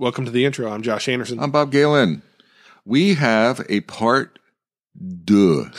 Welcome 0.00 0.24
to 0.24 0.30
the 0.30 0.46
intro. 0.46 0.72
I'm 0.72 0.80
Josh 0.80 1.10
Anderson. 1.10 1.38
I'm 1.38 1.50
Bob 1.50 1.70
Galen. 1.70 2.22
We 2.86 3.16
have 3.16 3.60
a 3.68 3.82
part 3.82 4.38
deux 5.26 5.70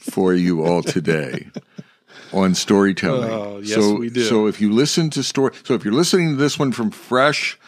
for 0.00 0.32
you 0.32 0.64
all 0.64 0.82
today 0.82 1.48
on 2.32 2.54
storytelling. 2.54 3.30
Oh, 3.30 3.60
yes, 3.62 3.74
so, 3.74 3.96
we 3.96 4.08
do. 4.08 4.24
So 4.24 4.46
if 4.46 4.62
you 4.62 4.72
listen 4.72 5.10
to 5.10 5.22
story, 5.22 5.52
so 5.62 5.74
if 5.74 5.84
you're 5.84 5.92
listening 5.92 6.30
to 6.30 6.36
this 6.36 6.58
one 6.58 6.72
from 6.72 6.90
fresh, 6.90 7.58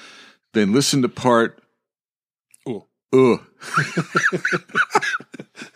then 0.55 0.73
listen 0.73 1.03
to 1.03 1.11
part. 1.11 1.59
Uh. 3.13 3.37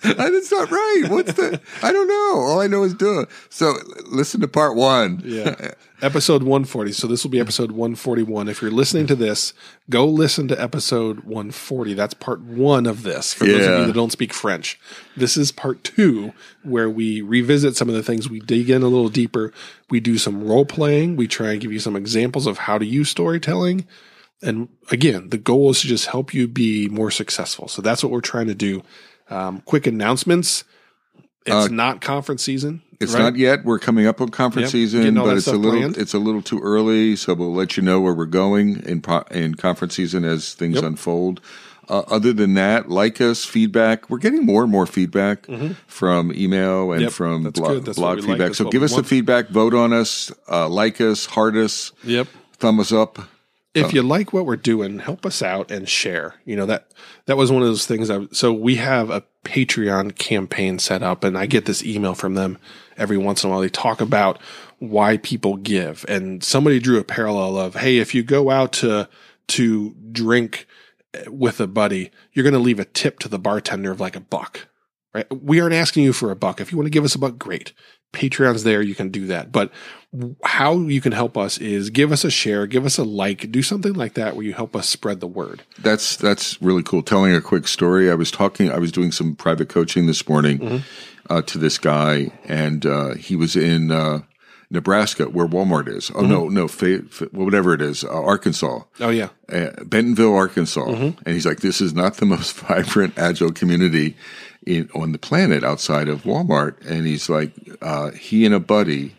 That's 0.02 0.50
not 0.50 0.70
right. 0.70 1.02
What's 1.08 1.32
the? 1.34 1.60
I 1.82 1.92
don't 1.92 2.08
know. 2.08 2.40
All 2.40 2.60
I 2.60 2.66
know 2.66 2.82
is 2.84 2.94
duh. 2.94 3.26
So 3.48 3.74
listen 4.06 4.40
to 4.40 4.48
part 4.48 4.76
one. 4.76 5.22
yeah. 5.24 5.72
episode 6.02 6.42
140. 6.42 6.92
So 6.92 7.06
this 7.06 7.22
will 7.22 7.30
be 7.30 7.40
episode 7.40 7.72
141. 7.72 8.48
If 8.48 8.62
you're 8.62 8.70
listening 8.70 9.06
to 9.08 9.14
this, 9.14 9.52
go 9.90 10.06
listen 10.06 10.48
to 10.48 10.60
episode 10.60 11.20
140. 11.20 11.92
That's 11.94 12.14
part 12.14 12.40
one 12.40 12.86
of 12.86 13.02
this 13.02 13.34
for 13.34 13.44
those 13.44 13.56
of 13.66 13.70
Yeah. 13.70 13.80
you 13.80 13.86
that 13.86 13.92
don't 13.94 14.12
speak 14.12 14.32
French. 14.32 14.78
This 15.16 15.36
is 15.36 15.52
part 15.52 15.84
two 15.84 16.32
where 16.62 16.88
we 16.88 17.20
revisit 17.20 17.76
some 17.76 17.88
of 17.88 17.94
the 17.94 18.02
things. 18.02 18.30
We 18.30 18.40
dig 18.40 18.70
in 18.70 18.82
a 18.82 18.88
little 18.88 19.10
deeper. 19.10 19.52
We 19.90 20.00
do 20.00 20.16
some 20.18 20.46
role 20.46 20.64
playing. 20.64 21.16
We 21.16 21.28
try 21.28 21.52
and 21.52 21.60
give 21.60 21.72
you 21.72 21.80
some 21.80 21.96
examples 21.96 22.46
of 22.46 22.58
how 22.58 22.78
to 22.78 22.86
use 22.86 23.10
storytelling. 23.10 23.86
And 24.42 24.68
again, 24.90 25.28
the 25.28 25.38
goal 25.38 25.70
is 25.70 25.80
to 25.82 25.86
just 25.86 26.06
help 26.06 26.32
you 26.32 26.48
be 26.48 26.88
more 26.88 27.10
successful. 27.10 27.68
So 27.68 27.82
that's 27.82 28.02
what 28.02 28.10
we're 28.10 28.20
trying 28.22 28.46
to 28.46 28.54
do. 28.54 28.82
Um, 29.28 29.60
quick 29.66 29.86
announcements. 29.86 30.64
It's 31.46 31.54
Uh, 31.54 31.68
not 31.68 32.00
conference 32.00 32.42
season. 32.42 32.82
It's 33.00 33.14
right? 33.14 33.20
not 33.22 33.36
yet. 33.36 33.64
We're 33.64 33.78
coming 33.78 34.06
up 34.06 34.20
on 34.20 34.28
conference 34.28 34.66
Yep, 34.66 34.72
season, 34.72 35.14
but 35.14 35.36
it's 35.36 35.46
a 35.46 35.52
little 35.56 35.78
planned. 35.80 35.96
it's 35.96 36.12
a 36.12 36.18
little 36.18 36.42
too 36.42 36.58
early. 36.60 37.16
So 37.16 37.32
we'll 37.34 37.54
let 37.54 37.76
you 37.76 37.82
know 37.82 38.00
where 38.00 38.12
we're 38.12 38.26
going 38.26 38.76
in 38.84 39.02
in 39.30 39.54
conference 39.54 39.94
season 39.94 40.24
as 40.24 40.52
things 40.54 40.76
Yep. 40.76 40.84
unfold. 40.84 41.40
Uh, 41.88 42.02
other 42.08 42.32
than 42.32 42.54
that, 42.54 42.88
like 42.90 43.20
us, 43.20 43.44
feedback. 43.44 44.08
We're 44.10 44.18
getting 44.18 44.44
more 44.46 44.62
and 44.62 44.70
more 44.70 44.86
feedback 44.86 45.46
from 45.86 46.32
email 46.32 46.92
and 46.92 47.00
Mm-hmm. 47.00 47.02
Yep, 47.04 47.12
from 47.12 47.42
blog, 47.50 47.84
blog 47.96 48.16
we 48.16 48.22
like. 48.22 48.30
feedback. 48.38 48.54
So 48.54 48.68
give 48.70 48.82
us 48.82 48.94
the 48.94 49.02
feedback. 49.02 49.48
Vote 49.48 49.74
on 49.74 49.92
us. 49.92 50.30
Uh, 50.50 50.68
like 50.68 51.00
us. 51.00 51.26
Heart 51.26 51.56
us. 51.56 51.92
Yep. 52.04 52.28
Thumb 52.58 52.78
us 52.80 52.92
up. 52.92 53.18
If 53.74 53.92
you 53.92 54.02
like 54.02 54.32
what 54.32 54.46
we're 54.46 54.56
doing, 54.56 54.98
help 54.98 55.24
us 55.24 55.42
out 55.42 55.70
and 55.70 55.88
share. 55.88 56.34
You 56.44 56.56
know 56.56 56.66
that 56.66 56.92
that 57.26 57.36
was 57.36 57.52
one 57.52 57.62
of 57.62 57.68
those 57.68 57.86
things. 57.86 58.10
I, 58.10 58.26
so 58.32 58.52
we 58.52 58.76
have 58.76 59.10
a 59.10 59.24
Patreon 59.44 60.16
campaign 60.16 60.78
set 60.78 61.02
up, 61.02 61.24
and 61.24 61.38
I 61.38 61.46
get 61.46 61.66
this 61.66 61.84
email 61.84 62.14
from 62.14 62.34
them 62.34 62.58
every 62.96 63.16
once 63.16 63.44
in 63.44 63.48
a 63.48 63.52
while. 63.52 63.60
They 63.60 63.68
talk 63.68 64.00
about 64.00 64.40
why 64.78 65.18
people 65.18 65.56
give, 65.56 66.04
and 66.08 66.42
somebody 66.42 66.80
drew 66.80 66.98
a 66.98 67.04
parallel 67.04 67.58
of, 67.58 67.76
hey, 67.76 67.98
if 67.98 68.14
you 68.14 68.22
go 68.22 68.50
out 68.50 68.72
to 68.74 69.08
to 69.48 69.94
drink 70.12 70.66
with 71.26 71.60
a 71.60 71.66
buddy, 71.66 72.10
you're 72.32 72.44
going 72.44 72.52
to 72.52 72.58
leave 72.58 72.80
a 72.80 72.84
tip 72.84 73.18
to 73.20 73.28
the 73.28 73.38
bartender 73.38 73.90
of 73.90 74.00
like 74.00 74.16
a 74.16 74.20
buck. 74.20 74.68
Right? 75.12 75.26
We 75.42 75.60
aren't 75.60 75.74
asking 75.74 76.04
you 76.04 76.12
for 76.12 76.30
a 76.30 76.36
buck. 76.36 76.60
If 76.60 76.70
you 76.70 76.78
want 76.78 76.86
to 76.86 76.90
give 76.90 77.04
us 77.04 77.16
a 77.16 77.18
buck, 77.18 77.36
great. 77.36 77.72
Patreon's 78.12 78.62
there. 78.62 78.82
You 78.82 78.94
can 78.94 79.10
do 79.10 79.26
that. 79.26 79.50
But 79.50 79.72
how 80.44 80.74
you 80.78 81.00
can 81.00 81.12
help 81.12 81.36
us 81.38 81.58
is 81.58 81.90
give 81.90 82.10
us 82.10 82.24
a 82.24 82.30
share, 82.30 82.66
give 82.66 82.84
us 82.84 82.98
a 82.98 83.04
like, 83.04 83.50
do 83.52 83.62
something 83.62 83.92
like 83.92 84.14
that 84.14 84.34
where 84.34 84.44
you 84.44 84.52
help 84.54 84.74
us 84.74 84.88
spread 84.88 85.20
the 85.20 85.26
word. 85.28 85.62
That's 85.78 86.16
that's 86.16 86.60
really 86.60 86.82
cool. 86.82 87.02
Telling 87.02 87.34
a 87.34 87.40
quick 87.40 87.68
story. 87.68 88.10
I 88.10 88.14
was 88.14 88.30
talking. 88.30 88.70
I 88.70 88.78
was 88.78 88.90
doing 88.92 89.12
some 89.12 89.36
private 89.36 89.68
coaching 89.68 90.06
this 90.06 90.28
morning 90.28 90.58
Mm-hmm. 90.58 90.76
uh, 91.32 91.42
to 91.42 91.58
this 91.58 91.78
guy, 91.78 92.30
and 92.44 92.84
uh, 92.84 93.14
he 93.14 93.36
was 93.36 93.54
in 93.54 93.92
uh, 93.92 94.22
Nebraska, 94.68 95.26
where 95.26 95.46
Walmart 95.46 95.88
is. 95.88 96.10
Oh 96.14 96.22
no, 96.22 96.48
no, 96.48 96.66
fa- 96.66 97.02
fa- 97.08 97.28
whatever 97.32 97.72
it 97.74 97.80
is, 97.80 98.02
uh, 98.02 98.08
Arkansas, 98.10 98.80
Oh 99.00 99.10
yeah. 99.10 99.28
uh, 99.52 99.70
Bentonville, 99.84 100.34
Arkansas. 100.34 100.84
Mm-hmm. 100.86 101.18
And 101.24 101.34
he's 101.34 101.46
like, 101.46 101.60
"This 101.60 101.80
is 101.80 101.94
not 101.94 102.14
the 102.16 102.26
most 102.34 102.54
vibrant, 102.56 103.16
agile 103.16 103.52
community 103.52 104.16
in 104.66 104.90
on 104.94 105.12
the 105.12 105.18
planet 105.18 105.62
outside 105.62 106.08
of 106.08 106.22
Walmart." 106.24 106.84
And 106.84 107.06
he's 107.06 107.28
like, 107.28 107.52
uh, 107.80 108.10
he 108.10 108.44
and 108.44 108.54
a 108.54 108.60
buddy 108.60 109.14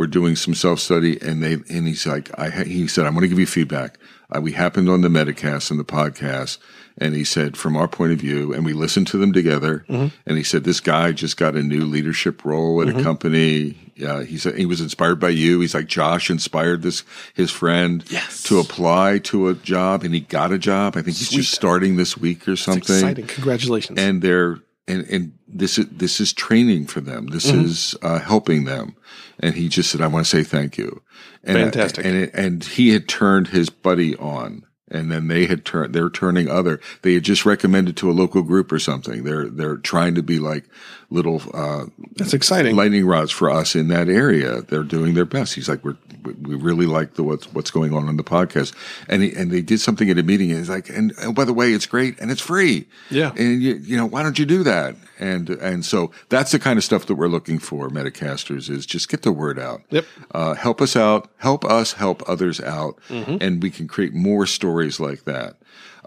were 0.00 0.06
doing 0.06 0.34
some 0.34 0.54
self 0.54 0.80
study, 0.80 1.20
and 1.20 1.42
they 1.42 1.52
and 1.52 1.86
he's 1.86 2.06
like, 2.06 2.30
I 2.38 2.48
he 2.64 2.88
said, 2.88 3.04
I'm 3.04 3.12
going 3.12 3.20
to 3.22 3.28
give 3.28 3.38
you 3.38 3.44
feedback. 3.46 3.98
Uh, 4.34 4.40
we 4.40 4.52
happened 4.52 4.88
on 4.88 5.02
the 5.02 5.08
Metacast 5.08 5.70
and 5.70 5.78
the 5.78 5.84
podcast, 5.84 6.56
and 6.96 7.14
he 7.14 7.22
said, 7.22 7.54
from 7.56 7.76
our 7.76 7.86
point 7.86 8.12
of 8.12 8.18
view, 8.18 8.54
and 8.54 8.64
we 8.64 8.72
listened 8.72 9.06
to 9.08 9.18
them 9.18 9.32
together. 9.34 9.84
And 9.88 10.12
he 10.38 10.42
said, 10.42 10.64
this 10.64 10.80
guy 10.80 11.12
just 11.12 11.36
got 11.36 11.54
a 11.54 11.62
new 11.62 11.84
leadership 11.84 12.44
role 12.46 12.80
at 12.80 12.88
a 12.88 13.02
company. 13.02 13.76
Uh, 14.02 14.20
he 14.20 14.38
said 14.38 14.56
he 14.56 14.64
was 14.64 14.80
inspired 14.80 15.20
by 15.20 15.28
you. 15.28 15.60
He's 15.60 15.74
like 15.74 15.86
Josh 15.86 16.30
inspired 16.30 16.80
this 16.80 17.04
his 17.34 17.50
friend 17.50 18.02
Yes. 18.08 18.42
to 18.44 18.58
apply 18.58 19.18
to 19.24 19.48
a 19.48 19.54
job, 19.54 20.02
and 20.04 20.14
he 20.14 20.20
got 20.20 20.50
a 20.50 20.58
job. 20.58 20.96
I 20.96 21.02
think 21.02 21.18
he's 21.18 21.28
just 21.28 21.52
starting 21.52 21.96
this 21.96 22.16
week 22.16 22.48
or 22.48 22.56
something 22.56 22.80
Exciting. 22.96 23.26
Congratulations. 23.26 23.98
and 23.98 24.22
they're 24.22 24.60
and 24.90 25.06
and 25.08 25.32
this 25.48 25.78
is 25.78 25.86
this 25.90 26.20
is 26.20 26.32
training 26.32 26.86
for 26.86 27.00
them. 27.00 27.26
This 27.28 27.46
Mm-hmm. 27.50 27.64
is 27.64 27.94
uh, 28.02 28.18
helping 28.18 28.64
them. 28.64 28.96
And 29.42 29.54
he 29.54 29.68
just 29.68 29.90
said, 29.90 30.00
"I 30.00 30.06
want 30.06 30.26
to 30.26 30.30
say 30.30 30.42
thank 30.42 30.76
you." 30.76 31.02
And 31.44 31.56
I- 31.58 31.62
Fantastic. 31.62 32.04
and 32.04 32.16
it, 32.16 32.30
and 32.34 32.62
he 32.64 32.90
had 32.90 33.08
turned 33.08 33.48
his 33.48 33.70
buddy 33.70 34.14
on, 34.16 34.64
and 34.90 35.10
then 35.10 35.28
they 35.28 35.46
had 35.46 35.64
turned. 35.64 35.94
They're 35.94 36.10
turning 36.10 36.48
other. 36.48 36.80
They 37.02 37.14
had 37.14 37.22
just 37.22 37.46
recommended 37.46 37.96
to 37.98 38.10
a 38.10 38.12
local 38.12 38.42
group 38.42 38.72
or 38.72 38.78
something. 38.78 39.24
They're 39.24 39.48
they're 39.48 39.76
trying 39.76 40.14
to 40.16 40.22
be 40.22 40.38
like 40.38 40.64
little 41.10 41.42
uh, 41.54 41.86
That's 42.16 42.34
exciting. 42.34 42.76
lightning 42.76 43.06
rods 43.06 43.30
for 43.30 43.50
us 43.50 43.74
in 43.74 43.88
that 43.88 44.08
area. 44.08 44.62
They're 44.62 44.82
doing 44.82 45.14
their 45.14 45.24
best. 45.24 45.54
He's 45.54 45.68
like, 45.68 45.84
we're, 45.84 45.96
we 46.42 46.54
really 46.54 46.86
like 46.86 47.14
the 47.14 47.22
what's 47.22 47.52
what's 47.52 47.70
going 47.70 47.94
on 47.94 48.08
in 48.08 48.16
the 48.16 48.24
podcast, 48.24 48.74
and 49.08 49.22
he, 49.22 49.32
and 49.34 49.50
they 49.50 49.62
did 49.62 49.80
something 49.80 50.10
at 50.10 50.18
a 50.18 50.22
meeting. 50.22 50.50
And 50.50 50.58
he's 50.58 50.70
like, 50.70 50.88
and 50.88 51.12
oh, 51.22 51.32
by 51.32 51.44
the 51.44 51.54
way, 51.54 51.72
it's 51.72 51.86
great 51.86 52.18
and 52.20 52.30
it's 52.30 52.42
free. 52.42 52.86
Yeah. 53.10 53.32
and 53.36 53.62
you, 53.62 53.74
you 53.76 53.96
know, 53.96 54.06
why 54.06 54.22
don't 54.22 54.38
you 54.38 54.46
do 54.46 54.62
that? 54.64 54.96
And 55.20 55.50
and 55.50 55.84
so 55.84 56.10
that's 56.30 56.50
the 56.52 56.58
kind 56.58 56.78
of 56.78 56.82
stuff 56.84 57.04
that 57.06 57.14
we're 57.14 57.28
looking 57.28 57.58
for, 57.58 57.88
Metacasters, 57.90 58.70
is 58.70 58.86
just 58.86 59.08
get 59.10 59.20
the 59.22 59.30
word 59.32 59.58
out. 59.58 59.82
Yep. 59.90 60.04
Uh, 60.32 60.54
help 60.54 60.80
us 60.80 60.96
out, 60.96 61.30
help 61.36 61.64
us 61.64 61.92
help 61.92 62.22
others 62.28 62.58
out, 62.60 62.98
Mm-hmm. 63.08 63.36
and 63.40 63.62
we 63.62 63.70
can 63.70 63.86
create 63.86 64.14
more 64.14 64.46
stories 64.46 64.98
like 64.98 65.24
that. 65.24 65.56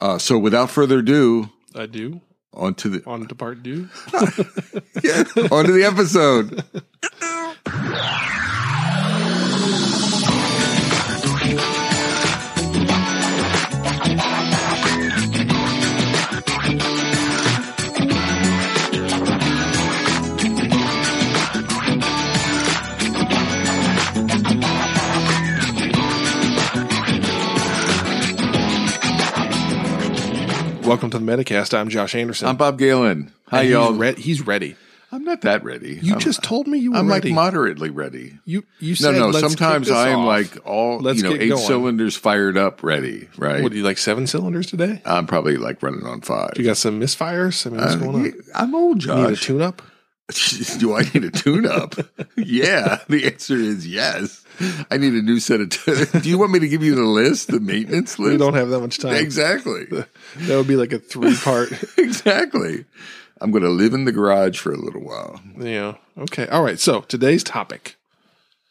Uh, 0.02 0.18
so 0.18 0.40
without 0.40 0.70
further 0.72 1.00
ado, 1.00 1.50
I 1.76 1.86
do. 1.86 2.22
on 2.54 2.74
to 2.76 2.90
the 2.90 3.04
On 3.08 3.28
to 3.28 3.36
part 3.36 3.64
two. 3.64 3.88
yeah, 5.04 5.24
on 5.52 5.66
to 5.66 5.72
the 5.72 5.84
episode. 5.86 6.64
to 31.14 31.20
the 31.24 31.32
Metacast. 31.32 31.78
I'm 31.78 31.90
Josh 31.90 32.16
Anderson. 32.16 32.48
I'm 32.48 32.58
Bob 32.58 32.78
Galen. 32.80 33.32
Hi, 33.48 33.62
And 33.62 33.70
y'all. 33.70 33.90
He's, 33.92 34.00
re- 34.00 34.16
he's 34.22 34.42
ready. 34.48 34.76
I'm 35.12 35.24
not 35.24 35.42
that 35.42 35.64
ready. 35.64 36.00
You 36.02 36.14
I'm, 36.16 36.20
just 36.20 36.42
told 36.42 36.66
me 36.68 36.80
you 36.80 36.92
were 36.92 36.96
ready. 36.96 37.06
I'm 37.06 37.10
ready. 37.12 37.30
like 37.30 37.36
moderately 37.36 37.90
ready. 37.92 38.40
you 38.46 38.64
you 38.80 38.92
No, 38.92 38.96
said 38.96 39.12
no. 39.16 39.28
let's 39.28 39.42
Sometimes 39.42 39.92
I 39.92 40.10
am 40.10 40.26
like 40.26 40.66
all 40.66 40.98
Let's 41.00 41.22
you 41.22 41.24
know, 41.30 41.36
eight 41.36 41.50
going. 41.50 41.62
cylinders 41.62 42.16
fired 42.18 42.58
up, 42.58 42.82
ready. 42.82 43.30
Right. 43.38 43.62
What 43.62 43.72
do 43.72 43.78
you 43.78 43.84
like 43.84 44.00
seven 44.00 44.26
cylinders 44.26 44.66
today? 44.66 45.04
I'm 45.06 45.28
probably 45.28 45.58
like 45.58 45.84
running 45.84 46.04
on 46.08 46.22
five. 46.22 46.54
You 46.56 46.64
got 46.64 46.78
some 46.78 47.00
misfires? 47.00 47.68
I 47.68 47.70
mean, 47.70 47.80
what's 47.82 47.94
Uh, 47.94 47.98
going 48.00 48.16
on? 48.26 48.34
I'm 48.56 48.74
old, 48.74 49.04
You 49.04 49.14
need 49.14 49.30
a 49.34 49.36
tune 49.36 49.62
up? 49.62 49.84
do 50.80 50.96
I 50.96 51.02
need 51.14 51.26
a 51.26 51.30
tune-up? 51.32 51.96
yeah. 52.38 53.00
The 53.08 53.26
answer 53.26 53.56
is 53.58 53.86
yes. 53.86 54.43
I 54.92 54.98
need 54.98 55.14
a 55.14 55.22
new 55.22 55.40
set 55.40 55.62
of. 55.62 55.70
T- 55.70 56.20
do 56.22 56.30
you 56.30 56.38
want 56.38 56.52
me 56.52 56.60
to 56.60 56.68
give 56.68 56.84
you 56.84 56.96
the 56.96 57.04
list, 57.04 57.48
the 57.50 57.60
maintenance 57.60 58.20
list? 58.20 58.32
We 58.34 58.38
don't 58.38 58.54
have 58.54 58.70
that 58.70 58.80
much 58.80 58.98
time. 59.00 59.16
exactly. 59.16 59.86
That 60.36 60.58
would 60.58 60.68
be 60.68 60.76
like 60.76 60.92
a 60.94 61.00
three 61.00 61.36
part. 61.36 61.72
exactly. 61.98 62.86
I'm 63.40 63.52
going 63.52 63.64
to 63.64 63.70
live 63.70 63.94
in 63.94 64.06
the 64.06 64.12
garage 64.12 64.58
for 64.60 64.72
a 64.72 64.78
little 64.78 65.02
while. 65.02 65.40
yeah. 65.60 65.96
Okay. 66.18 66.48
All 66.48 66.64
right. 66.64 66.80
So 66.80 67.02
today's 67.02 67.44
topic 67.44 67.96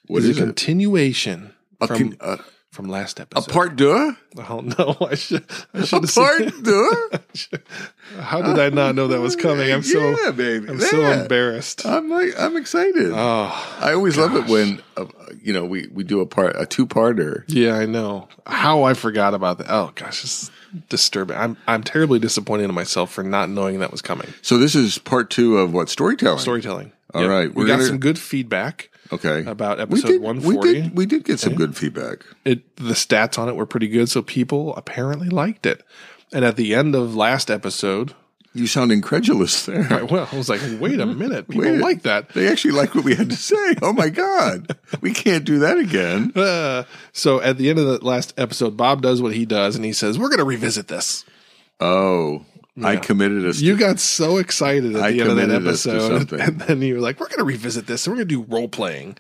What 0.08 0.22
is, 0.22 0.30
is 0.30 0.38
a 0.38 0.42
continuation 0.42 1.52
A, 1.80 1.86
from 1.86 1.96
con- 1.96 2.16
a, 2.20 2.40
from 2.72 2.88
last 2.88 3.20
episode. 3.20 3.48
a 3.48 3.52
part 3.52 3.76
deux? 3.76 4.16
Oh 4.48 4.60
no! 4.60 4.96
I 5.06 5.14
should. 5.14 5.44
I 5.74 5.84
should 5.84 6.02
have 6.04 6.14
part 6.14 6.52
deux? 6.64 7.10
How 8.20 8.40
did 8.42 8.58
I 8.58 8.70
not 8.70 8.94
know 8.94 9.08
that 9.08 9.20
was 9.20 9.36
coming? 9.36 9.70
I'm 9.70 9.82
so. 9.82 10.16
yeah, 10.24 10.30
baby. 10.30 10.68
I'm 10.68 10.80
so 10.80 11.02
embarrassed. 11.02 11.84
I'm 11.86 12.08
like 12.10 12.30
I'm 12.38 12.56
excited. 12.56 13.12
Oh 13.14 13.76
I 13.80 13.92
always 13.92 14.16
love 14.16 14.34
it 14.34 14.46
when 14.46 14.82
uh, 14.96 15.04
you 15.42 15.52
know 15.52 15.64
we 15.64 15.86
we 15.92 16.02
do 16.02 16.20
a 16.20 16.26
part 16.26 16.56
a 16.58 16.66
two 16.66 16.86
parter. 16.86 17.44
yeah, 17.46 17.74
I 17.74 17.86
know. 17.86 18.28
How 18.46 18.82
I 18.84 18.94
forgot 18.94 19.34
about 19.34 19.58
that. 19.58 19.66
Oh 19.70 19.92
gosh, 19.94 20.24
it's 20.24 20.50
disturbing. 20.88 21.36
I'm 21.36 21.56
I'm 21.68 21.82
terribly 21.82 22.18
disappointed 22.18 22.64
in 22.64 22.74
myself 22.74 23.12
for 23.12 23.22
not 23.22 23.50
knowing 23.50 23.80
that 23.80 23.90
was 23.92 24.00
coming. 24.02 24.28
So 24.40 24.56
this 24.58 24.74
is 24.74 24.96
part 24.98 25.30
two 25.30 25.58
of 25.58 25.72
what 25.74 25.88
storytelling. 25.90 26.38
Storytelling. 26.38 26.92
All 27.14 27.22
All 27.22 27.28
right, 27.28 27.54
we 27.54 27.66
got 27.66 27.74
gonna- 27.74 27.84
some 27.84 27.98
good 27.98 28.18
feedback. 28.18 28.88
Okay. 29.12 29.44
about 29.48 29.76
we 29.78 29.82
episode 29.82 30.08
did, 30.08 30.22
140. 30.22 30.68
We 30.68 30.74
did, 30.80 30.96
we 30.96 31.06
did 31.06 31.24
get 31.24 31.38
some 31.40 31.54
good 31.54 31.76
feedback. 31.76 32.24
it 32.44 32.76
the 32.76 32.94
stats 32.94 33.38
on 33.38 33.48
it 33.48 33.56
were 33.56 33.66
pretty 33.66 33.88
good, 33.88 34.08
so 34.08 34.22
people 34.22 34.74
apparently 34.76 35.28
liked 35.28 35.66
it. 35.66 35.82
And 36.32 36.44
at 36.44 36.56
the 36.56 36.74
end 36.74 36.94
of 36.94 37.14
last 37.14 37.50
episode, 37.50 38.14
You 38.54 38.66
sound 38.66 38.90
incredulous 38.92 39.64
there. 39.66 40.04
Well, 40.10 40.28
I 40.32 40.36
was 40.36 40.48
like, 40.48 40.60
"Wait 40.80 40.98
a 41.00 41.06
minute, 41.06 41.48
people 41.48 41.70
Wait. 41.72 41.80
like 41.80 42.02
that." 42.02 42.30
They 42.30 42.48
actually 42.48 42.72
liked 42.72 42.94
what 42.94 43.04
we 43.04 43.14
had 43.14 43.30
to 43.30 43.36
say. 43.36 43.74
Oh 43.82 43.92
my 43.92 44.08
God. 44.08 44.76
We 45.00 45.12
can't 45.12 45.44
do 45.44 45.58
that 45.60 45.78
again. 45.78 46.32
Uh, 46.36 46.84
so 47.12 47.40
at 47.40 47.56
the 47.58 47.68
end 47.70 47.78
of 47.78 47.86
the 47.86 48.04
last 48.04 48.32
episode, 48.38 48.76
Bob 48.76 49.00
does 49.02 49.20
what 49.22 49.34
he 49.34 49.44
does, 49.46 49.76
and 49.76 49.84
he 49.84 49.92
says, 49.92 50.18
"We're 50.18 50.28
going 50.28 50.38
to 50.38 50.44
revisit 50.44 50.88
this." 50.88 51.24
Oh, 51.80 52.44
I 52.80 52.96
committed 52.96 53.44
us. 53.44 53.60
You 53.60 53.76
got 53.76 54.00
so 54.00 54.38
excited 54.38 54.96
at 54.96 55.02
I 55.02 55.12
the 55.12 55.20
end 55.20 55.30
of 55.30 55.36
that 55.36 55.46
to 55.48 55.54
episode, 55.54 56.32
and 56.40 56.60
then 56.60 56.82
you 56.82 56.94
were 56.94 57.00
like, 57.00 57.20
"We're 57.20 57.28
going 57.28 57.38
to 57.38 57.44
revisit 57.44 57.86
this, 57.86 58.06
and 58.06 58.12
we're 58.12 58.24
going 58.24 58.28
to 58.28 58.46
do 58.46 58.54
role 58.54 58.68
playing." 58.68 59.18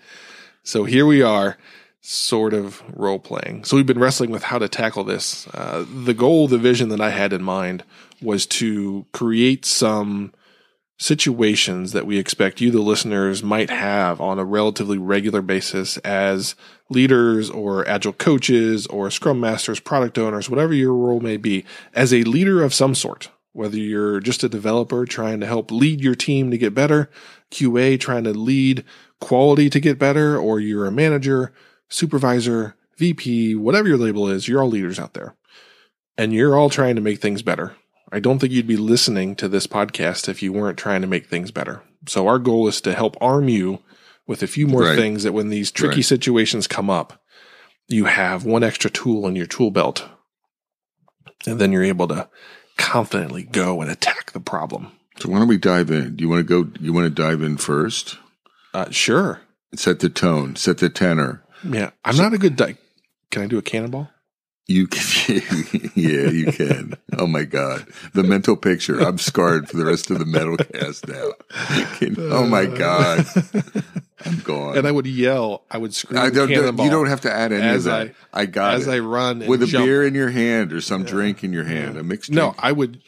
So 0.62 0.84
here 0.84 1.04
we 1.04 1.22
are, 1.22 1.58
sort 2.00 2.54
of 2.54 2.82
role 2.94 3.18
playing. 3.18 3.64
So 3.64 3.76
we've 3.76 3.86
been 3.86 3.98
wrestling 3.98 4.30
with 4.30 4.44
how 4.44 4.58
to 4.58 4.68
tackle 4.68 5.04
this. 5.04 5.46
Uh, 5.48 5.84
the 6.04 6.14
goal, 6.14 6.48
the 6.48 6.58
vision 6.58 6.88
that 6.90 7.00
I 7.00 7.10
had 7.10 7.32
in 7.32 7.42
mind 7.42 7.84
was 8.22 8.46
to 8.46 9.06
create 9.12 9.64
some 9.64 10.32
situations 10.98 11.92
that 11.92 12.06
we 12.06 12.16
expect 12.18 12.60
you, 12.60 12.70
the 12.70 12.80
listeners, 12.80 13.42
might 13.42 13.70
have 13.70 14.20
on 14.20 14.38
a 14.38 14.44
relatively 14.44 14.98
regular 14.98 15.42
basis 15.42 15.96
as 15.98 16.54
leaders 16.88 17.50
or 17.50 17.86
agile 17.88 18.12
coaches 18.12 18.86
or 18.86 19.10
scrum 19.10 19.40
masters, 19.40 19.80
product 19.80 20.16
owners, 20.16 20.48
whatever 20.48 20.72
your 20.72 20.94
role 20.94 21.20
may 21.20 21.36
be, 21.36 21.64
as 21.92 22.14
a 22.14 22.22
leader 22.22 22.62
of 22.62 22.72
some 22.72 22.94
sort. 22.94 23.30
Whether 23.52 23.76
you're 23.76 24.20
just 24.20 24.42
a 24.44 24.48
developer 24.48 25.04
trying 25.04 25.40
to 25.40 25.46
help 25.46 25.70
lead 25.70 26.00
your 26.00 26.14
team 26.14 26.50
to 26.50 26.58
get 26.58 26.74
better, 26.74 27.10
QA 27.50 28.00
trying 28.00 28.24
to 28.24 28.32
lead 28.32 28.84
quality 29.20 29.68
to 29.70 29.78
get 29.80 29.98
better, 29.98 30.38
or 30.38 30.58
you're 30.58 30.86
a 30.86 30.92
manager, 30.92 31.52
supervisor, 31.90 32.74
VP, 32.96 33.54
whatever 33.54 33.88
your 33.88 33.98
label 33.98 34.28
is, 34.28 34.48
you're 34.48 34.62
all 34.62 34.68
leaders 34.68 34.98
out 34.98 35.12
there. 35.14 35.36
And 36.16 36.32
you're 36.32 36.56
all 36.56 36.70
trying 36.70 36.94
to 36.96 37.02
make 37.02 37.20
things 37.20 37.42
better. 37.42 37.76
I 38.10 38.20
don't 38.20 38.38
think 38.38 38.52
you'd 38.52 38.66
be 38.66 38.76
listening 38.76 39.34
to 39.36 39.48
this 39.48 39.66
podcast 39.66 40.28
if 40.28 40.42
you 40.42 40.52
weren't 40.52 40.78
trying 40.78 41.00
to 41.02 41.06
make 41.06 41.26
things 41.26 41.50
better. 41.50 41.82
So 42.06 42.26
our 42.28 42.38
goal 42.38 42.68
is 42.68 42.80
to 42.82 42.92
help 42.94 43.16
arm 43.20 43.48
you 43.48 43.80
with 44.26 44.42
a 44.42 44.46
few 44.46 44.66
more 44.66 44.82
Right. 44.82 44.96
things 44.96 45.22
that 45.24 45.32
when 45.32 45.48
these 45.48 45.70
tricky 45.70 45.96
Right. 45.96 46.04
situations 46.04 46.66
come 46.66 46.90
up, 46.90 47.22
you 47.88 48.04
have 48.06 48.44
one 48.44 48.62
extra 48.62 48.90
tool 48.90 49.26
in 49.26 49.36
your 49.36 49.46
tool 49.46 49.70
belt. 49.70 50.04
And 51.46 51.58
then 51.58 51.72
you're 51.72 51.82
able 51.84 52.08
to 52.08 52.28
confidently 52.76 53.42
go 53.44 53.80
and 53.80 53.90
attack 53.90 54.32
the 54.32 54.40
problem. 54.40 54.92
So 55.18 55.28
why 55.28 55.38
don't 55.38 55.48
we 55.48 55.58
dive 55.58 55.90
in? 55.90 56.16
Do 56.16 56.24
you 56.24 56.28
want 56.28 56.46
to 56.46 56.64
go? 56.64 56.70
You 56.80 56.92
want 56.92 57.04
to 57.04 57.22
dive 57.22 57.42
in 57.42 57.56
first? 57.56 58.18
Uh, 58.74 58.90
sure. 58.90 59.40
Set 59.74 60.00
the 60.00 60.08
tone, 60.08 60.56
set 60.56 60.78
the 60.78 60.88
tenor. 60.88 61.42
Yeah. 61.64 61.90
I'm 62.04 62.16
not 62.16 62.34
a 62.34 62.38
good 62.38 62.56
di- 62.56 62.76
Can 63.30 63.42
I 63.42 63.46
do 63.46 63.58
a 63.58 63.62
cannonball? 63.62 64.10
You 64.68 64.86
can, 64.86 65.42
yeah, 65.94 66.30
you 66.30 66.52
can. 66.52 66.94
Oh 67.18 67.26
my 67.26 67.42
God. 67.44 67.86
The 68.14 68.22
mental 68.22 68.56
picture. 68.56 69.00
I'm 69.00 69.18
scarred 69.18 69.68
for 69.68 69.76
the 69.76 69.84
rest 69.84 70.10
of 70.10 70.18
the 70.18 70.24
Metacast 70.24 71.08
now. 71.08 71.94
Can- 71.98 72.16
oh 72.18 72.46
my 72.46 72.64
uh. 72.64 72.76
God. 72.76 73.26
I'm 74.24 74.38
gone. 74.40 74.78
And 74.78 74.86
I 74.86 74.92
would 74.92 75.06
yell, 75.06 75.64
I 75.70 75.78
would 75.78 75.92
scream 75.94 76.20
I 76.20 76.30
don't, 76.30 76.48
you 76.48 76.90
don't 76.90 77.08
have 77.08 77.22
to 77.22 77.32
add 77.32 77.52
any 77.52 77.62
as 77.62 77.86
of 77.86 77.92
that. 77.92 78.14
I, 78.32 78.46
got 78.46 78.74
as 78.74 78.86
it. 78.86 78.92
I 78.92 78.98
run 79.00 79.40
With 79.40 79.62
a 79.62 79.66
jump. 79.66 79.84
beer 79.84 80.06
in 80.06 80.14
your 80.14 80.30
hand 80.30 80.72
or 80.72 80.80
some 80.80 81.04
drink 81.04 81.42
in 81.42 81.52
your 81.52 81.64
hand, 81.64 81.98
a 81.98 82.04
mixed 82.04 82.30
Drink. 82.30 82.54
No. 82.56 82.62
I 82.62 82.70
would 82.70 83.02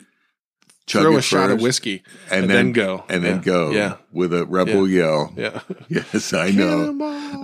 Chug 0.86 1.02
throw 1.02 1.16
a 1.16 1.22
shot 1.22 1.50
of 1.50 1.62
whiskey 1.62 2.02
and, 2.30 2.42
and, 2.42 2.50
then, 2.50 2.56
then, 2.66 2.72
go. 2.72 3.04
and 3.08 3.24
then 3.24 3.36
Yeah. 3.36 3.42
go 3.42 3.70
Yeah. 3.70 3.96
with 4.12 4.34
a 4.34 4.44
rebel 4.44 4.86
yell. 4.88 5.32
Yeah. 5.36 5.60
Yes, 5.88 6.32
I 6.34 6.50
know. 6.50 6.92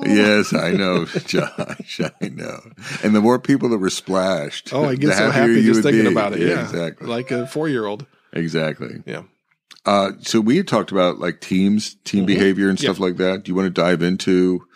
Yes, 0.05 0.53
I 0.53 0.73
know, 0.73 1.05
Josh. 1.07 2.01
I 2.21 2.29
know. 2.29 2.61
And 3.03 3.15
the 3.15 3.21
more 3.23 3.39
people 3.39 3.69
that 3.71 3.79
were 3.79 3.89
splashed, 3.91 4.73
Oh, 4.75 4.85
I 4.85 4.95
get 4.97 5.17
so 5.17 5.31
happy 5.31 5.63
just 5.63 5.83
thinking 5.83 6.05
be. 6.05 6.13
about 6.13 6.35
it. 6.35 6.41
Yeah. 6.41 6.63
exactly. 6.65 7.07
Like 7.07 7.31
a 7.31 7.47
four 7.47 7.69
year 7.69 7.87
old. 7.87 8.05
exactly. 8.33 9.03
Yeah. 9.07 9.23
Uh, 9.87 10.11
so 10.21 10.41
we 10.41 10.59
had 10.59 10.69
talked 10.69 10.91
about 10.93 11.19
like 11.19 11.41
teams, 11.41 11.95
team 12.05 12.27
behavior, 12.27 12.69
and 12.69 12.79
stuff 12.79 13.01
like 13.01 13.17
that. 13.17 13.45
Do 13.45 13.51
you 13.51 13.55
want 13.57 13.67
to 13.75 13.83
dive 13.83 14.03
into? 14.03 14.67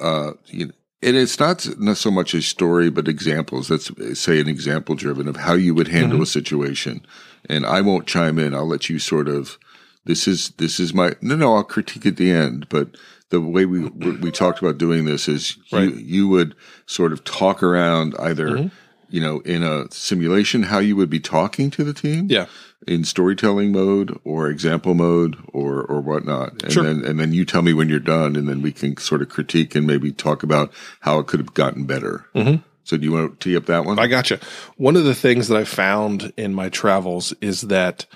Uh, 0.00 0.32
you 0.46 0.66
know, 0.66 0.72
and 1.02 1.16
it's 1.16 1.38
not 1.38 1.68
not 1.78 1.96
so 1.98 2.10
much 2.10 2.34
a 2.34 2.42
story, 2.42 2.90
but 2.90 3.06
examples. 3.06 3.70
Let's 3.70 3.90
say 4.18 4.40
an 4.40 4.48
example 4.48 4.94
driven 4.96 5.28
of 5.28 5.36
how 5.36 5.52
you 5.54 5.74
would 5.74 5.88
handle 5.88 6.20
a 6.22 6.26
situation. 6.26 7.04
And 7.48 7.66
I 7.66 7.80
won't 7.80 8.06
chime 8.06 8.38
in. 8.38 8.54
I'll 8.54 8.66
let 8.66 8.88
you 8.88 8.98
sort 8.98 9.28
of. 9.28 9.58
This 10.06 10.28
is 10.28 10.50
this 10.58 10.78
is 10.78 10.92
my 10.94 11.12
no 11.22 11.34
no. 11.36 11.56
I'll 11.56 11.64
critique 11.64 12.04
at 12.06 12.16
the 12.16 12.30
end, 12.30 12.68
but 12.68 12.96
the 13.30 13.40
way 13.40 13.64
we 13.64 13.88
we 13.88 14.30
talked 14.30 14.60
about 14.60 14.78
doing 14.78 15.04
this 15.06 15.28
is 15.28 15.56
Right. 15.72 15.90
you 15.94 15.96
you 15.98 16.28
would 16.28 16.54
sort 16.86 17.12
of 17.12 17.24
talk 17.24 17.62
around 17.62 18.14
either. 18.18 18.70
You 19.10 19.20
know, 19.20 19.40
in 19.40 19.62
a 19.62 19.84
simulation, 19.92 20.64
how 20.64 20.80
you 20.80 20.96
would 20.96 21.10
be 21.10 21.20
talking 21.20 21.70
to 21.72 21.84
the 21.84 21.92
team, 21.92 22.26
Yeah. 22.28 22.46
in 22.88 23.04
storytelling 23.04 23.70
mode 23.70 24.18
or 24.24 24.48
example 24.48 24.94
mode 24.94 25.36
or 25.52 25.82
or 25.84 26.00
whatnot, 26.00 26.62
and 26.64 26.72
Sure. 26.72 26.82
then 26.82 27.04
and 27.04 27.20
then 27.20 27.32
you 27.32 27.44
tell 27.44 27.62
me 27.62 27.72
when 27.72 27.88
you're 27.88 28.00
done, 28.00 28.34
and 28.34 28.48
then 28.48 28.60
we 28.60 28.72
can 28.72 28.96
sort 28.96 29.22
of 29.22 29.28
critique 29.28 29.74
and 29.76 29.86
maybe 29.86 30.10
talk 30.10 30.42
about 30.42 30.72
how 31.00 31.18
it 31.20 31.26
could 31.28 31.38
have 31.38 31.54
gotten 31.54 31.84
better. 31.84 32.24
Mm-hmm. 32.34 32.62
So 32.84 32.96
do 32.96 33.04
you 33.04 33.12
want 33.12 33.40
to 33.40 33.48
tee 33.48 33.56
up 33.56 33.66
that 33.66 33.84
one? 33.84 33.98
I 33.98 34.06
gotcha. 34.06 34.38
One 34.76 34.96
of 34.96 35.04
the 35.04 35.14
things 35.14 35.48
that 35.48 35.58
I 35.58 35.64
found 35.64 36.32
in 36.36 36.54
my 36.54 36.68
travels 36.68 37.32
is 37.40 37.62
that 37.62 38.06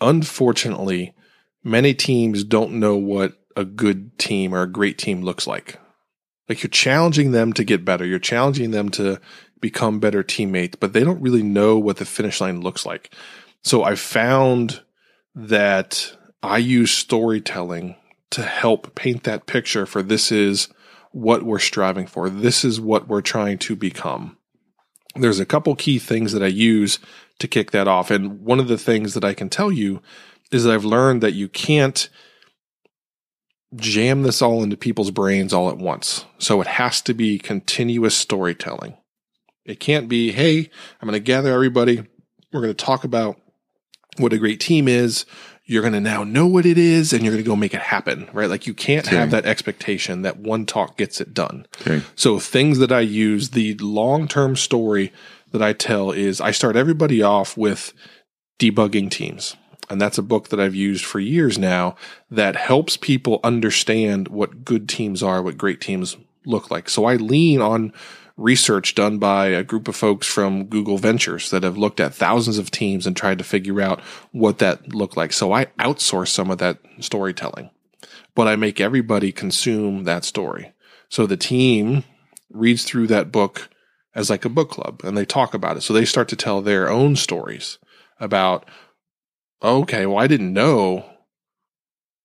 unfortunately, 0.00 1.14
many 1.64 1.94
teams 1.94 2.44
don't 2.44 2.72
know 2.72 2.96
what 2.96 3.34
a 3.56 3.64
good 3.64 4.18
team 4.18 4.54
or 4.54 4.62
a 4.62 4.70
great 4.70 4.98
team 4.98 5.22
looks 5.22 5.46
like. 5.46 5.78
Like 6.48 6.62
you're 6.62 6.70
challenging 6.70 7.32
them 7.32 7.52
to 7.54 7.64
get 7.64 7.84
better. 7.84 8.04
You're 8.04 8.18
challenging 8.18 8.70
them 8.70 8.90
to 8.90 9.20
become 9.60 10.00
better 10.00 10.22
teammates, 10.22 10.76
but 10.76 10.92
they 10.92 11.02
don't 11.02 11.22
really 11.22 11.42
know 11.42 11.78
what 11.78 11.96
the 11.96 12.04
finish 12.04 12.40
line 12.40 12.60
looks 12.60 12.84
like. 12.84 13.12
So 13.62 13.82
I 13.82 13.94
found 13.94 14.82
that 15.34 16.16
I 16.42 16.58
use 16.58 16.90
storytelling 16.90 17.96
to 18.30 18.42
help 18.42 18.94
paint 18.94 19.24
that 19.24 19.46
picture 19.46 19.86
for 19.86 20.02
this 20.02 20.30
is 20.30 20.68
what 21.16 21.44
we're 21.44 21.58
striving 21.58 22.06
for. 22.06 22.28
This 22.28 22.62
is 22.62 22.78
what 22.78 23.08
we're 23.08 23.22
trying 23.22 23.56
to 23.56 23.74
become. 23.74 24.36
There's 25.14 25.40
a 25.40 25.46
couple 25.46 25.74
key 25.74 25.98
things 25.98 26.32
that 26.32 26.42
I 26.42 26.48
use 26.48 26.98
to 27.38 27.48
kick 27.48 27.70
that 27.70 27.88
off. 27.88 28.10
And 28.10 28.42
one 28.42 28.60
of 28.60 28.68
the 28.68 28.76
things 28.76 29.14
that 29.14 29.24
I 29.24 29.32
can 29.32 29.48
tell 29.48 29.72
you 29.72 30.02
is 30.52 30.64
that 30.64 30.74
I've 30.74 30.84
learned 30.84 31.22
that 31.22 31.32
you 31.32 31.48
can't 31.48 32.10
jam 33.76 34.24
this 34.24 34.42
all 34.42 34.62
into 34.62 34.76
people's 34.76 35.10
brains 35.10 35.54
all 35.54 35.70
at 35.70 35.78
once. 35.78 36.26
So 36.36 36.60
it 36.60 36.66
has 36.66 37.00
to 37.02 37.14
be 37.14 37.38
continuous 37.38 38.14
storytelling. 38.14 38.98
It 39.64 39.80
can't 39.80 40.10
be, 40.10 40.32
hey, 40.32 40.68
I'm 41.00 41.08
going 41.08 41.14
to 41.14 41.20
gather 41.20 41.50
everybody. 41.50 42.04
We're 42.52 42.60
going 42.60 42.74
to 42.74 42.84
talk 42.84 43.04
about 43.04 43.40
what 44.18 44.34
a 44.34 44.38
great 44.38 44.60
team 44.60 44.86
is. 44.86 45.24
You're 45.68 45.82
going 45.82 45.94
to 45.94 46.00
now 46.00 46.22
know 46.22 46.46
what 46.46 46.64
it 46.64 46.78
is 46.78 47.12
and 47.12 47.22
you're 47.22 47.32
going 47.32 47.42
to 47.44 47.48
go 47.48 47.56
make 47.56 47.74
it 47.74 47.80
happen, 47.80 48.28
right? 48.32 48.48
Like 48.48 48.68
you 48.68 48.74
can't 48.74 49.06
have 49.08 49.32
that 49.32 49.46
expectation 49.46 50.22
that 50.22 50.38
one 50.38 50.64
talk 50.64 50.96
gets 50.96 51.20
it 51.20 51.34
done. 51.34 51.66
okay. 51.80 52.02
So 52.14 52.38
things 52.38 52.78
that 52.78 52.92
I 52.92 53.00
use, 53.00 53.50
the 53.50 53.74
long-term 53.74 54.54
story 54.54 55.12
that 55.50 55.62
I 55.62 55.72
tell 55.72 56.12
is 56.12 56.40
I 56.40 56.52
start 56.52 56.76
everybody 56.76 57.20
off 57.20 57.56
with 57.56 57.92
debugging 58.60 59.10
teams. 59.10 59.56
And 59.90 60.00
that's 60.00 60.18
a 60.18 60.22
book 60.22 60.48
that 60.48 60.60
I've 60.60 60.74
used 60.74 61.04
for 61.04 61.20
years 61.20 61.58
now 61.58 61.96
that 62.30 62.56
helps 62.56 62.96
people 62.96 63.40
understand 63.44 64.28
what 64.28 64.64
good 64.64 64.88
teams 64.88 65.22
are, 65.22 65.42
what 65.42 65.58
great 65.58 65.80
teams 65.80 66.16
look 66.44 66.70
like. 66.70 66.88
So 66.88 67.04
I 67.04 67.16
lean 67.16 67.60
on 67.60 67.92
research 68.36 68.94
done 68.94 69.18
by 69.18 69.46
a 69.46 69.64
group 69.64 69.88
of 69.88 69.96
folks 69.96 70.26
from 70.26 70.66
Google 70.66 70.98
Ventures 70.98 71.50
that 71.50 71.62
have 71.62 71.78
looked 71.78 72.00
at 72.00 72.14
thousands 72.14 72.58
of 72.58 72.70
teams 72.70 73.06
and 73.06 73.16
tried 73.16 73.38
to 73.38 73.44
figure 73.44 73.80
out 73.80 74.00
what 74.32 74.58
that 74.58 74.94
looked 74.94 75.16
like. 75.16 75.32
So 75.32 75.52
I 75.52 75.66
outsource 75.78 76.28
some 76.28 76.50
of 76.50 76.58
that 76.58 76.78
storytelling, 77.00 77.70
but 78.34 78.46
I 78.46 78.56
make 78.56 78.80
everybody 78.80 79.32
consume 79.32 80.04
that 80.04 80.24
story. 80.24 80.72
So 81.08 81.26
the 81.26 81.36
team 81.36 82.04
reads 82.50 82.84
through 82.84 83.06
that 83.08 83.32
book 83.32 83.70
as 84.14 84.30
like 84.30 84.44
a 84.44 84.50
book 84.50 84.70
club 84.70 85.00
and 85.02 85.16
they 85.16 85.24
talk 85.24 85.54
about 85.54 85.76
it. 85.76 85.82
So 85.82 85.94
they 85.94 86.04
start 86.04 86.28
to 86.28 86.36
tell 86.36 86.60
their 86.60 86.90
own 86.90 87.16
stories 87.16 87.78
about, 88.20 88.68
okay, 89.62 90.04
well, 90.06 90.18
I 90.18 90.26
didn't 90.26 90.52
know 90.52 91.06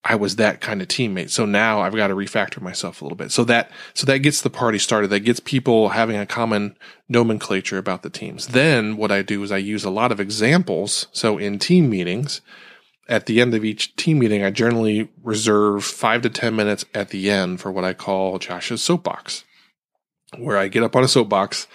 I 0.04 0.16
was 0.16 0.36
that 0.36 0.60
kind 0.60 0.82
of 0.82 0.88
teammate. 0.88 1.30
So 1.30 1.46
now 1.46 1.80
I've 1.80 1.94
got 1.94 2.08
to 2.08 2.14
refactor 2.14 2.60
myself 2.60 3.00
a 3.00 3.04
little 3.04 3.16
bit. 3.16 3.30
So 3.30 3.44
that, 3.44 3.70
so 3.94 4.04
that 4.06 4.18
gets 4.18 4.40
the 4.40 4.50
party 4.50 4.78
started. 4.78 5.10
That 5.10 5.20
gets 5.20 5.38
people 5.38 5.90
having 5.90 6.16
a 6.16 6.26
common 6.26 6.76
nomenclature 7.08 7.78
about 7.78 8.02
the 8.02 8.10
teams. 8.10 8.48
Then 8.48 8.96
what 8.96 9.12
I 9.12 9.22
do 9.22 9.42
is 9.44 9.52
I 9.52 9.58
use 9.58 9.84
a 9.84 9.90
lot 9.90 10.10
of 10.10 10.18
examples. 10.18 11.06
So 11.12 11.38
in 11.38 11.60
team 11.60 11.88
meetings, 11.88 12.40
at 13.08 13.26
the 13.26 13.40
end 13.40 13.54
of 13.54 13.64
each 13.64 13.94
team 13.94 14.18
meeting, 14.18 14.42
I 14.42 14.50
generally 14.50 15.08
reserve 15.22 15.84
five 15.84 16.22
to 16.22 16.30
10 16.30 16.56
minutes 16.56 16.84
at 16.94 17.10
the 17.10 17.30
end 17.30 17.60
for 17.60 17.70
what 17.70 17.84
I 17.84 17.92
call 17.92 18.38
Josh's 18.38 18.82
soapbox, 18.82 19.44
where 20.36 20.56
I 20.56 20.68
get 20.68 20.82
up 20.82 20.96
on 20.96 21.04
a 21.04 21.08
soapbox 21.08 21.68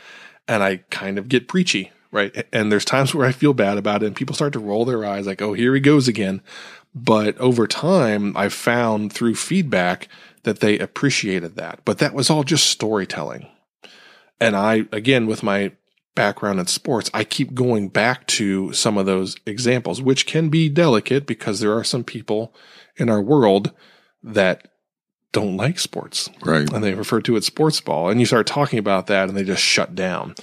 and 0.48 0.64
I 0.64 0.78
kind 0.90 1.18
of 1.18 1.30
get 1.30 1.48
preachy, 1.48 1.92
right? 2.12 2.46
And 2.52 2.72
there's 2.72 2.86
times 2.86 3.14
where 3.14 3.28
I 3.28 3.32
feel 3.32 3.54
bad 3.54 3.78
about 3.78 4.04
it 4.04 4.08
and 4.08 4.16
people 4.16 4.36
start 4.36 4.54
to 4.54 4.60
roll 4.60 4.84
their 4.84 5.06
eyes 5.06 5.28
like, 5.28 5.42
oh, 5.42 5.54
here 5.54 5.74
he 5.74 5.80
goes 5.80 6.08
again. 6.08 6.42
But 6.96 7.38
over 7.38 7.68
time, 7.68 8.36
I've 8.36 8.54
found 8.54 9.14
through 9.14 9.36
feedback 9.36 10.08
that 10.44 10.60
they 10.62 10.80
appreciated 10.80 11.56
that. 11.58 11.82
But 11.86 12.00
that 12.00 12.14
was 12.14 12.30
all 12.30 12.44
just 12.44 12.70
storytelling. 12.70 13.48
And 14.40 14.56
I, 14.56 14.86
again, 14.92 15.28
with 15.28 15.44
my 15.44 15.74
background 16.16 16.60
in 16.60 16.68
sports, 16.68 17.10
I 17.14 17.24
keep 17.24 17.54
going 17.54 17.90
back 17.90 18.26
to 18.28 18.74
some 18.74 18.98
of 18.98 19.06
those 19.06 19.36
examples, 19.46 20.02
which 20.02 20.26
can 20.26 20.50
be 20.50 20.70
delicate 20.70 21.28
because 21.28 21.60
there 21.60 21.78
are 21.78 21.84
some 21.84 22.04
people 22.04 22.54
in 22.96 23.10
our 23.10 23.22
world 23.22 23.72
that 24.24 24.68
don't 25.32 25.58
like 25.58 25.78
sports. 25.80 26.30
Right. 26.44 26.72
And 26.72 26.84
they 26.84 26.94
refer 26.94 27.22
to 27.22 27.36
it 27.36 27.44
sports 27.44 27.80
ball. 27.82 28.10
And 28.10 28.20
you 28.20 28.26
start 28.26 28.48
talking 28.48 28.80
about 28.80 29.08
that 29.08 29.30
and 29.30 29.38
they 29.38 29.44
just 29.44 29.62
shut 29.62 29.94
down. 29.94 30.36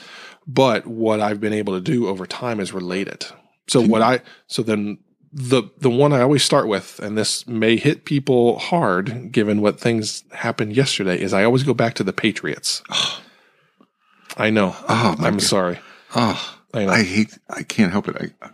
But 0.47 0.87
what 0.87 1.21
I've 1.21 1.41
been 1.41 1.53
able 1.53 1.75
to 1.75 1.81
do 1.81 2.07
over 2.07 2.27
time 2.27 2.61
is 2.61 2.73
relate 2.73 3.09
it. 3.09 3.33
So 3.67 3.81
what 3.81 4.03
I, 4.03 4.21
so 4.47 4.63
then 4.63 4.99
the, 5.37 5.65
the 5.79 5.91
one 5.91 6.13
I 6.13 6.21
always 6.21 6.45
start 6.45 6.69
with, 6.69 7.01
and 7.01 7.19
this 7.19 7.45
may 7.49 7.77
hit 7.77 8.05
people 8.05 8.57
hard 8.61 9.33
given 9.33 9.61
what 9.61 9.81
things 9.81 10.23
happened 10.33 10.77
yesterday, 10.77 11.21
is 11.21 11.33
I 11.35 11.43
always 11.43 11.65
go 11.65 11.75
back 11.75 11.95
to 11.95 12.05
the 12.05 12.13
Patriots. 12.13 12.83
I 14.37 14.51
know. 14.51 14.77
Oh, 14.89 15.17
I'm 15.19 15.35
God. 15.35 15.43
sorry. 15.43 15.79
Oh, 16.15 16.57
I. 16.73 16.87
I 16.87 17.03
hate. 17.03 17.37
I 17.51 17.65
can't 17.65 17.91
help 17.91 18.09
it. 18.09 18.17
I, 18.41 18.47
I 18.47 18.51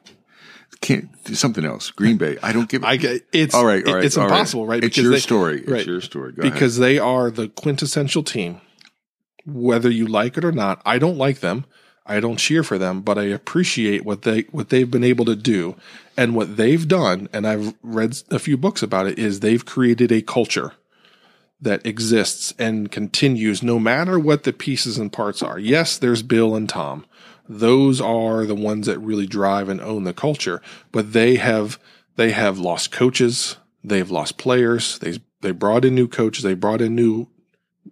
can't 0.80 1.08
do 1.24 1.34
something 1.34 1.64
else. 1.64 1.90
Green 1.90 2.16
Bay. 2.16 2.38
I 2.42 2.52
don't 2.52 2.68
give. 2.68 2.82
I 2.84 2.96
get 2.96 3.26
it's 3.32 3.54
all 3.54 3.64
right. 3.66 3.86
All 3.86 3.94
right. 3.96 4.04
it's 4.04 4.16
all 4.16 4.24
impossible, 4.24 4.66
right? 4.66 4.82
It's 4.82 4.96
your 4.96 5.12
they- 5.12 5.18
story. 5.18 5.62
It's 5.66 5.86
your 5.86 6.00
story. 6.00 6.32
Go 6.32 6.42
ahead. 6.42 6.52
because 6.52 6.78
they 6.78 6.98
are 6.98 7.30
the 7.30 7.48
quintessential 7.48 8.22
team. 8.22 8.60
Whether 9.46 9.90
you 9.90 10.06
like 10.06 10.36
it 10.36 10.44
or 10.44 10.52
not, 10.52 10.82
I 10.84 10.98
don't 10.98 11.16
like 11.16 11.40
them. 11.40 11.64
I 12.10 12.18
don't 12.18 12.38
cheer 12.38 12.64
for 12.64 12.76
them, 12.76 13.02
but 13.02 13.18
I 13.18 13.24
appreciate 13.24 14.04
what 14.04 14.22
they 14.22 14.42
what 14.50 14.68
they've 14.68 14.90
been 14.90 15.04
able 15.04 15.24
to 15.26 15.36
do 15.36 15.76
and 16.16 16.34
what 16.34 16.56
they've 16.56 16.86
done. 16.86 17.28
And 17.32 17.46
I've 17.46 17.74
read 17.82 18.20
a 18.30 18.40
few 18.40 18.56
books 18.56 18.82
about 18.82 19.06
it. 19.06 19.18
Is 19.18 19.40
they've 19.40 19.64
created 19.64 20.10
a 20.10 20.20
culture 20.20 20.72
that 21.60 21.86
exists 21.86 22.52
and 22.58 22.90
continues 22.90 23.62
no 23.62 23.78
matter 23.78 24.18
what 24.18 24.42
the 24.42 24.52
pieces 24.52 24.98
and 24.98 25.12
parts 25.12 25.42
are. 25.42 25.58
Yes, 25.58 25.98
there's 25.98 26.22
Bill 26.22 26.56
and 26.56 26.68
Tom. 26.68 27.06
Those 27.48 28.00
are 28.00 28.44
the 28.44 28.54
ones 28.54 28.86
that 28.86 28.98
really 28.98 29.26
drive 29.26 29.68
and 29.68 29.80
own 29.80 30.04
the 30.04 30.12
culture, 30.12 30.60
but 30.90 31.12
they 31.12 31.36
have 31.36 31.78
they 32.16 32.32
have 32.32 32.58
lost 32.58 32.90
coaches, 32.90 33.56
they've 33.84 34.10
lost 34.10 34.36
players, 34.36 34.98
they 34.98 35.18
they 35.42 35.52
brought 35.52 35.84
in 35.84 35.94
new 35.94 36.08
coaches, 36.08 36.42
they 36.42 36.54
brought 36.54 36.80
in 36.80 36.96
new 36.96 37.28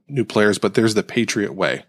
new 0.09 0.25
players, 0.25 0.59
but 0.59 0.75
there's 0.75 0.95
the 0.95 1.03
Patriot 1.05 1.55
way. 1.55 1.85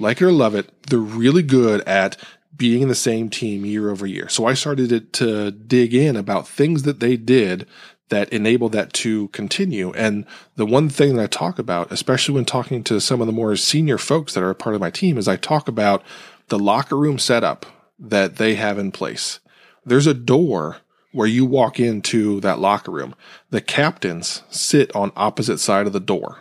Like 0.00 0.20
it 0.20 0.24
or 0.24 0.32
love 0.32 0.54
it, 0.54 0.70
they're 0.84 0.98
really 0.98 1.42
good 1.42 1.82
at 1.82 2.16
being 2.56 2.82
in 2.82 2.88
the 2.88 2.94
same 2.94 3.30
team 3.30 3.64
year 3.64 3.90
over 3.90 4.06
year. 4.06 4.28
So 4.28 4.46
I 4.46 4.54
started 4.54 5.12
to, 5.12 5.50
dig 5.50 5.94
in 5.94 6.16
about 6.16 6.48
things 6.48 6.82
that 6.82 7.00
they 7.00 7.16
did 7.16 7.66
that 8.08 8.28
enabled 8.30 8.72
that 8.72 8.92
to 8.92 9.28
continue. 9.28 9.92
And 9.92 10.26
the 10.56 10.66
one 10.66 10.88
thing 10.88 11.14
that 11.14 11.22
I 11.22 11.26
talk 11.26 11.58
about, 11.58 11.92
especially 11.92 12.34
when 12.34 12.44
talking 12.44 12.82
to 12.84 13.00
some 13.00 13.20
of 13.20 13.26
the 13.26 13.32
more 13.32 13.54
senior 13.56 13.98
folks 13.98 14.34
that 14.34 14.42
are 14.42 14.50
a 14.50 14.54
part 14.54 14.74
of 14.74 14.80
my 14.80 14.90
team, 14.90 15.16
is 15.16 15.28
I 15.28 15.36
talk 15.36 15.68
about 15.68 16.02
the 16.48 16.58
locker 16.58 16.96
room 16.96 17.18
setup 17.18 17.66
that 17.98 18.36
they 18.36 18.56
have 18.56 18.78
in 18.78 18.90
place. 18.90 19.38
There's 19.86 20.08
a 20.08 20.14
door 20.14 20.78
where 21.12 21.28
you 21.28 21.44
walk 21.46 21.78
into 21.78 22.40
that 22.40 22.58
locker 22.58 22.90
room. 22.90 23.14
The 23.50 23.60
captains 23.60 24.42
sit 24.50 24.94
on 24.94 25.12
opposite 25.16 25.58
side 25.58 25.86
of 25.86 25.92
the 25.92 26.00
door 26.00 26.40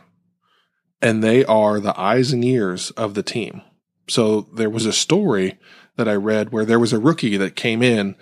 and 1.02 1.24
they 1.24 1.46
are 1.46 1.80
the 1.80 1.98
eyes 2.00 2.32
and 2.32 2.44
ears 2.44 2.92
of 2.92 3.14
the 3.14 3.24
team. 3.24 3.62
So 4.08 4.42
there 4.54 4.70
was 4.70 4.86
a 4.86 4.94
story 4.94 5.58
that 5.96 6.08
I 6.08 6.16
read 6.16 6.52
where 6.52 6.66
there 6.66 6.80
was 6.80 6.94
a 6.94 7.00
rookie 7.00 7.38
that 7.38 7.56
came 7.56 7.82
in. 7.84 8.16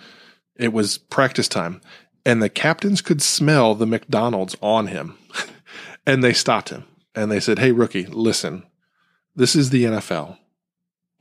It 0.56 0.72
was 0.72 0.98
practice 0.98 1.48
time 1.48 1.80
and 2.26 2.42
the 2.42 2.48
captains 2.48 3.00
could 3.00 3.22
smell 3.22 3.74
the 3.74 3.86
McDonald's 3.86 4.56
on 4.60 4.88
him 4.88 5.16
and 6.06 6.22
they 6.22 6.32
stopped 6.32 6.68
him 6.70 6.84
and 7.14 7.30
they 7.30 7.40
said, 7.40 7.58
Hey, 7.58 7.72
rookie, 7.72 8.06
listen, 8.06 8.64
this 9.34 9.54
is 9.56 9.70
the 9.70 9.84
NFL. 9.84 10.36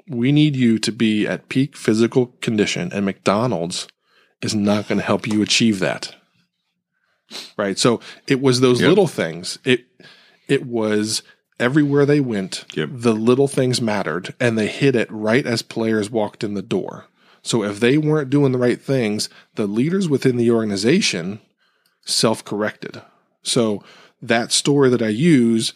We 0.09 0.31
need 0.31 0.55
you 0.55 0.79
to 0.79 0.91
be 0.91 1.27
at 1.27 1.49
peak 1.49 1.77
physical 1.77 2.27
condition 2.41 2.91
and 2.91 3.05
McDonald's 3.05 3.87
is 4.41 4.55
not 4.55 4.87
going 4.87 4.99
to 4.99 5.05
help 5.05 5.27
you 5.27 5.41
achieve 5.41 5.79
that. 5.79 6.15
Right. 7.57 7.77
So 7.77 7.99
it 8.27 8.41
was 8.41 8.59
those 8.61 8.79
Yep. 8.81 8.89
little 8.89 9.07
things. 9.07 9.59
It, 9.65 9.85
it 10.47 10.65
was 10.65 11.23
everywhere 11.59 12.05
they 12.05 12.19
went. 12.19 12.65
Yep. 12.73 12.89
The 12.91 13.13
little 13.13 13.47
things 13.47 13.81
mattered 13.81 14.33
and 14.39 14.57
they 14.57 14.67
hit 14.67 14.95
it 14.95 15.11
right 15.11 15.45
as 15.45 15.61
players 15.61 16.09
walked 16.09 16.43
in 16.43 16.53
the 16.53 16.61
door. 16.61 17.05
So 17.41 17.63
if 17.63 17.79
they 17.79 17.97
weren't 17.97 18.29
doing 18.29 18.51
the 18.51 18.57
right 18.57 18.81
things, 18.81 19.29
the 19.55 19.67
leaders 19.67 20.09
within 20.09 20.37
the 20.37 20.51
organization 20.51 21.39
self 22.05 22.43
corrected. 22.43 23.01
So 23.43 23.83
that 24.21 24.51
story 24.51 24.89
that 24.89 25.01
I 25.01 25.09
use, 25.09 25.73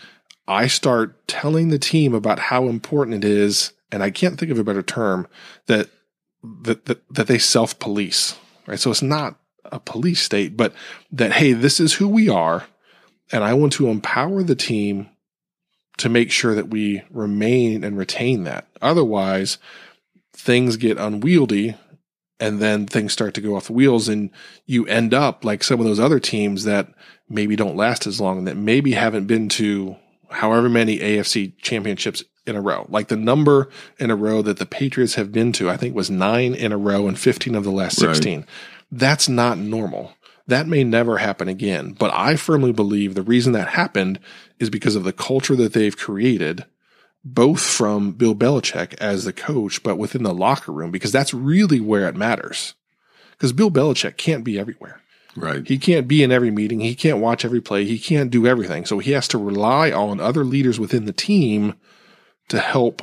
I 0.48 0.68
start 0.68 1.28
telling 1.28 1.70
the 1.70 1.80
team 1.80 2.14
about 2.14 2.40
how 2.40 2.68
important 2.68 3.24
it 3.24 3.30
is, 3.30 3.72
and 3.92 4.04
I 4.04 4.10
can't 4.10 4.40
think 4.40 4.52
of 4.52 4.60
a 4.60 4.64
better 4.64 4.82
term 4.82 5.28
that 5.68 5.90
that 6.64 6.86
that, 6.86 7.02
that 7.10 7.28
they 7.28 7.38
self 7.38 7.78
police. 7.80 8.38
Right. 8.68 8.80
So 8.80 8.92
it's 8.92 9.02
not 9.02 9.38
a 9.66 9.80
police 9.80 10.22
state, 10.22 10.58
but 10.58 10.74
that 11.12 11.34
hey, 11.34 11.54
this 11.54 11.80
is 11.80 11.94
who 11.94 12.08
we 12.08 12.28
are, 12.28 12.66
and 13.32 13.44
I 13.44 13.54
want 13.54 13.74
to 13.74 13.88
empower 13.88 14.44
the 14.44 14.56
team 14.56 15.10
to 16.02 16.10
make 16.10 16.32
sure 16.32 16.56
that 16.56 16.70
we 16.70 17.04
remain 17.12 17.84
and 17.84 17.96
retain 17.96 18.44
that. 18.44 18.68
Otherwise, 18.82 19.60
things 20.34 20.76
get 20.76 20.98
unwieldy 20.98 21.76
and 22.40 22.60
then 22.60 22.88
things 22.88 23.14
start 23.14 23.36
to 23.36 23.42
go 23.42 23.56
off 23.56 23.68
the 23.68 23.74
wheels 23.74 24.10
and 24.10 24.32
you 24.66 24.88
end 24.88 25.14
up 25.14 25.46
like 25.46 25.64
some 25.64 25.80
of 25.80 25.86
those 25.86 26.00
other 26.00 26.20
teams 26.20 26.64
that 26.64 26.88
maybe 27.30 27.56
don't 27.56 27.76
last 27.76 28.08
as 28.08 28.20
long 28.20 28.40
and 28.40 28.48
that 28.48 28.58
maybe 28.58 28.94
haven't 28.94 29.28
been 29.28 29.48
to 29.48 29.96
however 30.32 30.70
many 30.70 30.98
AFC 30.98 31.56
championships 31.60 32.24
in 32.48 32.56
a 32.56 32.62
row. 32.62 32.88
Like 32.90 33.10
the 33.10 33.16
number 33.16 33.70
in 34.00 34.10
a 34.10 34.16
row 34.16 34.42
that 34.42 34.58
the 34.58 34.66
Patriots 34.66 35.14
have 35.14 35.32
been 35.32 35.52
to, 35.54 35.70
I 35.70 35.78
think 35.78 35.94
was 35.94 36.10
nine 36.10 36.56
in 36.56 36.72
a 36.72 36.78
row 36.80 37.08
and 37.08 37.20
15 37.20 37.54
of 37.54 37.64
the 37.64 37.72
last 37.72 38.02
Right. 38.02 38.16
16. 38.16 38.48
That's 38.92 39.30
not 39.30 39.60
normal. 39.60 40.14
That 40.52 40.68
may 40.68 40.84
never 40.84 41.18
happen 41.18 41.48
again. 41.48 41.94
But 41.98 42.12
I 42.14 42.36
firmly 42.36 42.74
believe 42.74 43.16
the 43.16 43.22
reason 43.22 43.54
that 43.54 43.70
happened 43.70 44.20
is 44.60 44.70
because 44.70 44.98
of 44.98 45.06
the 45.06 45.14
culture 45.14 45.56
that 45.56 45.72
they've 45.72 45.96
created 45.96 46.66
both 47.24 47.62
from 47.62 48.12
Bill 48.12 48.36
Belichick 48.36 48.96
as 48.96 49.24
the 49.24 49.32
coach, 49.32 49.82
but 49.82 49.98
within 49.98 50.24
the 50.24 50.34
locker 50.34 50.74
room, 50.74 50.92
because 50.92 51.14
that's 51.14 51.34
really 51.34 51.80
where 51.80 52.06
it 52.10 52.18
matters. 52.18 52.74
Because 53.32 53.54
Bill 53.54 53.72
Belichick 53.72 54.18
can't 54.18 54.44
be 54.44 54.60
everywhere. 54.60 55.00
right. 55.38 55.66
He 55.66 55.78
can't 55.78 56.06
be 56.06 56.22
in 56.22 56.34
every 56.34 56.52
meeting. 56.52 56.82
He 56.82 56.96
can't 56.96 57.20
watch 57.20 57.46
every 57.46 57.62
play. 57.62 57.86
He 57.86 57.98
can't 57.98 58.30
do 58.30 58.46
everything. 58.46 58.86
So 58.86 59.00
he 59.00 59.12
has 59.12 59.30
to 59.30 59.38
rely 59.38 59.90
on 59.94 60.20
other 60.20 60.44
leaders 60.44 60.82
within 60.82 61.06
the 61.06 61.14
team 61.14 61.76
to 62.50 62.60
help 62.60 63.02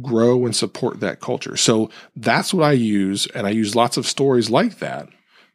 grow 0.00 0.46
and 0.46 0.56
support 0.56 0.98
that 0.98 1.20
culture. 1.20 1.56
So 1.56 1.90
that's 2.16 2.52
what 2.52 2.64
I 2.64 2.72
use. 2.72 3.28
And 3.28 3.46
I 3.46 3.50
use 3.50 3.76
lots 3.76 3.96
of 3.96 4.08
stories 4.08 4.50
like 4.50 4.80
that 4.80 5.08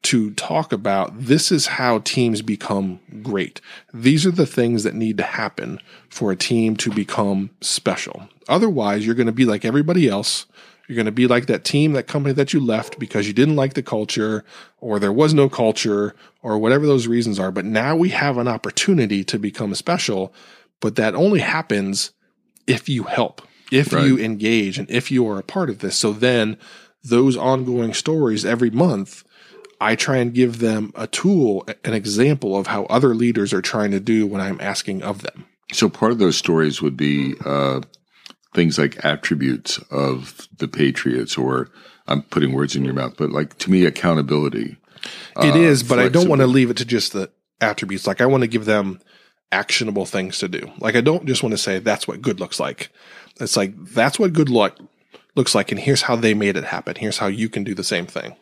to 0.03 0.31
talk 0.31 0.71
about 0.71 1.19
this 1.19 1.51
is 1.51 1.67
how 1.67 1.99
teams 1.99 2.41
become 2.41 2.99
great. 3.21 3.59
These 3.93 4.25
are 4.25 4.31
the 4.31 4.45
things 4.45 4.83
that 4.83 4.95
need 4.95 5.17
to 5.17 5.23
happen 5.23 5.79
for 6.09 6.31
a 6.31 6.35
team 6.35 6.75
to 6.77 6.91
become 6.91 7.49
special. 7.61 8.29
Otherwise, 8.47 9.05
you're 9.05 9.15
going 9.15 9.25
to 9.27 9.33
be 9.33 9.45
like 9.45 9.65
everybody 9.65 10.07
else. 10.07 10.45
You're 10.87 10.95
going 10.95 11.07
to 11.07 11.11
be 11.11 11.27
like 11.27 11.47
that 11.47 11.65
team, 11.65 11.91
that 11.93 12.07
company 12.07 12.33
that 12.35 12.53
you 12.53 12.61
left 12.61 12.97
because 12.97 13.27
you 13.27 13.33
didn't 13.33 13.57
like 13.57 13.73
the 13.73 13.83
culture 13.83 14.45
or 14.79 14.99
there 14.99 15.11
was 15.11 15.33
no 15.33 15.49
culture 15.49 16.15
or 16.41 16.57
whatever 16.57 16.85
those 16.85 17.07
reasons 17.07 17.39
are. 17.39 17.51
But 17.51 17.65
now 17.65 17.93
we 17.95 18.09
have 18.09 18.37
an 18.37 18.47
opportunity 18.47 19.25
to 19.25 19.37
become 19.37 19.75
special, 19.75 20.33
but 20.79 20.95
that 20.95 21.13
only 21.15 21.41
happens 21.41 22.11
if 22.67 22.87
you 22.87 23.03
help, 23.03 23.41
if 23.69 23.91
Right. 23.91 24.05
you 24.05 24.17
engage 24.17 24.77
and 24.79 24.89
if 24.89 25.11
you 25.11 25.27
are 25.27 25.39
a 25.39 25.43
part 25.43 25.69
of 25.69 25.79
this. 25.79 25.97
So 25.97 26.13
then 26.13 26.55
those 27.03 27.35
ongoing 27.35 27.93
stories 27.93 28.45
every 28.45 28.69
month, 28.69 29.25
I 29.79 29.95
try 29.95 30.17
and 30.17 30.33
give 30.33 30.59
them 30.59 30.91
a 30.95 31.07
tool, 31.07 31.67
an 31.83 31.93
example 31.93 32.57
of 32.57 32.67
how 32.67 32.85
other 32.85 33.13
leaders 33.13 33.53
are 33.53 33.61
trying 33.61 33.91
to 33.91 33.99
do 33.99 34.25
what 34.25 34.41
I'm 34.41 34.59
asking 34.59 35.03
of 35.03 35.21
them. 35.21 35.45
So 35.71 35.89
part 35.89 36.11
of 36.11 36.19
those 36.19 36.37
stories 36.37 36.81
would 36.81 36.97
be 36.97 37.35
uh, 37.45 37.81
things 38.55 38.79
like 38.79 39.03
attributes 39.05 39.77
of 39.91 40.47
the 40.57 40.67
Patriots, 40.67 41.37
or 41.37 41.69
I'm 42.07 42.23
putting 42.23 42.53
words 42.53 42.75
in 42.75 42.85
your 42.85 42.93
mouth, 42.93 43.15
but 43.17 43.31
like 43.31 43.57
to 43.59 43.71
me, 43.71 43.85
accountability. 43.85 44.77
It 45.41 45.53
uh, 45.53 45.57
is, 45.57 45.83
but 45.83 45.99
I 45.99 46.09
don't 46.09 46.29
want 46.29 46.41
to 46.41 46.47
leave 46.47 46.71
it 46.71 46.77
to 46.77 46.85
just 46.85 47.13
the 47.13 47.29
attributes. 47.61 48.07
Like 48.07 48.21
I 48.21 48.25
want 48.25 48.41
to 48.41 48.47
give 48.47 48.65
them 48.65 48.99
actionable 49.51 50.05
things 50.05 50.39
to 50.39 50.47
do. 50.47 50.71
Like 50.79 50.95
I 50.95 51.01
don't 51.01 51.25
just 51.25 51.43
want 51.43 51.53
to 51.53 51.57
say 51.57 51.79
that's 51.79 52.07
what 52.07 52.21
good 52.21 52.39
looks 52.39 52.59
like. 52.59 52.89
It's 53.39 53.55
like 53.55 53.73
that's 53.77 54.17
what 54.17 54.33
good 54.33 54.49
look 54.49 54.77
looks 55.35 55.53
like, 55.53 55.71
and 55.71 55.79
here's 55.79 56.03
how 56.03 56.15
they 56.15 56.33
made 56.33 56.57
it 56.57 56.63
happen. 56.63 56.95
Here's 56.95 57.19
how 57.19 57.27
you 57.27 57.49
can 57.49 57.63
do 57.63 57.75
the 57.75 57.83
same 57.83 58.07
thing. 58.07 58.35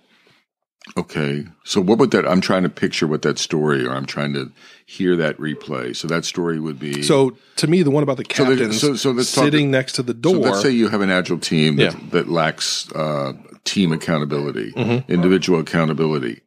Okay. 0.97 1.45
So 1.63 1.81
what 1.81 1.97
would 1.97 2.11
that? 2.11 2.27
I'm 2.27 2.41
trying 2.41 2.63
to 2.63 2.69
picture 2.69 3.07
what 3.07 3.21
that 3.23 3.37
story, 3.39 3.85
or 3.85 3.91
I'm 3.91 4.05
trying 4.05 4.33
to 4.33 4.51
hear 4.85 5.15
that 5.17 5.37
replay. 5.37 5.95
So 5.95 6.07
that 6.07 6.25
story 6.25 6.59
would 6.59 6.79
be. 6.79 7.01
So 7.01 7.35
to 7.57 7.67
me, 7.67 7.81
the 7.81 7.91
one 7.91 8.03
about 8.03 8.17
the 8.17 8.23
So 8.33 8.45
captains 8.45 8.79
so- 8.79 8.95
so 8.95 9.13
talk- 9.13 9.23
sitting 9.25 9.71
next 9.71 9.93
to 9.93 10.03
the 10.03 10.13
So 10.13 10.19
door. 10.19 10.37
let's 10.37 10.61
say 10.61 10.69
you 10.71 10.87
have 10.89 11.01
an 11.01 11.09
agile 11.09 11.39
team 11.39 11.75
that, 11.77 11.93
Yeah. 11.93 11.99
that 12.11 12.29
lacks 12.29 12.89
uh, 12.93 13.33
team 13.63 13.91
accountability, 13.91 14.71
Mm-hmm. 14.73 15.11
individual 15.11 15.59
accountability. 15.59 16.41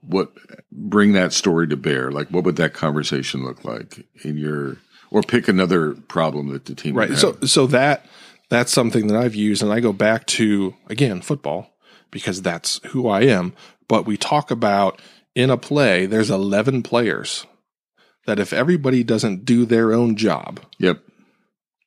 what 0.00 0.32
bring 0.72 1.12
that 1.12 1.32
story 1.32 1.68
to 1.68 1.76
bear? 1.76 2.10
Like, 2.10 2.28
what 2.28 2.42
would 2.44 2.56
that 2.56 2.72
conversation 2.74 3.44
look 3.44 3.64
like 3.64 4.04
in 4.22 4.36
your, 4.38 4.78
or 5.10 5.22
pick 5.22 5.46
another 5.46 5.92
problem 6.08 6.48
that 6.48 6.64
the 6.64 6.74
team 6.74 6.94
right. 6.96 7.10
would 7.10 7.18
So 7.18 7.36
so 7.44 7.66
that 7.68 8.06
that's 8.48 8.72
something 8.72 9.06
that 9.08 9.16
I've 9.16 9.34
used, 9.34 9.62
and 9.62 9.70
I 9.72 9.80
go 9.80 9.92
back 9.92 10.26
to 10.38 10.74
again 10.88 11.20
football 11.20 11.70
because 12.10 12.40
that's 12.42 12.80
who 12.88 13.08
I 13.08 13.22
am. 13.22 13.52
But 13.88 14.06
we 14.06 14.16
talk 14.16 14.50
about 14.50 15.00
in 15.34 15.50
a 15.50 15.56
play, 15.56 16.06
there's 16.06 16.30
11 16.30 16.82
players 16.82 17.46
that 18.26 18.38
if 18.38 18.52
everybody 18.52 19.04
doesn't 19.04 19.44
do 19.44 19.66
their 19.66 19.92
own 19.92 20.16
job 20.16 20.60
Yep. 20.78 21.02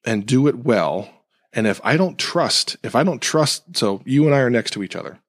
and 0.05 0.25
do 0.25 0.47
it 0.47 0.63
well, 0.63 1.09
and 1.53 1.65
if 1.65 1.81
I 1.83 1.97
don't 1.97 2.19
trust, 2.19 2.77
if 2.83 2.95
I 2.95 3.03
don't 3.03 3.21
trust, 3.21 3.77
so 3.77 4.01
you 4.05 4.25
and 4.25 4.35
I 4.35 4.39
are 4.39 4.49
next 4.49 4.71
to 4.71 4.83
each 4.83 4.95
other. 4.95 5.19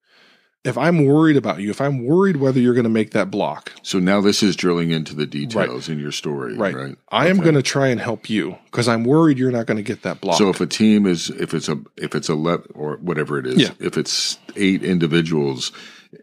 If 0.65 0.77
I'm 0.77 1.07
worried 1.07 1.37
about 1.37 1.61
you, 1.61 1.71
if 1.71 1.81
I'm 1.81 2.05
worried 2.05 2.37
whether 2.37 2.59
you're 2.59 2.75
going 2.75 2.85
to 2.85 2.91
make 2.91 3.13
that 3.13 3.31
block, 3.31 3.73
So 3.83 3.99
now 4.01 4.21
this 4.21 4.43
is 4.43 4.57
drilling 4.57 4.91
into 4.91 5.15
the 5.15 5.25
details 5.25 5.89
in 5.89 5.99
your 6.01 6.11
story, 6.13 6.57
right? 6.57 6.75
right? 6.75 6.97
I 7.11 7.29
am 7.29 7.39
going 7.39 7.55
to 7.55 7.63
try 7.63 7.87
and 7.89 8.01
help 8.01 8.29
you 8.29 8.59
because 8.67 8.89
I'm 8.89 9.05
worried 9.05 9.39
you're 9.39 9.53
not 9.53 9.67
going 9.67 9.77
to 9.77 9.83
get 9.85 10.03
that 10.03 10.21
block. 10.21 10.37
So 10.37 10.49
if 10.51 10.61
a 10.61 10.67
team 10.67 11.07
is, 11.07 11.31
if 11.31 11.55
it's 11.55 11.69
a, 11.69 11.79
if 11.97 12.15
it's 12.15 12.29
a 12.29 12.35
le- 12.35 12.65
or 12.75 12.97
whatever 12.97 13.39
it 13.39 13.47
is, 13.47 13.57
Yeah. 13.59 13.71
if 13.79 13.97
it's 13.97 14.37
eight 14.57 14.83
individuals 14.83 15.71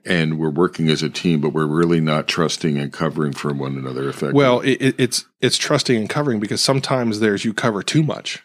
and 0.03 0.37
we're 0.37 0.49
working 0.49 0.89
as 0.89 1.01
a 1.01 1.09
team, 1.09 1.39
but 1.39 1.49
we're 1.49 1.65
really 1.65 2.01
not 2.01 2.27
trusting 2.27 2.77
and 2.77 2.91
covering 2.91 3.31
for 3.33 3.53
one 3.53 3.77
another 3.77 4.09
effectively. 4.09 4.33
well, 4.33 4.59
it, 4.61 4.95
it's 4.99 5.25
it's 5.41 5.57
trusting 5.57 5.95
and 5.95 6.09
covering 6.09 6.39
because 6.39 6.59
sometimes 6.61 7.19
there's 7.19 7.45
you 7.45 7.53
cover 7.53 7.81
too 7.83 8.03
much, 8.03 8.43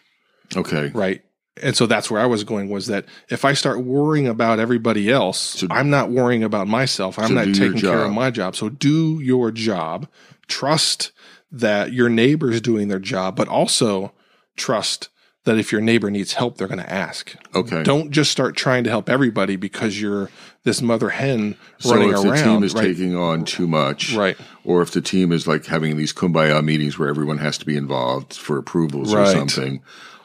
okay. 0.55 0.89
right? 0.93 1.21
And 1.61 1.75
so 1.75 1.85
that's 1.85 2.09
where 2.09 2.21
I 2.21 2.25
was 2.25 2.43
going 2.43 2.69
was 2.69 2.87
that 2.87 3.05
if 3.29 3.43
I 3.43 3.53
start 3.53 3.83
worrying 3.83 4.27
about 4.27 4.59
everybody 4.59 5.11
else, 5.11 5.37
So- 5.39 5.67
I'm 5.69 5.89
not 5.89 6.09
worrying 6.09 6.43
about 6.43 6.67
myself. 6.67 7.19
I'm 7.19 7.27
So 7.29 7.33
not 7.33 7.45
taking 7.53 7.79
care 7.81 8.05
of 8.05 8.11
my 8.13 8.31
job. 8.31 8.55
So 8.55 8.69
do 8.69 9.19
your 9.19 9.51
job. 9.51 10.07
Trust 10.47 11.11
that 11.51 11.91
your 11.91 12.07
neighbor's 12.09 12.61
doing 12.61 12.87
their 12.87 12.99
job, 12.99 13.35
but 13.35 13.47
also 13.49 14.13
trust 14.55 15.09
that 15.43 15.57
if 15.57 15.71
your 15.71 15.81
neighbor 15.81 16.09
needs 16.11 16.33
help, 16.33 16.57
they're 16.57 16.67
going 16.67 16.79
to 16.79 16.91
ask. 16.91 17.33
Okay. 17.55 17.83
Don't 17.83 18.11
just 18.11 18.31
start 18.31 18.55
trying 18.55 18.83
to 18.85 18.89
help 18.89 19.09
everybody 19.09 19.55
because 19.55 19.99
you're 19.99 20.29
this 20.63 20.81
mother 20.81 21.09
hen 21.09 21.57
so 21.79 21.91
running 21.95 22.09
if 22.09 22.15
around. 22.17 22.27
the 22.27 22.43
team 22.43 22.63
is 22.63 22.73
right? 22.75 22.83
taking 22.83 23.15
on 23.15 23.43
too 23.43 23.65
much, 23.67 24.13
Right. 24.13 24.37
or 24.63 24.83
if 24.83 24.91
the 24.91 25.01
team 25.01 25.31
is 25.31 25.47
like 25.47 25.65
having 25.65 25.97
these 25.97 26.13
kumbaya 26.13 26.63
meetings 26.63 26.99
where 26.99 27.09
everyone 27.09 27.39
has 27.39 27.57
to 27.57 27.65
be 27.65 27.75
involved 27.75 28.35
for 28.35 28.57
approvals 28.59 29.11
or 29.13 29.17
Right. 29.17 29.35
something, 29.35 29.81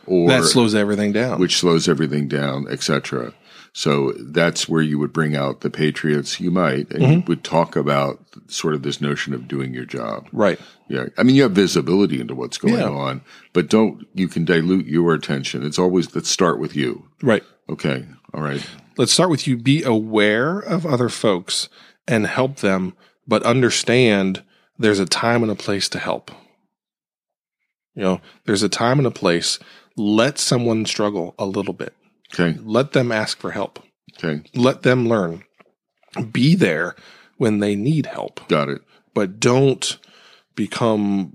or 0.07 0.29
that 0.29 0.45
slows 0.45 0.75
everything 0.75 1.13
down. 1.13 1.39
which 1.41 1.57
slows 1.59 1.89
everything 1.89 2.29
down, 2.29 2.67
etc. 2.69 3.33
So 3.73 4.13
that's 4.19 4.69
where 4.69 4.81
you 4.81 4.99
would 4.99 5.13
bring 5.13 5.37
out 5.37 5.61
the 5.61 5.69
patriots. 5.69 6.41
You 6.41 6.51
might, 6.51 6.91
and 6.93 7.03
Mm-hmm. 7.03 7.13
you 7.13 7.25
would 7.29 7.45
talk 7.45 7.77
about 7.77 8.21
sort 8.49 8.75
of 8.75 8.83
this 8.83 9.01
notion 9.03 9.35
of 9.35 9.47
doing 9.49 9.75
your 9.75 9.85
job. 9.85 10.29
right. 10.33 10.59
Yeah, 10.89 11.07
I 11.19 11.25
mean 11.25 11.35
you 11.35 11.43
have 11.43 11.53
visibility 11.53 12.21
into 12.21 12.35
what's 12.37 12.59
going 12.59 12.75
Yeah. 12.75 12.89
on, 12.89 13.23
but 13.53 13.69
don't 13.69 14.07
you 14.15 14.29
can 14.29 14.45
dilute 14.45 14.87
your 14.87 15.15
attention. 15.15 15.65
It's 15.65 15.79
always 15.81 16.15
let's 16.15 16.31
start 16.31 16.59
with 16.61 16.77
you. 16.77 17.09
Right. 17.23 17.43
Okay, 17.69 18.07
all 18.33 18.43
right. 18.43 18.65
Let's 18.97 19.13
start 19.13 19.31
with 19.31 19.47
you. 19.49 19.57
Be 19.57 19.83
aware 19.83 20.59
of 20.61 20.87
other 20.87 21.09
folks 21.09 21.69
and 22.07 22.27
help 22.27 22.59
them, 22.59 22.95
but 23.27 23.43
understand 23.43 24.43
there's 24.79 25.01
a 25.01 25.07
time 25.07 25.43
and 25.43 25.51
a 25.51 25.57
place 25.57 25.89
to 25.91 25.99
help. 25.99 26.31
You 27.95 28.03
know, 28.03 28.21
there's 28.45 28.63
a 28.63 28.69
time 28.69 28.99
and 28.99 29.07
a 29.07 29.11
place. 29.11 29.59
Let 29.97 30.39
someone 30.39 30.85
struggle 30.87 31.35
a 31.39 31.47
little 31.47 31.73
bit. 31.75 31.95
Okay, 32.35 32.59
Let 32.63 32.93
them 32.93 33.13
ask 33.13 33.39
for 33.39 33.53
help. 33.53 33.79
okay, 34.19 34.43
Let 34.55 34.83
them 34.83 35.09
learn. 35.09 35.45
Be 36.33 36.55
there 36.55 36.97
when 37.37 37.59
they 37.61 37.77
need 37.77 38.07
help, 38.07 38.47
got 38.49 38.69
it. 38.69 38.83
but 39.15 39.39
don't 39.39 39.99
become 40.55 41.35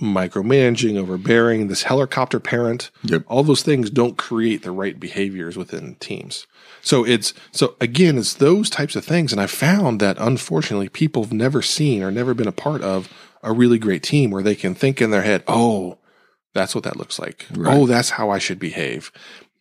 micromanaging, 0.00 0.96
overbearing, 0.98 1.68
this 1.68 1.84
helicopter 1.84 2.40
parent. 2.40 2.90
Yep. 3.04 3.24
All 3.28 3.42
those 3.44 3.62
things 3.62 3.90
don't 3.90 4.18
create 4.18 4.62
the 4.62 4.70
right 4.72 4.98
behaviors 4.98 5.56
within 5.56 5.94
teams. 6.00 6.46
So 6.80 7.04
it's 7.04 7.32
so 7.52 7.76
again, 7.80 8.18
it's 8.18 8.34
those 8.34 8.68
types 8.68 8.96
of 8.96 9.04
things. 9.04 9.32
And 9.32 9.40
I 9.40 9.46
found 9.46 10.00
that 10.00 10.16
unfortunately 10.18 10.88
people 10.88 11.22
have 11.22 11.32
never 11.32 11.62
seen 11.62 12.02
or 12.02 12.10
never 12.10 12.34
been 12.34 12.48
a 12.48 12.52
part 12.52 12.82
of 12.82 13.08
a 13.42 13.52
really 13.52 13.78
great 13.78 14.02
team 14.02 14.30
where 14.30 14.42
they 14.42 14.54
can 14.56 14.74
think 14.74 15.00
in 15.00 15.10
their 15.10 15.22
head, 15.22 15.44
oh, 15.46 15.98
that's 16.54 16.74
what 16.74 16.84
that 16.84 16.96
looks 16.96 17.18
like. 17.18 17.46
Right. 17.52 17.76
Oh, 17.76 17.86
that's 17.86 18.10
how 18.10 18.30
I 18.30 18.38
should 18.38 18.58
behave. 18.58 19.12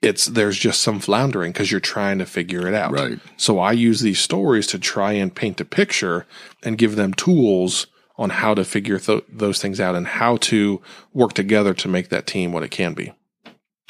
It's 0.01 0.25
there's 0.25 0.57
just 0.57 0.81
some 0.81 0.99
floundering 0.99 1.51
because 1.51 1.69
you're 1.69 1.79
trying 1.79 2.17
to 2.19 2.25
figure 2.25 2.67
it 2.67 2.73
out. 2.73 2.91
Right. 2.91 3.19
So 3.37 3.59
I 3.59 3.71
use 3.71 4.01
these 4.01 4.19
stories 4.19 4.65
to 4.67 4.79
try 4.79 5.13
and 5.13 5.33
paint 5.33 5.61
a 5.61 5.65
picture 5.65 6.25
and 6.63 6.77
give 6.77 6.95
them 6.95 7.13
tools 7.13 7.87
on 8.17 8.29
how 8.29 8.53
to 8.53 8.63
figure 8.63 8.99
th- 8.99 9.23
those 9.29 9.61
things 9.61 9.79
out 9.79 9.95
and 9.95 10.07
how 10.07 10.37
to 10.37 10.81
work 11.13 11.33
together 11.33 11.73
to 11.73 11.87
make 11.87 12.09
that 12.09 12.27
team 12.27 12.51
what 12.51 12.63
it 12.63 12.71
can 12.71 12.93
be. 12.93 13.13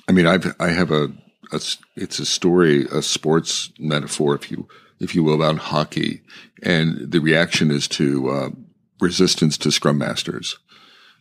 I 0.08 0.12
mean, 0.12 0.28
I've 0.28 0.54
I 0.60 0.70
have 0.70 0.92
a, 0.92 1.12
a 1.52 1.62
it's 1.96 2.20
a 2.20 2.26
story, 2.26 2.86
a 2.92 3.02
sports 3.02 3.72
metaphor, 3.80 4.36
if 4.36 4.52
you 4.52 4.68
if 5.00 5.16
you 5.16 5.24
will, 5.24 5.36
about 5.36 5.58
hockey, 5.58 6.22
and 6.62 7.12
the 7.12 7.20
reaction 7.20 7.72
is 7.72 7.88
to 7.88 8.30
uh, 8.30 8.50
resistance 9.00 9.58
to 9.58 9.72
scrum 9.72 9.98
masters, 9.98 10.58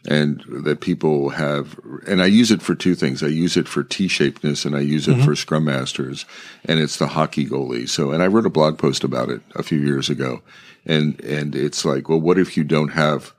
and 0.09 0.43
that 0.65 0.81
people 0.81 1.31
have, 1.31 1.79
and 2.07 2.23
I 2.23 2.27
use 2.27 2.51
it 2.51 2.63
for 2.63 2.75
two 2.75 2.95
things. 2.95 3.23
I 3.23 3.27
use 3.27 3.57
it 3.57 3.69
for 3.69 3.83
T-shapedness, 3.83 4.65
and 4.65 4.75
I 4.75 4.81
use 4.81 5.07
it 5.07 5.13
mm-hmm. 5.17 5.25
for 5.25 5.37
scrum 5.37 5.65
masters, 5.67 6.25
and 6.65 6.81
it's 6.81 6.97
the 6.97 7.09
hockey 7.09 7.47
goalie. 7.47 7.89
So, 7.89 8.11
and 8.11 8.23
I 8.23 8.27
wrote 8.27 8.47
a 8.47 8.51
blog 8.51 8.79
post 8.79 9.05
about 9.05 9.29
it 9.29 9.43
a 9.55 9.63
few 9.63 9.79
years 9.79 10.09
ago, 10.09 10.43
and 10.87 11.21
and 11.23 11.55
it's 11.55 11.85
like, 11.85 12.09
well, 12.09 12.21
what 12.21 12.39
if 12.39 12.57
you 12.57 12.65
don't 12.65 12.91
have 12.91 13.33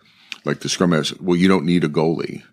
like 0.45 0.59
the 0.59 0.69
scrum 0.69 0.91
master? 0.91 1.15
Well, 1.19 1.37
you 1.37 1.47
don't 1.47 1.65
need 1.65 1.83
a 1.83 1.89
goalie 1.89 2.43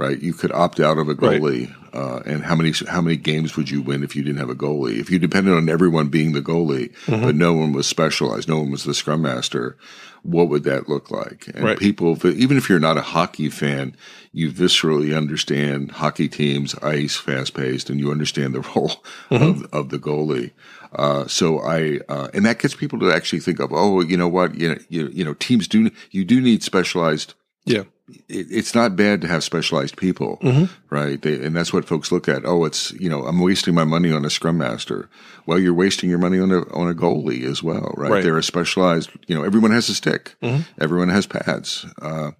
right? 0.00 0.18
You 0.20 0.32
could 0.32 0.52
opt 0.52 0.80
out 0.80 0.98
of 0.98 1.08
a 1.08 1.14
Right. 1.14 1.40
goalie, 1.40 1.74
uh, 1.92 2.20
and 2.24 2.42
how 2.44 2.54
many 2.56 2.72
how 2.88 3.00
many 3.00 3.16
games 3.16 3.56
would 3.56 3.68
you 3.70 3.80
win 3.82 4.02
if 4.02 4.14
you 4.16 4.22
didn't 4.22 4.38
have 4.40 4.50
a 4.50 4.54
goalie? 4.66 4.98
If 4.98 5.10
you 5.10 5.18
depended 5.18 5.54
on 5.54 5.68
everyone 5.68 6.08
being 6.08 6.32
the 6.32 6.42
goalie, 6.42 6.90
Mm-hmm. 7.06 7.24
but 7.26 7.34
no 7.34 7.52
one 7.52 7.72
was 7.72 7.86
specialized, 7.86 8.48
no 8.48 8.58
one 8.62 8.70
was 8.70 8.84
the 8.84 8.94
scrum 8.94 9.22
master, 9.22 9.76
what 10.22 10.48
would 10.50 10.64
that 10.64 10.88
look 10.88 11.10
like? 11.10 11.48
And 11.54 11.64
Right. 11.64 11.78
people, 11.78 12.18
even 12.26 12.56
if 12.56 12.68
you're 12.68 12.78
not 12.88 12.98
a 12.98 13.02
hockey 13.16 13.48
fan, 13.50 13.94
you 14.32 14.50
viscerally 14.52 15.16
understand 15.16 15.92
hockey 15.92 16.28
teams, 16.28 16.74
ice, 16.82 17.16
fast 17.16 17.54
paced, 17.54 17.90
and 17.90 17.98
you 18.00 18.10
understand 18.10 18.54
the 18.54 18.60
role 18.74 19.02
Mm-hmm. 19.30 19.42
of 19.44 19.56
of 19.72 19.88
the 19.90 19.98
goalie. 19.98 20.50
Uh, 20.92 21.24
so 21.28 21.60
I, 21.60 22.00
uh, 22.08 22.28
and 22.34 22.44
that 22.46 22.58
gets 22.58 22.74
people 22.74 22.98
to 23.00 23.12
actually 23.12 23.38
think 23.40 23.60
of, 23.60 23.70
oh, 23.72 24.00
you 24.00 24.16
know 24.16 24.26
what, 24.26 24.56
you 24.56 24.68
know, 24.70 24.78
you, 24.88 25.08
you 25.12 25.24
know, 25.24 25.34
teams 25.34 25.68
do, 25.68 25.88
you 26.10 26.24
do 26.24 26.40
need 26.40 26.62
specialized 26.64 27.34
Yeah. 27.64 27.84
It, 28.28 28.46
it's 28.50 28.74
not 28.74 28.96
bad 28.96 29.20
to 29.22 29.28
have 29.28 29.42
specialized 29.44 29.96
people, 29.96 30.38
Mm-hmm. 30.42 30.64
right? 30.94 31.20
They, 31.20 31.44
and 31.44 31.54
that's 31.54 31.72
what 31.72 31.84
folks 31.84 32.10
look 32.12 32.28
at. 32.28 32.44
Oh, 32.44 32.64
it's 32.64 32.92
you 32.92 33.08
know, 33.08 33.24
I'm 33.26 33.40
wasting 33.40 33.74
my 33.74 33.84
money 33.84 34.12
on 34.12 34.24
a 34.24 34.30
scrum 34.30 34.58
master. 34.58 35.08
Well, 35.46 35.58
you're 35.58 35.74
wasting 35.74 36.10
your 36.10 36.18
money 36.18 36.38
on 36.38 36.50
a 36.50 36.60
on 36.74 36.88
a 36.90 36.94
goalie 36.94 37.44
as 37.44 37.62
well, 37.62 37.94
right? 37.96 38.10
Right. 38.10 38.22
They're 38.24 38.38
a 38.38 38.42
specialized. 38.42 39.10
You 39.26 39.34
know, 39.34 39.44
everyone 39.44 39.70
has 39.72 39.88
a 39.88 39.94
stick. 39.94 40.36
Mm-hmm. 40.42 40.62
Everyone 40.80 41.08
has 41.08 41.26
pads. 41.26 41.86
Uh, 42.00 42.32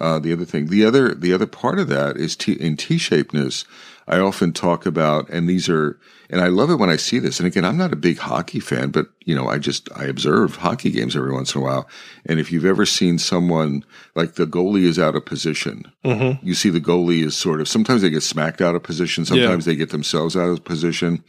uh, 0.00 0.18
the 0.18 0.32
other 0.32 0.44
thing, 0.44 0.66
the 0.66 0.84
other 0.84 1.14
the 1.14 1.32
other 1.32 1.46
part 1.46 1.78
of 1.78 1.88
that 1.88 2.16
is 2.16 2.34
T, 2.36 2.52
in 2.52 2.76
T-shapedness. 2.76 3.64
I 4.06 4.18
often 4.18 4.52
talk 4.52 4.84
about, 4.84 5.30
and 5.30 5.48
these 5.48 5.68
are, 5.68 5.98
and 6.34 6.42
I 6.42 6.48
love 6.48 6.68
it 6.68 6.80
when 6.80 6.90
I 6.90 6.96
see 6.96 7.20
this. 7.20 7.38
And 7.38 7.46
again, 7.46 7.64
I'm 7.64 7.76
not 7.76 7.92
a 7.92 7.96
big 7.96 8.18
hockey 8.18 8.58
fan, 8.58 8.90
but 8.90 9.06
you 9.24 9.36
know, 9.36 9.46
I 9.46 9.58
just 9.58 9.88
I 9.94 10.06
observe 10.06 10.56
hockey 10.56 10.90
games 10.90 11.14
every 11.14 11.32
once 11.32 11.54
in 11.54 11.60
a 11.60 11.64
while. 11.64 11.86
And 12.26 12.40
if 12.40 12.50
you've 12.50 12.64
ever 12.64 12.84
seen 12.84 13.18
someone 13.18 13.84
like 14.16 14.34
the 14.34 14.44
goalie 14.46 14.82
is 14.82 14.98
out 14.98 15.14
of 15.14 15.24
position, 15.24 15.90
Mm-hmm. 16.04 16.44
you 16.44 16.54
see 16.54 16.70
the 16.70 16.80
goalie 16.80 17.24
is 17.24 17.36
sort 17.36 17.60
of 17.60 17.68
sometimes 17.68 18.02
they 18.02 18.10
get 18.10 18.24
smacked 18.24 18.60
out 18.60 18.74
of 18.74 18.82
position, 18.82 19.24
sometimes 19.24 19.64
they 19.64 19.76
get 19.76 19.90
themselves 19.90 20.36
out 20.36 20.48
of 20.48 20.64
position, 20.64 21.22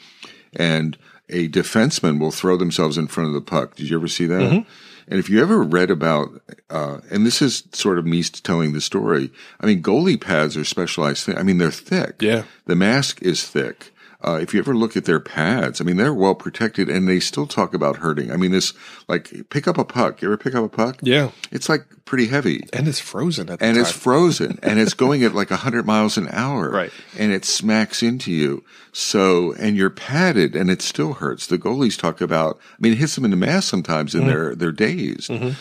and 0.54 0.98
a 1.30 1.48
defenseman 1.50 2.20
will 2.20 2.32
throw 2.32 2.58
themselves 2.58 2.98
in 2.98 3.06
front 3.08 3.28
of 3.28 3.34
the 3.36 3.42
puck. 3.42 3.76
Did 3.76 3.90
you 3.90 3.98
ever 3.98 4.08
see 4.08 4.26
that? 4.26 4.42
Mm-hmm. 4.42 4.70
And 5.08 5.20
if 5.20 5.30
you 5.30 5.40
ever 5.40 5.62
read 5.62 5.92
about, 5.92 6.30
uh, 6.72 6.98
and 7.12 7.28
this 7.28 7.40
is 7.42 7.64
sort 7.74 8.00
of 8.00 8.08
me 8.08 8.24
telling 8.24 8.74
the 8.74 8.82
story. 8.82 9.32
I 9.60 9.68
mean, 9.68 9.84
goalie 9.84 10.20
pads 10.20 10.58
are 10.58 10.66
specialized. 10.66 11.26
Thing. 11.26 11.38
I 11.38 11.44
mean, 11.44 11.60
they're 11.60 11.70
thick. 11.70 12.22
Yeah. 12.22 12.44
The 12.66 12.76
mask 12.76 13.22
is 13.22 13.44
thick. 13.48 13.92
Uh, 14.26 14.40
if 14.42 14.54
you 14.54 14.60
ever 14.60 14.74
look 14.76 14.98
at 14.98 15.06
their 15.06 15.20
pads, 15.20 15.80
I 15.80 15.84
mean, 15.84 15.98
they're 15.98 16.14
well 16.14 16.34
protected 16.34 16.90
and 16.90 17.08
they 17.08 17.20
still 17.20 17.46
talk 17.46 17.74
about 17.76 17.98
hurting. 17.98 18.32
I 18.32 18.38
mean, 18.38 18.52
this, 18.52 18.74
like, 19.08 19.32
pick 19.52 19.68
up 19.68 19.78
a 19.78 19.84
puck. 19.86 20.22
You 20.22 20.30
ever 20.30 20.38
pick 20.38 20.56
up 20.56 20.64
a 20.64 20.70
puck? 20.70 20.98
Yeah. 21.04 21.30
It's 21.52 21.70
like 21.70 21.86
pretty 22.06 22.28
heavy 22.28 22.64
And 22.74 22.88
it's 22.88 23.00
frozen 23.00 23.50
at 23.50 23.60
the 23.60 23.66
and 23.66 23.76
time. 23.76 23.82
it's 23.82 23.92
frozen 23.92 24.60
and 24.64 24.80
it's 24.80 24.94
going 24.96 25.24
at 25.24 25.34
like 25.36 25.50
100 25.52 25.86
miles 25.86 26.18
an 26.18 26.28
hour 26.32 26.70
Right. 26.70 26.92
and 27.18 27.32
it 27.32 27.46
smacks 27.46 28.02
into 28.04 28.32
you 28.32 28.64
so 28.92 29.54
and 29.60 29.76
you're 29.76 29.90
padded 29.90 30.56
and 30.56 30.70
it 30.70 30.82
still 30.84 31.14
hurts 31.14 31.48
the 31.48 31.58
goalies 31.58 31.98
talk 32.00 32.22
about 32.22 32.60
i 32.74 32.76
mean 32.80 32.94
it 32.94 32.98
hits 33.00 33.16
them 33.16 33.26
in 33.26 33.32
the 33.32 33.38
mask 33.38 33.70
sometimes 33.70 34.14
and 34.14 34.30
they're 34.30 34.54
they're 34.56 34.72
dazed 34.72 35.32
and 35.32 35.56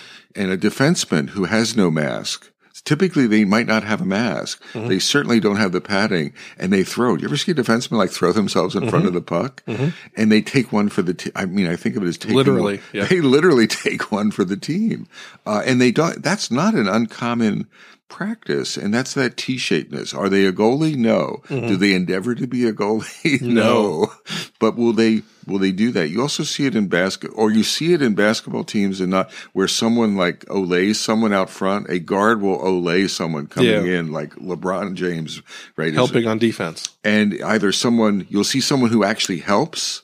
a 0.50 0.56
defenseman 0.58 1.30
who 1.30 1.44
has 1.44 1.74
no 1.76 1.90
mask 1.90 2.50
Typically, 2.84 3.26
they 3.26 3.44
might 3.44 3.66
not 3.66 3.84
have 3.84 4.00
a 4.00 4.04
mask. 4.04 4.62
Mm-hmm. 4.72 4.88
They 4.88 4.98
certainly 4.98 5.38
don't 5.40 5.56
have 5.56 5.72
the 5.72 5.80
padding, 5.80 6.32
and 6.58 6.72
they 6.72 6.82
throw. 6.84 7.16
Do 7.16 7.22
you 7.22 7.28
ever 7.28 7.36
see 7.36 7.52
a 7.52 7.54
defenseman 7.54 7.92
like 7.98 8.10
throw 8.10 8.32
themselves 8.32 8.74
in 8.74 8.82
Mm-hmm. 8.82 8.90
front 8.90 9.06
of 9.06 9.12
the 9.14 9.22
puck, 9.22 9.62
and 9.66 10.30
they 10.32 10.42
take 10.42 10.72
one 10.72 10.88
for 10.88 11.02
the? 11.02 11.14
T- 11.14 11.30
I 11.36 11.46
mean, 11.46 11.66
I 11.68 11.76
think 11.76 11.96
of 11.96 12.02
it 12.02 12.06
as 12.08 12.18
taking 12.18 12.36
Literally, 12.36 12.76
one- 12.76 12.82
yeah. 12.92 13.04
They 13.04 13.20
literally 13.20 13.66
take 13.68 14.10
one 14.12 14.30
for 14.30 14.44
the 14.44 14.56
team, 14.56 15.06
uh, 15.46 15.62
and 15.64 15.80
they 15.80 15.92
don't. 15.92 16.22
That's 16.22 16.50
not 16.50 16.74
an 16.74 16.88
uncommon 16.88 17.66
practice, 18.14 18.76
and 18.76 18.94
that's 18.94 19.14
that 19.14 19.36
T-shapedness. 19.36 20.14
Are 20.16 20.28
they 20.28 20.46
a 20.46 20.52
goalie? 20.52 20.94
No. 20.96 21.42
Mm-hmm. 21.48 21.66
Do 21.66 21.76
they 21.76 21.92
endeavor 21.94 22.34
to 22.36 22.46
be 22.46 22.64
a 22.66 22.72
goalie? 22.72 23.40
no. 23.42 24.12
But 24.60 24.76
will 24.76 24.92
they? 24.92 25.22
Will 25.46 25.58
they 25.58 25.72
do 25.72 25.90
that? 25.92 26.08
You 26.08 26.22
also 26.22 26.42
see 26.42 26.64
it 26.64 26.74
in 26.74 26.86
basket, 26.88 27.30
or 27.34 27.50
you 27.50 27.64
see 27.64 27.92
it 27.92 28.00
in 28.00 28.14
basketball 28.14 28.64
teams, 28.64 29.00
and 29.00 29.10
not 29.10 29.30
where 29.52 29.68
someone 29.68 30.16
like 30.16 30.46
olays 30.46 30.96
someone 30.96 31.34
out 31.34 31.50
front. 31.50 31.90
A 31.90 31.98
guard 31.98 32.40
will 32.40 32.58
olay 32.60 33.10
someone 33.10 33.46
coming 33.48 33.70
Yeah. 33.70 33.98
in, 33.98 34.10
like 34.12 34.34
LeBron 34.36 34.94
James, 34.94 35.42
right? 35.76 35.92
helping 35.92 36.26
on 36.26 36.38
defense. 36.38 36.88
and 37.04 37.34
either 37.42 37.72
someone 37.72 38.26
you'll 38.30 38.44
see 38.44 38.60
someone 38.60 38.90
who 38.90 39.04
actually 39.04 39.40
helps 39.40 40.02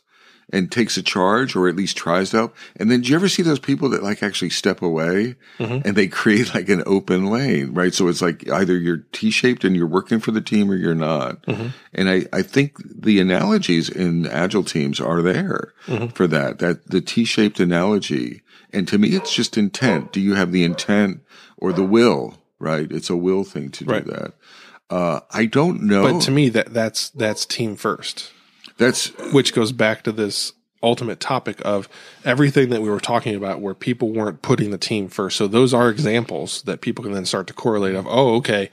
and 0.53 0.71
takes 0.71 0.97
a 0.97 1.03
charge 1.03 1.55
or 1.55 1.69
at 1.69 1.77
least 1.77 1.97
tries 1.97 2.31
to 2.31 2.37
help. 2.37 2.57
And 2.77 2.91
then 2.91 3.01
do 3.01 3.11
you 3.11 3.17
ever 3.17 3.29
see 3.29 3.43
those 3.43 3.59
people 3.59 3.89
that 3.91 4.03
like 4.03 4.23
actually 4.23 4.51
step 4.51 4.83
away 4.83 5.37
mm-hmm. 5.59 5.87
and 5.87 5.97
they 5.97 6.09
create 6.09 6.55
like 6.55 6.69
an 6.69 6.83
open 6.87 7.27
lane, 7.27 7.73
right? 7.73 7.95
So 7.95 8.09
it's 8.09 8.23
like 8.23 8.49
either 8.51 8.77
you're 8.77 9.05
T-shaped 9.13 9.65
and 9.65 9.77
you're 9.77 9.87
working 9.87 10.21
for 10.21 10.31
the 10.33 10.41
team 10.41 10.71
or 10.71 10.75
you're 10.75 10.95
not. 10.95 11.43
Mm-hmm. 11.43 11.69
And 11.95 12.09
I, 12.09 12.27
I 12.33 12.43
think 12.43 12.77
the 12.85 13.21
analogies 13.21 13.89
in 13.89 14.27
agile 14.27 14.65
teams 14.65 15.01
are 15.01 15.23
there 15.23 15.73
mm-hmm. 15.87 16.09
for 16.09 16.27
that, 16.27 16.59
that 16.59 16.89
the 16.89 17.01
T-shaped 17.01 17.61
analogy. 17.61 18.43
And 18.73 18.87
to 18.89 18.99
me, 18.99 19.09
it's 19.11 19.33
just 19.33 19.57
intent. 19.57 20.13
Do 20.13 20.21
you 20.21 20.35
have 20.35 20.53
the 20.53 20.65
intent 20.65 21.23
or 21.57 21.73
the 21.73 21.85
will, 21.85 22.39
right? 22.59 22.91
It's 22.91 23.11
a 23.11 23.17
will 23.17 23.45
thing 23.45 23.71
to 23.71 23.85
do 23.85 23.91
Right. 23.91 24.07
that. 24.07 24.35
Uh, 24.91 25.21
I 25.31 25.47
don't 25.47 25.83
know. 25.83 26.03
But 26.03 26.23
to 26.23 26.33
me, 26.33 26.49
that 26.49 26.75
that's 26.75 27.11
that's 27.11 27.47
team 27.47 27.77
first, 27.77 28.33
That's 28.81 29.09
which 29.33 29.55
goes 29.55 29.73
back 29.73 30.03
to 30.05 30.13
this 30.13 30.53
ultimate 30.83 31.21
topic 31.21 31.61
of 31.65 31.89
everything 32.25 32.71
that 32.71 32.81
we 32.81 32.89
were 32.89 33.01
talking 33.01 33.35
about, 33.35 33.61
where 33.61 33.75
people 33.75 34.11
weren't 34.11 34.43
putting 34.43 34.71
the 34.71 34.79
team 34.79 35.09
first. 35.09 35.37
So 35.37 35.47
those 35.47 35.75
are 35.75 35.91
examples 35.91 36.63
that 36.63 36.81
people 36.81 37.05
can 37.05 37.13
then 37.13 37.27
start 37.27 37.47
to 37.49 37.53
correlate 37.53 37.95
of. 37.95 38.07
Oh, 38.09 38.35
okay. 38.37 38.71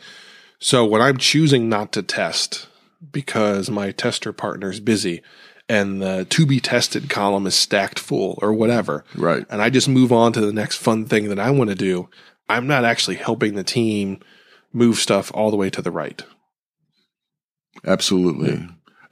So 0.60 0.86
when 0.86 1.02
I'm 1.02 1.18
choosing 1.18 1.70
not 1.70 1.92
to 1.92 2.02
test 2.02 2.68
because 3.12 3.70
my 3.70 3.92
tester 3.92 4.34
partner 4.34 4.72
is 4.72 4.80
busy 4.80 5.22
and 5.70 6.02
the 6.02 6.26
to 6.30 6.46
be 6.46 6.60
tested 6.60 7.10
column 7.10 7.46
is 7.46 7.56
stacked 7.56 8.00
full 8.00 8.40
or 8.42 8.54
whatever, 8.54 9.04
right. 9.16 9.46
and 9.50 9.62
I 9.62 9.70
just 9.70 9.90
move 9.90 10.14
on 10.14 10.32
to 10.34 10.42
the 10.42 10.54
next 10.54 10.78
fun 10.78 11.06
thing 11.06 11.28
that 11.30 11.40
I 11.40 11.52
want 11.52 11.70
to 11.70 11.76
do, 11.76 12.10
I'm 12.50 12.68
not 12.68 12.86
actually 12.86 13.18
helping 13.18 13.56
the 13.56 13.64
team 13.64 14.22
move 14.72 14.98
stuff 14.98 15.30
all 15.34 15.52
the 15.52 15.58
way 15.58 15.70
to 15.70 15.82
the 15.82 15.92
right. 15.92 16.24
Absolutely. 17.86 18.68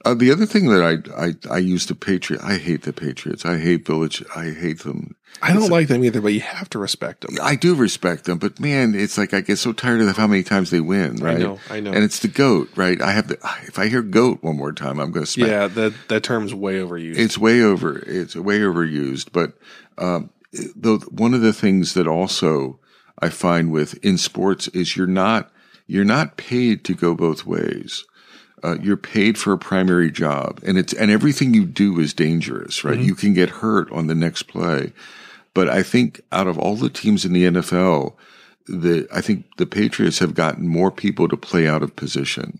Uh, 0.06 0.14
the 0.14 0.30
other 0.30 0.46
thing 0.46 0.68
that 0.68 0.82
I, 0.82 1.26
I 1.26 1.54
I 1.56 1.58
use 1.58 1.86
the 1.86 1.94
Patriot. 1.96 2.40
I 2.42 2.58
hate 2.58 2.82
the 2.82 2.92
Patriots. 2.92 3.44
I 3.44 3.58
hate 3.58 3.84
Belichick. 3.84 4.24
I 4.36 4.50
hate 4.50 4.84
them. 4.84 5.16
I 5.42 5.52
don't 5.52 5.68
like 5.68 5.88
them 5.88 6.04
either, 6.04 6.20
but 6.20 6.32
you 6.32 6.40
have 6.40 6.70
to 6.70 6.78
respect 6.78 7.22
them. 7.22 7.36
I 7.42 7.56
do 7.56 7.74
respect 7.74 8.24
them, 8.24 8.38
but 8.38 8.60
man, 8.60 8.94
it's 8.94 9.18
like 9.18 9.34
I 9.34 9.40
get 9.40 9.56
so 9.56 9.72
tired 9.72 10.00
of 10.00 10.16
how 10.16 10.28
many 10.28 10.44
times 10.44 10.70
they 10.70 10.80
win. 10.80 11.16
Right? 11.16 11.36
I 11.36 11.38
know, 11.40 11.58
I 11.68 11.80
know. 11.80 11.92
And 11.92 12.04
it's 12.04 12.20
the 12.20 12.28
goat, 12.28 12.70
right? 12.76 13.02
I 13.02 13.10
have 13.10 13.26
the. 13.26 13.34
If 13.64 13.80
I 13.80 13.88
hear 13.88 14.00
goat 14.00 14.44
one 14.44 14.56
more 14.56 14.72
time, 14.72 15.00
I'm 15.00 15.10
going 15.10 15.26
to 15.26 15.30
smack. 15.30 15.48
Yeah, 15.48 15.66
that 15.66 15.94
that 16.06 16.22
term's 16.22 16.54
way 16.54 16.74
overused. 16.78 17.18
It's 17.18 17.36
way 17.36 17.60
over. 17.60 17.98
It's 17.98 18.36
way 18.36 18.60
overused. 18.60 19.32
But 19.32 19.54
um, 19.98 20.30
though 20.76 20.98
one 20.98 21.34
of 21.34 21.40
the 21.40 21.52
things 21.52 21.94
that 21.94 22.06
also 22.06 22.78
I 23.18 23.28
find 23.28 23.72
with 23.72 23.94
in 24.04 24.18
sports 24.18 24.68
is 24.68 24.96
you're 24.96 25.08
not 25.08 25.50
you're 25.88 26.04
not 26.04 26.36
paid 26.36 26.84
to 26.84 26.94
go 26.94 27.16
both 27.16 27.44
ways. 27.44 28.04
Uh, 28.64 28.76
you're 28.80 28.96
paid 28.96 29.36
for 29.38 29.52
a 29.52 29.58
primary 29.58 30.10
job, 30.10 30.60
and 30.66 30.78
it's 30.78 30.92
and 30.94 31.10
everything 31.10 31.52
you 31.52 31.64
do 31.66 32.00
is 32.00 32.14
dangerous, 32.14 32.84
right? 32.84 32.98
You 32.98 33.14
can 33.14 33.34
get 33.34 33.50
hurt 33.50 33.90
on 33.92 34.06
the 34.06 34.14
next 34.14 34.44
play. 34.44 34.92
But 35.52 35.68
I 35.68 35.82
think 35.82 36.20
out 36.32 36.46
of 36.46 36.58
all 36.58 36.74
the 36.76 36.88
teams 36.90 37.24
in 37.24 37.32
the 37.34 37.44
NFL, 37.44 38.14
the 38.66 39.06
I 39.12 39.20
think 39.20 39.44
the 39.58 39.66
Patriots 39.66 40.18
have 40.20 40.34
gotten 40.34 40.66
more 40.68 40.90
people 40.90 41.28
to 41.28 41.36
play 41.36 41.68
out 41.68 41.82
of 41.82 41.94
position, 41.96 42.58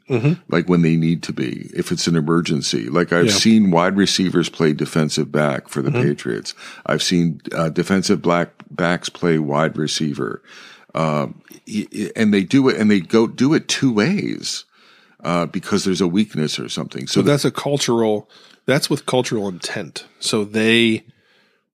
like 0.48 0.68
when 0.68 0.82
they 0.82 0.96
need 0.96 1.22
to 1.24 1.32
be, 1.32 1.70
if 1.74 1.90
it's 1.90 2.06
an 2.06 2.14
emergency. 2.14 2.88
Like 2.90 3.12
I've 3.12 3.26
Yeah. 3.26 3.32
seen 3.32 3.70
wide 3.70 3.96
receivers 3.96 4.50
play 4.50 4.74
defensive 4.74 5.32
back 5.32 5.68
for 5.68 5.80
the 5.82 5.90
Patriots. 5.90 6.54
I've 6.84 7.02
seen 7.02 7.40
uh, 7.52 7.70
defensive 7.70 8.20
black 8.20 8.50
backs 8.70 9.08
play 9.08 9.38
wide 9.38 9.76
receiver, 9.78 10.42
um, 10.94 11.40
and 12.14 12.32
they 12.34 12.44
do 12.44 12.68
it, 12.68 12.76
and 12.76 12.90
they 12.90 13.00
go 13.00 13.26
do 13.26 13.54
it 13.54 13.66
two 13.66 13.92
ways 13.92 14.64
uh, 15.26 15.44
because 15.44 15.84
there's 15.84 16.00
a 16.00 16.06
weakness 16.06 16.58
or 16.58 16.68
something. 16.68 17.08
So 17.08 17.20
so 17.20 17.22
that's 17.22 17.44
a 17.44 17.50
cultural. 17.50 18.30
That's 18.64 18.88
with 18.88 19.06
cultural 19.06 19.48
intent. 19.48 20.06
So 20.20 20.44
they 20.44 21.04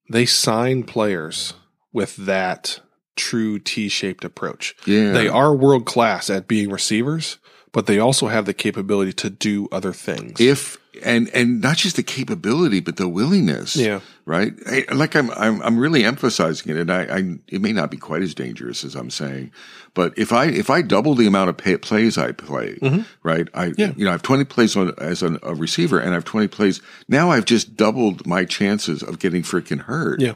they 0.09 0.25
sign 0.27 0.85
players 0.85 1.53
with 1.93 2.17
that 2.17 2.81
true 3.15 3.59
T-shaped 3.59 4.25
approach. 4.25 4.75
Yeah. 4.87 5.13
They 5.13 5.29
are 5.29 5.55
world 5.55 5.85
class 5.85 6.31
at 6.31 6.49
being 6.49 6.71
receivers, 6.71 7.37
but 7.73 7.87
they 7.87 7.99
also 7.99 8.29
have 8.29 8.47
the 8.47 8.55
capability 8.55 9.13
to 9.15 9.29
do 9.29 9.69
other 9.71 9.93
things. 9.93 10.41
if 10.41 10.79
and 11.03 11.29
and 11.31 11.61
not 11.63 11.77
just 11.79 11.97
the 11.97 12.03
capability 12.03 12.79
but 12.81 12.97
the 12.97 13.09
willingness 13.09 13.77
Yeah. 13.77 14.01
right 14.27 14.53
I, 14.67 14.85
like 14.93 15.17
I'm, 15.17 15.31
I'm 15.31 15.63
i'm 15.63 15.79
really 15.79 16.05
emphasizing 16.05 16.71
it 16.71 16.77
and 16.79 16.91
I, 16.93 17.03
I 17.05 17.19
it 17.49 17.63
may 17.63 17.73
not 17.73 17.91
be 17.91 17.97
quite 17.97 18.21
as 18.23 18.35
dangerous 18.35 18.85
as 18.85 18.95
i'm 18.95 19.09
saying 19.11 19.53
but 19.95 20.13
if 20.19 20.33
i 20.35 20.45
if 20.47 20.69
i 20.69 20.83
double 20.83 21.15
the 21.15 21.27
amount 21.27 21.49
of 21.49 21.57
pay, 21.57 21.79
plays 21.79 22.19
i 22.19 22.33
play 22.33 22.79
right 23.23 23.49
i 23.55 23.69
Mm-hmm. 23.69 23.81
Yeah. 23.81 23.93
you 23.97 24.05
know 24.05 24.11
i 24.11 24.13
have 24.13 24.23
20 24.23 24.45
plays 24.45 24.77
on 24.77 24.93
as 24.99 25.23
an, 25.23 25.39
a 25.43 25.55
receiver 25.55 25.99
and 25.99 26.11
i 26.11 26.15
have 26.15 26.25
20 26.27 26.49
plays 26.49 26.83
now 27.09 27.31
i've 27.31 27.47
just 27.47 27.75
doubled 27.75 28.27
my 28.27 28.45
chances 28.45 29.03
of 29.03 29.19
getting 29.19 29.43
freaking 29.43 29.81
hurt 29.81 30.21
Yeah. 30.21 30.35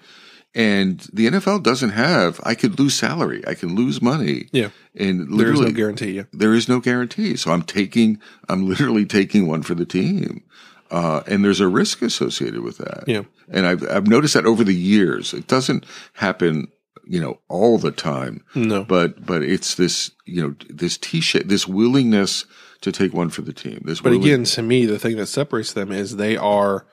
And 0.57 1.01
the 1.12 1.27
nfl 1.31 1.62
doesn't 1.62 1.90
have 1.90 2.40
i 2.45 2.55
could 2.55 2.79
lose 2.81 2.95
salary 2.95 3.45
i 3.47 3.55
can 3.55 3.77
lose 3.77 4.01
money 4.03 4.49
Yeah. 4.53 4.71
and 4.95 5.21
There 5.21 5.53
is 5.53 5.61
literally 5.61 5.66
no 5.66 5.77
guarantee. 5.77 6.11
Yeah. 6.12 6.23
there 6.33 6.55
is 6.55 6.69
no 6.69 6.81
guarantee. 6.81 7.37
So 7.37 7.53
I'm 7.53 7.62
taking, 7.62 8.19
I'm 8.49 8.66
literally 8.66 9.05
taking 9.07 9.47
one 9.47 9.62
for 9.62 9.75
the 9.75 9.85
team. 9.87 10.42
Uh, 10.90 11.21
and 11.27 11.45
there's 11.45 11.61
a 11.61 11.69
risk 11.69 12.01
associated 12.01 12.61
with 12.62 12.79
that. 12.79 13.05
Yeah. 13.09 13.23
And 13.49 13.66
I've, 13.66 13.83
I've 13.90 14.07
noticed 14.07 14.35
that 14.35 14.47
over 14.47 14.62
the 14.64 14.73
years. 14.75 15.35
It 15.35 15.49
doesn't 15.49 15.85
happen, 16.14 16.69
you 17.05 17.21
know, 17.21 17.40
all 17.49 17.77
the 17.77 17.90
time, 17.90 18.45
No. 18.55 18.85
but, 18.85 19.27
but 19.27 19.42
it's 19.42 19.75
this, 19.75 20.12
you 20.25 20.40
know, 20.42 20.55
this 20.71 20.97
t-shirt, 20.97 21.49
this 21.49 21.66
willingness 21.66 22.47
to 22.83 22.92
take 22.92 23.12
one 23.12 23.31
for 23.31 23.42
the 23.42 23.53
team. 23.53 23.83
This 23.85 24.01
But 24.01 24.11
willing- 24.12 24.25
again, 24.25 24.45
to 24.45 24.62
me, 24.62 24.87
the 24.87 24.99
thing 25.01 25.16
that 25.16 25.27
separates 25.27 25.73
them 25.73 25.90
is 25.92 26.16
they 26.16 26.37
are 26.37 26.87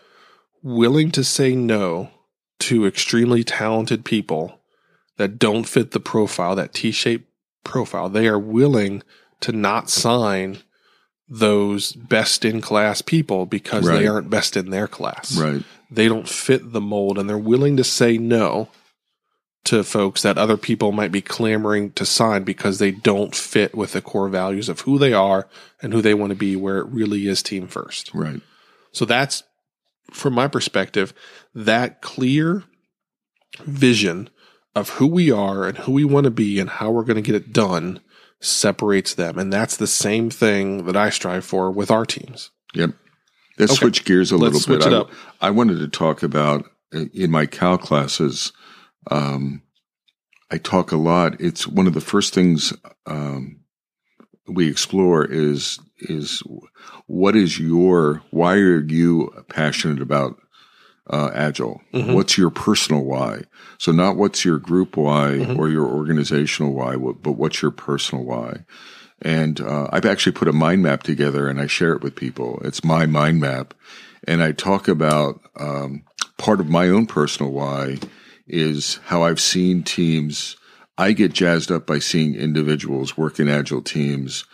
willing 0.63 1.11
to 1.11 1.23
say 1.23 1.55
no 1.55 2.09
to 2.67 2.85
extremely 2.85 3.43
talented 3.43 4.05
people 4.05 4.59
that 5.17 5.37
don't 5.39 5.65
fit 5.65 5.91
the 5.91 5.99
profile, 5.99 6.55
that 6.55 6.73
T 6.73 6.91
shaped 6.91 7.29
profile. 7.63 8.09
They 8.09 8.27
are 8.27 8.39
willing 8.39 9.03
to 9.41 9.51
not 9.51 9.89
sign 9.89 10.59
those 11.29 11.93
best 11.93 12.43
in 12.45 12.61
class 12.61 13.01
people 13.01 13.45
because 13.45 13.87
Right. 13.87 13.99
they 13.99 14.07
aren't 14.07 14.29
best 14.29 14.55
in 14.57 14.69
their 14.69 14.87
class. 14.87 15.35
right. 15.37 15.63
They 15.89 16.07
don't 16.07 16.27
fit 16.27 16.71
the 16.73 16.81
mold 16.81 17.17
and 17.17 17.29
they're 17.29 17.37
willing 17.37 17.77
to 17.77 17.83
say 17.83 18.17
no 18.17 18.69
to 19.65 19.83
folks 19.83 20.21
that 20.23 20.37
other 20.37 20.57
people 20.57 20.91
might 20.91 21.11
be 21.11 21.21
clamoring 21.21 21.91
to 21.91 22.05
sign 22.05 22.43
because 22.43 22.79
they 22.79 22.91
don't 22.91 23.33
fit 23.35 23.73
with 23.75 23.93
the 23.93 24.01
core 24.01 24.27
values 24.27 24.67
of 24.67 24.81
who 24.81 24.97
they 24.97 25.13
are 25.13 25.47
and 25.81 25.93
who 25.93 26.01
they 26.01 26.13
want 26.13 26.31
to 26.31 26.35
be 26.35 26.55
where 26.55 26.79
it 26.79 26.87
really 26.87 27.27
is 27.27 27.41
team 27.41 27.67
first. 27.67 28.11
Right. 28.13 28.41
So 28.91 29.05
that's 29.05 29.43
from 30.11 30.33
my 30.33 30.47
perspective, 30.47 31.13
that 31.55 32.01
clear 32.01 32.63
vision 33.65 34.29
of 34.75 34.89
who 34.91 35.07
we 35.07 35.31
are 35.31 35.67
and 35.67 35.77
who 35.79 35.91
we 35.91 36.03
want 36.03 36.23
to 36.25 36.31
be 36.31 36.59
and 36.59 36.69
how 36.69 36.91
we're 36.91 37.03
going 37.03 37.15
to 37.15 37.21
get 37.21 37.35
it 37.35 37.53
done 37.53 37.99
separates 38.41 39.13
them. 39.13 39.37
And 39.37 39.53
that's 39.53 39.77
the 39.77 39.87
same 39.87 40.29
thing 40.29 40.85
that 40.85 40.97
I 40.97 41.09
strive 41.09 41.45
for 41.45 41.71
with 41.71 41.91
our 41.91 42.05
teams. 42.05 42.49
Yep. 42.73 42.91
Let's 43.57 43.73
Okay. 43.73 43.79
switch 43.79 44.05
gears 44.05 44.31
a 44.31 44.35
Let's 44.35 44.41
little 44.55 44.59
switch 44.59 44.79
bit. 44.83 44.91
it 44.91 44.95
I, 44.95 44.99
up. 44.99 45.11
I 45.41 45.49
wanted 45.51 45.77
to 45.79 45.87
talk 45.87 46.23
about 46.23 46.65
uh, 46.93 47.05
in 47.13 47.29
my 47.31 47.45
Cal 47.45 47.77
classes. 47.77 48.51
Um, 49.11 49.61
I 50.51 50.57
talk 50.57 50.91
a 50.91 50.97
lot. 50.97 51.39
It's 51.39 51.67
one 51.67 51.85
of 51.87 51.93
the 51.93 52.01
first 52.01 52.33
things 52.33 52.73
um, 53.05 53.59
we 54.47 54.67
explore 54.69 55.23
is 55.25 55.79
is 56.09 56.41
what 57.07 57.35
is 57.35 57.59
your 57.59 58.21
why 58.31 58.55
are 58.55 58.81
you 58.83 59.33
passionate 59.49 60.01
about 60.01 60.39
uh, 61.09 61.29
agile? 61.33 61.81
Mhm. 61.93 62.13
What's 62.13 62.37
your 62.37 62.49
personal 62.49 63.03
why? 63.03 63.43
So 63.77 63.91
not 63.91 64.15
what's 64.15 64.45
your 64.45 64.57
group 64.57 64.95
why 64.95 65.31
Mhm. 65.39 65.57
or 65.57 65.67
your 65.69 65.85
organizational 65.85 66.73
why, 66.73 66.95
but 66.95 67.33
what's 67.33 67.61
your 67.61 67.71
personal 67.71 68.23
why? 68.23 68.63
And 69.21 69.59
uh, 69.59 69.87
I've 69.91 70.05
actually 70.05 70.31
put 70.33 70.47
a 70.47 70.53
mind 70.53 70.81
map 70.83 71.03
together 71.03 71.47
and 71.49 71.59
I 71.59 71.67
share 71.67 71.93
it 71.93 72.01
with 72.01 72.15
people. 72.15 72.61
It's 72.63 72.83
my 72.83 73.05
mind 73.05 73.41
map. 73.41 73.73
And 74.25 74.41
I 74.41 74.53
talk 74.53 74.87
about 74.87 75.41
um, 75.59 76.03
part 76.37 76.59
of 76.61 76.69
my 76.69 76.87
own 76.89 77.05
personal 77.05 77.51
why 77.51 77.97
is 78.47 78.99
how 79.05 79.23
I've 79.23 79.39
seen 79.41 79.83
teams 79.83 80.55
I 80.97 81.11
get 81.13 81.33
jazzed 81.33 81.71
up 81.71 81.87
by 81.87 81.99
seeing 81.99 82.35
individuals 82.35 83.17
work 83.17 83.39
in 83.39 83.49
agile 83.49 83.81
teams 83.81 84.45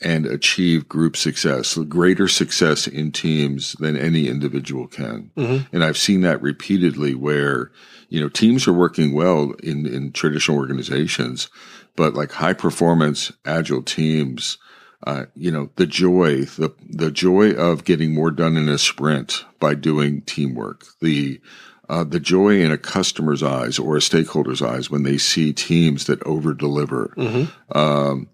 and 0.00 0.26
achieve 0.26 0.88
group 0.88 1.16
success, 1.16 1.76
greater 1.76 2.28
success 2.28 2.86
in 2.86 3.10
teams 3.10 3.72
than 3.74 3.96
any 3.96 4.28
individual 4.28 4.86
can. 4.86 5.30
Mm-hmm. 5.36 5.74
And 5.74 5.84
I've 5.84 5.98
seen 5.98 6.20
that 6.20 6.40
repeatedly 6.40 7.14
where, 7.14 7.72
you 8.08 8.20
know, 8.20 8.28
teams 8.28 8.68
are 8.68 8.72
working 8.72 9.12
well 9.12 9.52
in, 9.62 9.86
in 9.86 10.12
traditional 10.12 10.56
organizations, 10.56 11.48
but 11.96 12.14
like 12.14 12.30
high 12.30 12.52
performance 12.52 13.32
agile 13.44 13.82
teams, 13.82 14.58
uh, 15.04 15.26
you 15.34 15.50
know, 15.50 15.70
the 15.74 15.86
joy, 15.86 16.44
the, 16.44 16.72
the 16.88 17.10
joy 17.10 17.50
of 17.50 17.84
getting 17.84 18.14
more 18.14 18.30
done 18.30 18.56
in 18.56 18.68
a 18.68 18.78
sprint 18.78 19.44
by 19.58 19.74
doing 19.74 20.22
teamwork, 20.22 20.84
the, 21.00 21.40
uh, 21.88 22.04
the 22.04 22.20
joy 22.20 22.60
in 22.60 22.70
a 22.70 22.78
customer's 22.78 23.42
eyes 23.42 23.80
or 23.80 23.96
a 23.96 24.02
stakeholder's 24.02 24.62
eyes 24.62 24.90
when 24.90 25.02
they 25.02 25.18
see 25.18 25.52
teams 25.52 26.06
that 26.06 26.22
over 26.22 26.54
deliver. 26.54 27.14
Mm-hmm. 27.16 27.78
Um, 27.78 28.28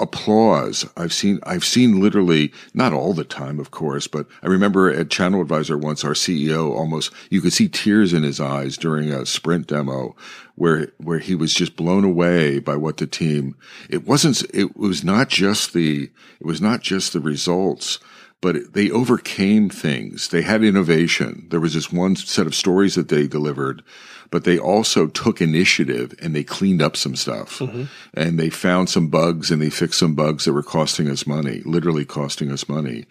applause. 0.00 0.86
I've 0.96 1.12
seen, 1.12 1.40
I've 1.44 1.64
seen 1.64 2.00
literally 2.00 2.52
not 2.74 2.92
all 2.92 3.12
the 3.12 3.24
time, 3.24 3.58
of 3.58 3.70
course, 3.70 4.06
but 4.06 4.26
I 4.42 4.46
remember 4.46 4.90
at 4.90 5.08
ChannelAdvisor 5.08 5.80
once, 5.80 6.04
our 6.04 6.12
CEO 6.12 6.74
almost, 6.74 7.12
you 7.30 7.40
could 7.40 7.52
see 7.52 7.68
tears 7.68 8.12
in 8.12 8.22
his 8.22 8.40
eyes 8.40 8.76
during 8.76 9.10
a 9.10 9.26
sprint 9.26 9.66
demo 9.66 10.16
where, 10.54 10.92
where 10.98 11.18
he 11.18 11.34
was 11.34 11.54
just 11.54 11.76
blown 11.76 12.04
away 12.04 12.58
by 12.58 12.76
what 12.76 12.96
the 12.96 13.06
team, 13.06 13.56
it 13.90 14.06
wasn't, 14.06 14.42
it 14.54 14.76
was 14.76 15.04
not 15.04 15.28
just 15.28 15.72
the, 15.72 16.10
it 16.40 16.46
was 16.46 16.60
not 16.60 16.80
just 16.80 17.12
the 17.12 17.20
results 17.20 17.98
but 18.42 18.74
they 18.74 18.90
overcame 18.90 19.70
things. 19.70 20.28
They 20.28 20.42
had 20.42 20.62
innovation. 20.62 21.46
There 21.50 21.60
was 21.60 21.74
this 21.74 21.90
one 21.90 22.16
set 22.16 22.46
of 22.46 22.54
stories 22.54 22.94
that 22.94 23.08
they 23.08 23.26
delivered, 23.26 23.82
but 24.30 24.44
they 24.44 24.58
also 24.58 25.06
took 25.06 25.40
initiative 25.40 26.14
and 26.20 26.34
they 26.34 26.44
cleaned 26.44 26.82
up 26.82 26.96
some 26.96 27.16
stuff 27.16 27.58
mm-hmm. 27.58 27.84
and 28.14 28.38
they 28.38 28.50
found 28.50 28.88
some 28.90 29.08
bugs 29.08 29.50
and 29.50 29.60
they 29.60 29.70
fixed 29.70 29.98
some 29.98 30.14
bugs 30.14 30.44
that 30.44 30.52
were 30.52 30.62
costing 30.62 31.08
us 31.08 31.26
money, 31.26 31.62
literally 31.64 32.04
costing 32.04 32.50
us 32.50 32.68
money. 32.68 33.06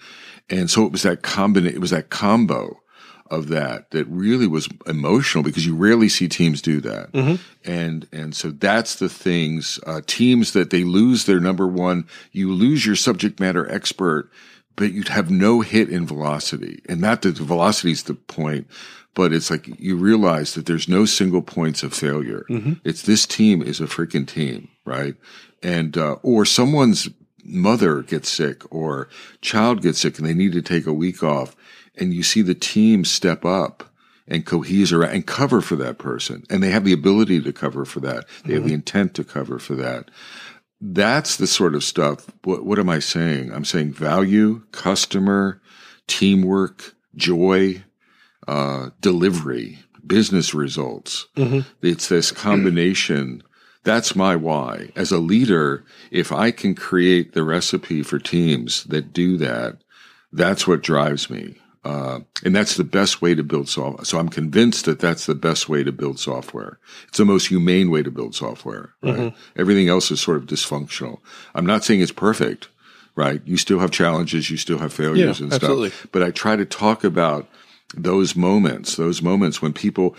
And 0.49 0.69
so 0.69 0.85
it 0.85 0.91
was 0.91 1.03
that 1.03 1.21
combina- 1.21 1.73
it 1.73 1.79
was 1.79 1.91
that 1.91 2.09
combo 2.09 2.79
of 3.31 3.47
that 3.47 3.89
that 3.89 4.05
really 4.05 4.45
was 4.45 4.69
emotional 4.85 5.43
because 5.43 5.65
you 5.65 5.75
rarely 5.75 6.07
see 6.07 6.27
teams 6.27 6.61
do 6.61 6.79
that. 6.81 7.11
Mm-hmm. 7.11 7.69
And, 7.69 8.07
and 8.11 8.35
so 8.35 8.51
that's 8.51 8.95
the 8.95 9.09
things, 9.09 9.79
uh, 9.87 10.01
teams 10.05 10.53
that 10.53 10.69
they 10.69 10.83
lose 10.83 11.25
their 11.25 11.39
number 11.39 11.67
one, 11.67 12.07
you 12.31 12.53
lose 12.53 12.85
your 12.85 12.95
subject 12.95 13.39
matter 13.39 13.69
expert 13.71 14.29
but 14.75 14.91
you'd 14.91 15.09
have 15.09 15.29
no 15.29 15.61
hit 15.61 15.89
in 15.89 16.05
velocity. 16.05 16.81
And 16.87 17.01
not 17.01 17.21
that 17.21 17.37
the 17.37 17.43
velocity 17.43 17.91
is 17.91 18.03
the 18.03 18.13
point, 18.13 18.67
but 19.13 19.31
it's 19.31 19.49
like 19.49 19.67
you 19.79 19.95
realize 19.95 20.53
that 20.53 20.65
there's 20.65 20.89
no 20.89 21.05
single 21.05 21.41
points 21.41 21.83
of 21.83 21.93
failure. 21.93 22.45
Mm-hmm. 22.49 22.73
It's 22.83 23.03
this 23.03 23.25
team 23.25 23.61
is 23.61 23.79
a 23.79 23.85
freaking 23.85 24.27
team, 24.27 24.69
right? 24.83 25.15
And, 25.63 25.97
uh, 25.97 26.17
or 26.21 26.45
someone's 26.45 27.09
mother 27.43 28.01
gets 28.01 28.29
sick 28.29 28.63
or 28.73 29.07
child 29.41 29.81
gets 29.81 29.99
sick 29.99 30.17
and 30.17 30.27
they 30.27 30.33
need 30.33 30.51
to 30.53 30.61
take 30.61 30.85
a 30.85 30.93
week 30.93 31.23
off 31.23 31.55
and 31.95 32.13
you 32.13 32.23
see 32.23 32.41
the 32.41 32.55
team 32.55 33.05
step 33.05 33.45
up 33.45 33.89
and 34.27 34.45
cohese 34.45 34.91
around 34.91 35.11
and 35.11 35.27
cover 35.27 35.61
for 35.61 35.75
that 35.75 35.97
person. 35.97 36.43
And 36.49 36.61
they 36.61 36.71
have 36.71 36.83
the 36.83 36.93
ability 36.93 37.41
to 37.41 37.53
cover 37.53 37.85
for 37.85 37.99
that. 38.01 38.25
They 38.27 38.33
mm-hmm. 38.49 38.53
have 38.53 38.63
the 38.65 38.73
intent 38.73 39.13
to 39.15 39.23
cover 39.23 39.59
for 39.59 39.75
that. 39.75 40.09
That's 40.87 41.37
the 41.37 41.47
sort 41.47 41.73
of 41.73 41.83
stuff. 41.83 42.27
What, 42.43 42.63
what 42.63 42.77
am 42.77 42.89
I 42.89 42.99
saying? 42.99 43.51
I'm 43.51 43.65
saying 43.65 43.93
value, 43.93 44.61
customer, 44.71 45.59
teamwork, 46.05 46.93
joy, 47.15 47.83
uh, 48.47 48.91
delivery, 49.01 49.79
business 50.05 50.53
results. 50.53 51.27
Mm-hmm. 51.35 51.61
It's 51.81 52.09
this 52.09 52.31
combination. 52.31 53.41
That's 53.83 54.15
my 54.15 54.35
why. 54.35 54.91
As 54.95 55.11
a 55.11 55.17
leader, 55.17 55.83
if 56.11 56.31
I 56.31 56.51
can 56.51 56.75
create 56.75 57.33
the 57.33 57.43
recipe 57.43 58.03
for 58.03 58.19
teams 58.19 58.83
that 58.83 59.11
do 59.11 59.37
that, 59.37 59.77
that's 60.31 60.67
what 60.67 60.83
drives 60.83 61.31
me. 61.31 61.55
Uh, 61.85 62.21
and 62.43 62.55
that's 62.55 62.75
the 62.77 62.83
best 62.83 63.21
way 63.21 63.35
to 63.35 63.43
build 63.43 63.69
software. 63.69 64.03
So 64.03 64.17
I'm 64.17 64.29
convinced 64.29 64.85
that 64.85 64.99
that's 64.99 65.27
the 65.27 65.35
best 65.35 65.69
way 65.69 65.83
to 65.83 65.91
build 65.91 66.19
software. 66.19 66.79
It's 67.07 67.19
the 67.19 67.25
most 67.25 67.47
humane 67.47 67.91
way 67.91 68.01
to 68.01 68.09
build 68.09 68.33
software, 68.33 68.95
right? 69.03 69.15
Mm-hmm. 69.15 69.59
Everything 69.59 69.87
else 69.87 70.09
is 70.09 70.19
sort 70.19 70.37
of 70.37 70.47
dysfunctional. 70.47 71.19
I'm 71.53 71.65
not 71.65 71.83
saying 71.83 72.01
it's 72.01 72.11
perfect, 72.11 72.69
right? 73.15 73.39
You 73.45 73.57
still 73.57 73.77
have 73.79 73.91
challenges, 73.91 74.49
you 74.49 74.57
still 74.57 74.79
have 74.79 74.93
failures 74.93 75.39
yeah, 75.39 75.45
and 75.45 75.53
absolutely. 75.53 75.91
stuff. 75.91 76.07
But 76.11 76.23
I 76.23 76.31
try 76.31 76.55
to 76.55 76.65
talk 76.65 77.03
about 77.03 77.47
those 77.93 78.35
moments, 78.35 78.95
those 78.95 79.21
moments 79.21 79.61
when 79.61 79.71
people, 79.71 80.15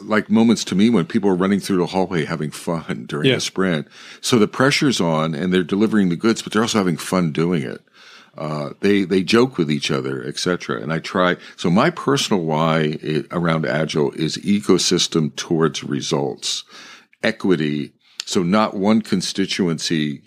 like 0.00 0.30
moments 0.30 0.64
to 0.64 0.74
me 0.74 0.88
when 0.88 1.04
people 1.04 1.28
are 1.28 1.34
running 1.34 1.60
through 1.60 1.76
the 1.76 1.86
hallway 1.86 2.24
having 2.24 2.50
fun 2.50 3.04
during 3.06 3.28
yeah. 3.28 3.36
a 3.36 3.40
sprint. 3.40 3.86
So 4.22 4.38
the 4.38 4.48
pressure's 4.48 5.02
on 5.02 5.34
and 5.34 5.52
they're 5.52 5.62
delivering 5.62 6.08
the 6.08 6.16
goods, 6.16 6.40
but 6.40 6.52
they're 6.52 6.62
also 6.62 6.78
having 6.78 6.96
fun 6.96 7.30
doing 7.30 7.62
it. 7.62 7.82
Uh, 8.38 8.70
they 8.80 9.02
they 9.02 9.22
joke 9.22 9.58
with 9.58 9.70
each 9.70 9.90
other, 9.90 10.22
etc. 10.24 10.80
And 10.80 10.92
I 10.92 11.00
try. 11.00 11.36
So 11.56 11.70
my 11.70 11.90
personal 11.90 12.44
why 12.44 12.98
it, 13.02 13.26
around 13.32 13.66
agile 13.66 14.12
is 14.12 14.38
ecosystem 14.38 15.34
towards 15.34 15.82
results, 15.82 16.62
equity. 17.22 17.92
So 18.24 18.42
not 18.44 18.76
one 18.76 19.02
constituency 19.02 20.22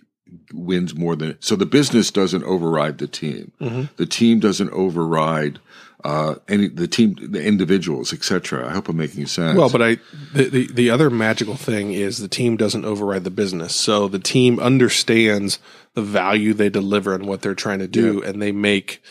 wins 0.53 0.93
more 0.93 1.15
than 1.15 1.37
so 1.39 1.55
the 1.55 1.65
business 1.65 2.11
doesn't 2.11 2.43
override 2.43 2.97
the 2.97 3.07
team. 3.07 3.53
Mm-hmm. 3.61 3.83
The 3.95 4.05
team 4.05 4.39
doesn't 4.39 4.71
override 4.71 5.59
uh, 6.03 6.35
any 6.47 6.67
the 6.67 6.87
team, 6.87 7.15
the 7.19 7.43
individuals, 7.43 8.13
etc. 8.13 8.67
I 8.67 8.71
hope 8.73 8.89
I'm 8.89 8.97
making 8.97 9.27
sense. 9.27 9.57
Well, 9.57 9.69
but 9.69 9.81
I 9.81 9.97
the, 10.33 10.49
the 10.49 10.67
the 10.71 10.89
other 10.89 11.09
magical 11.09 11.55
thing 11.55 11.93
is 11.93 12.17
the 12.17 12.27
team 12.27 12.57
doesn't 12.57 12.85
override 12.85 13.23
the 13.23 13.31
business. 13.31 13.75
So 13.75 14.07
the 14.07 14.19
team 14.19 14.59
understands 14.59 15.59
the 15.93 16.01
value 16.01 16.53
they 16.53 16.69
deliver 16.69 17.13
and 17.13 17.25
what 17.25 17.41
they're 17.41 17.55
trying 17.55 17.79
to 17.79 17.87
do, 17.87 18.21
yeah. 18.23 18.29
and 18.29 18.41
they 18.41 18.51
make 18.51 19.03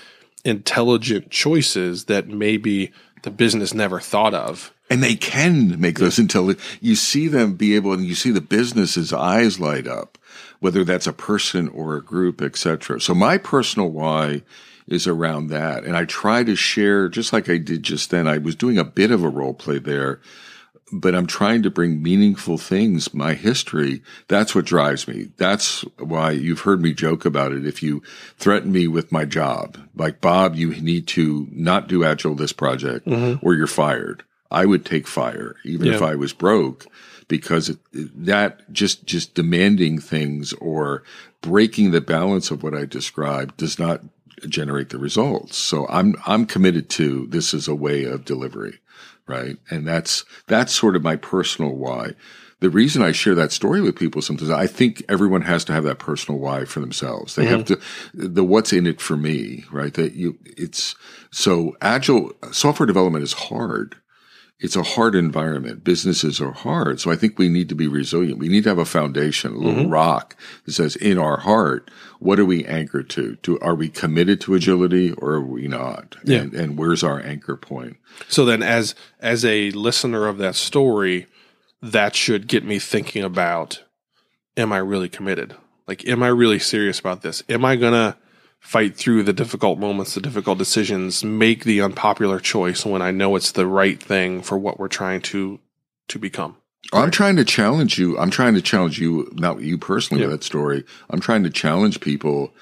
intelligent 0.45 1.31
choices 1.31 2.07
that 2.07 2.29
maybe 2.29 2.93
the 3.23 3.31
business 3.31 3.75
never 3.75 4.01
thought 4.01 4.35
of. 4.35 4.73
And 4.89 5.03
they 5.03 5.15
can 5.15 5.81
make 5.81 6.01
those 6.01 6.19
until 6.19 6.55
you 6.81 6.97
see 6.97 7.29
them 7.29 7.55
be 7.55 7.77
able, 7.77 7.93
and 7.93 8.05
you 8.05 8.17
see 8.17 8.31
the 8.31 8.41
business's 8.41 9.13
eyes 9.13 9.61
light 9.61 9.87
up, 9.87 10.19
whether 10.59 10.83
that's 10.83 11.07
a 11.07 11.13
person 11.13 11.69
or 11.69 11.95
a 11.95 12.03
group, 12.03 12.43
etc. 12.43 13.01
So 13.01 13.15
my 13.15 13.39
personal 13.39 13.91
why 13.91 14.43
is 14.91 15.07
around 15.07 15.47
that. 15.47 15.85
And 15.85 15.97
I 15.97 16.05
try 16.05 16.45
to 16.45 16.57
share, 16.57 17.09
just 17.09 17.33
like 17.33 17.49
I 17.49 17.57
did 17.57 17.83
just 17.83 18.11
then, 18.11 18.29
I 18.29 18.39
was 18.39 18.57
doing 18.57 18.77
a 18.77 18.85
bit 18.85 19.11
of 19.11 19.23
a 19.23 19.29
role 19.29 19.55
play 19.55 19.79
there, 19.79 20.21
but 20.93 21.15
I'm 21.15 21.27
trying 21.27 21.63
to 21.63 21.71
bring 21.71 22.03
meaningful 22.03 22.59
things, 22.59 23.15
my 23.15 23.35
history. 23.35 24.03
That's 24.27 24.55
what 24.55 24.65
drives 24.65 25.07
me. 25.07 25.29
That's 25.37 25.83
why 25.99 26.33
you've 26.33 26.63
heard 26.63 26.83
me 26.83 26.93
joke 26.93 27.25
about 27.25 27.53
it. 27.53 27.65
If 27.65 27.83
you 27.83 28.03
threaten 28.37 28.73
me 28.73 28.89
with 28.89 29.13
my 29.13 29.25
job, 29.25 29.79
like 29.95 30.21
Bob, 30.21 30.57
you 30.57 30.75
need 30.81 31.07
to 31.09 31.47
not 31.53 31.87
do 31.87 32.05
Agile 32.05 32.35
this 32.35 32.53
project 32.53 33.07
mm-hmm. 33.07 33.47
or 33.47 33.55
you're 33.55 33.69
fired. 33.69 34.25
I 34.51 34.67
would 34.67 34.85
take 34.85 35.07
fire, 35.07 35.55
even 35.65 35.87
yeah. 35.87 35.95
if 35.95 36.03
I 36.03 36.17
was 36.17 36.33
broke 36.33 36.87
because 37.29 37.69
it, 37.69 37.79
that 37.93 38.71
just 38.73 39.07
just 39.07 39.35
demanding 39.35 40.01
things 40.01 40.53
or 40.55 41.05
breaking 41.41 41.93
the 41.93 42.01
balance 42.01 42.51
of 42.51 42.63
what 42.63 42.75
I 42.75 42.85
described 42.85 43.57
does 43.57 43.79
not 43.79 44.03
generate 44.49 44.91
the 44.91 44.99
results. 44.99 45.57
So 45.57 45.87
I'm, 45.89 46.15
I'm 46.27 46.47
committed 46.47 46.89
to 46.91 47.27
this 47.29 47.55
as 47.55 47.69
a 47.69 47.75
way 47.75 48.05
of 48.05 48.25
delivery, 48.25 48.79
right? 49.27 49.57
And 49.71 49.87
that's, 49.87 50.25
that's 50.47 50.73
sort 50.73 50.97
of 50.97 51.03
my 51.03 51.17
personal 51.17 51.75
why. 51.75 52.13
The 52.61 52.71
reason 52.71 53.01
I 53.01 53.13
share 53.13 53.35
that 53.37 53.53
story 53.53 53.81
with 53.81 53.99
people 53.99 54.21
sometimes, 54.21 54.51
I 54.51 54.67
think 54.67 55.03
everyone 55.09 55.43
has 55.43 55.65
to 55.65 55.73
have 55.73 55.85
that 55.85 55.99
personal 55.99 56.39
why 56.39 56.67
for 56.67 56.81
themselves. 56.81 57.35
They 57.35 57.47
mm-hmm. 57.47 57.53
have 57.53 57.65
to, 57.67 57.81
the 58.13 58.45
what's 58.45 58.73
in 58.73 58.87
it 58.87 59.01
for 59.01 59.17
me, 59.17 59.65
right? 59.73 59.95
That 59.95 60.13
you, 60.13 60.39
it's, 60.45 60.95
so 61.31 61.77
agile 61.81 62.33
software 62.53 62.87
development 62.87 63.23
is 63.23 63.33
hard 63.33 63.97
it's 64.61 64.77
a 64.77 64.83
hard 64.83 65.15
environment. 65.15 65.83
Businesses 65.83 66.41
are 66.41 66.53
hard. 66.53 67.01
So 67.01 67.11
I 67.11 67.17
think 67.17 67.39
we 67.39 67.49
need 67.49 67.71
to 67.71 67.75
be 67.75 67.89
resilient. 67.89 68.39
We 68.39 68.49
need 68.49 68.65
to 68.65 68.69
have 68.69 68.79
a 68.79 68.85
foundation, 68.85 69.53
a 69.53 69.57
little 69.57 69.85
mm-hmm. 69.85 69.91
rock 69.91 70.37
that 70.67 70.73
says 70.73 70.97
in 70.97 71.17
our 71.17 71.39
heart, 71.39 71.91
what 72.19 72.39
are 72.39 72.45
we 72.45 72.67
anchored 72.67 73.09
to? 73.11 73.37
to? 73.37 73.59
Are 73.61 73.75
we 73.75 73.89
committed 73.89 74.41
to 74.43 74.55
agility 74.55 75.13
or 75.13 75.33
are 75.33 75.41
we 75.41 75.67
not? 75.67 76.17
Yeah. 76.25 76.41
And, 76.41 76.55
and 76.55 76.79
where's 76.79 77.03
our 77.03 77.19
anchor 77.19 77.57
point? 77.57 77.97
So 78.29 78.45
then 78.45 78.63
as, 78.63 78.95
as 79.19 79.47
a 79.47 79.71
listener 79.71 80.27
of 80.27 80.37
that 80.39 80.57
story, 80.57 81.27
that 81.81 82.15
should 82.15 82.47
get 82.47 82.63
me 82.63 82.79
thinking 82.79 83.25
about, 83.25 83.83
am 84.59 84.75
I 84.75 84.79
really 84.79 85.09
committed? 85.09 85.57
Like, 85.89 86.07
am 86.07 86.23
I 86.23 86.29
really 86.29 86.59
serious 86.59 87.01
about 87.01 87.23
this? 87.23 87.43
Am 87.49 87.65
I 87.65 87.77
going 87.77 87.95
to 87.95 88.17
fight 88.61 88.97
through 88.97 89.25
the 89.25 89.33
difficult 89.33 89.79
moments, 89.79 90.15
the 90.15 90.21
difficult 90.21 90.59
decisions, 90.59 91.25
make 91.25 91.65
the 91.65 91.81
unpopular 91.81 92.39
choice 92.39 92.85
when 92.85 93.03
I 93.03 93.11
know 93.11 93.35
it's 93.35 93.53
the 93.53 93.67
right 93.67 94.01
thing 94.01 94.43
for 94.43 94.57
what 94.57 94.79
we're 94.79 94.89
trying 94.89 95.23
to 95.23 95.59
to 96.09 96.19
become. 96.19 96.57
Right? 96.93 97.03
I'm 97.03 97.11
trying 97.11 97.37
to 97.37 97.45
challenge 97.45 97.99
you. 97.99 98.19
I'm 98.19 98.31
trying 98.31 98.55
to 98.55 98.63
challenge 98.63 98.99
you, 98.99 99.31
not 99.35 99.61
you 99.61 99.79
personally 99.79 100.27
that 100.27 100.45
story. 100.45 100.85
I'm 101.09 101.21
trying 101.21 101.43
to 101.45 101.51
challenge 101.51 102.01
people 102.01 102.53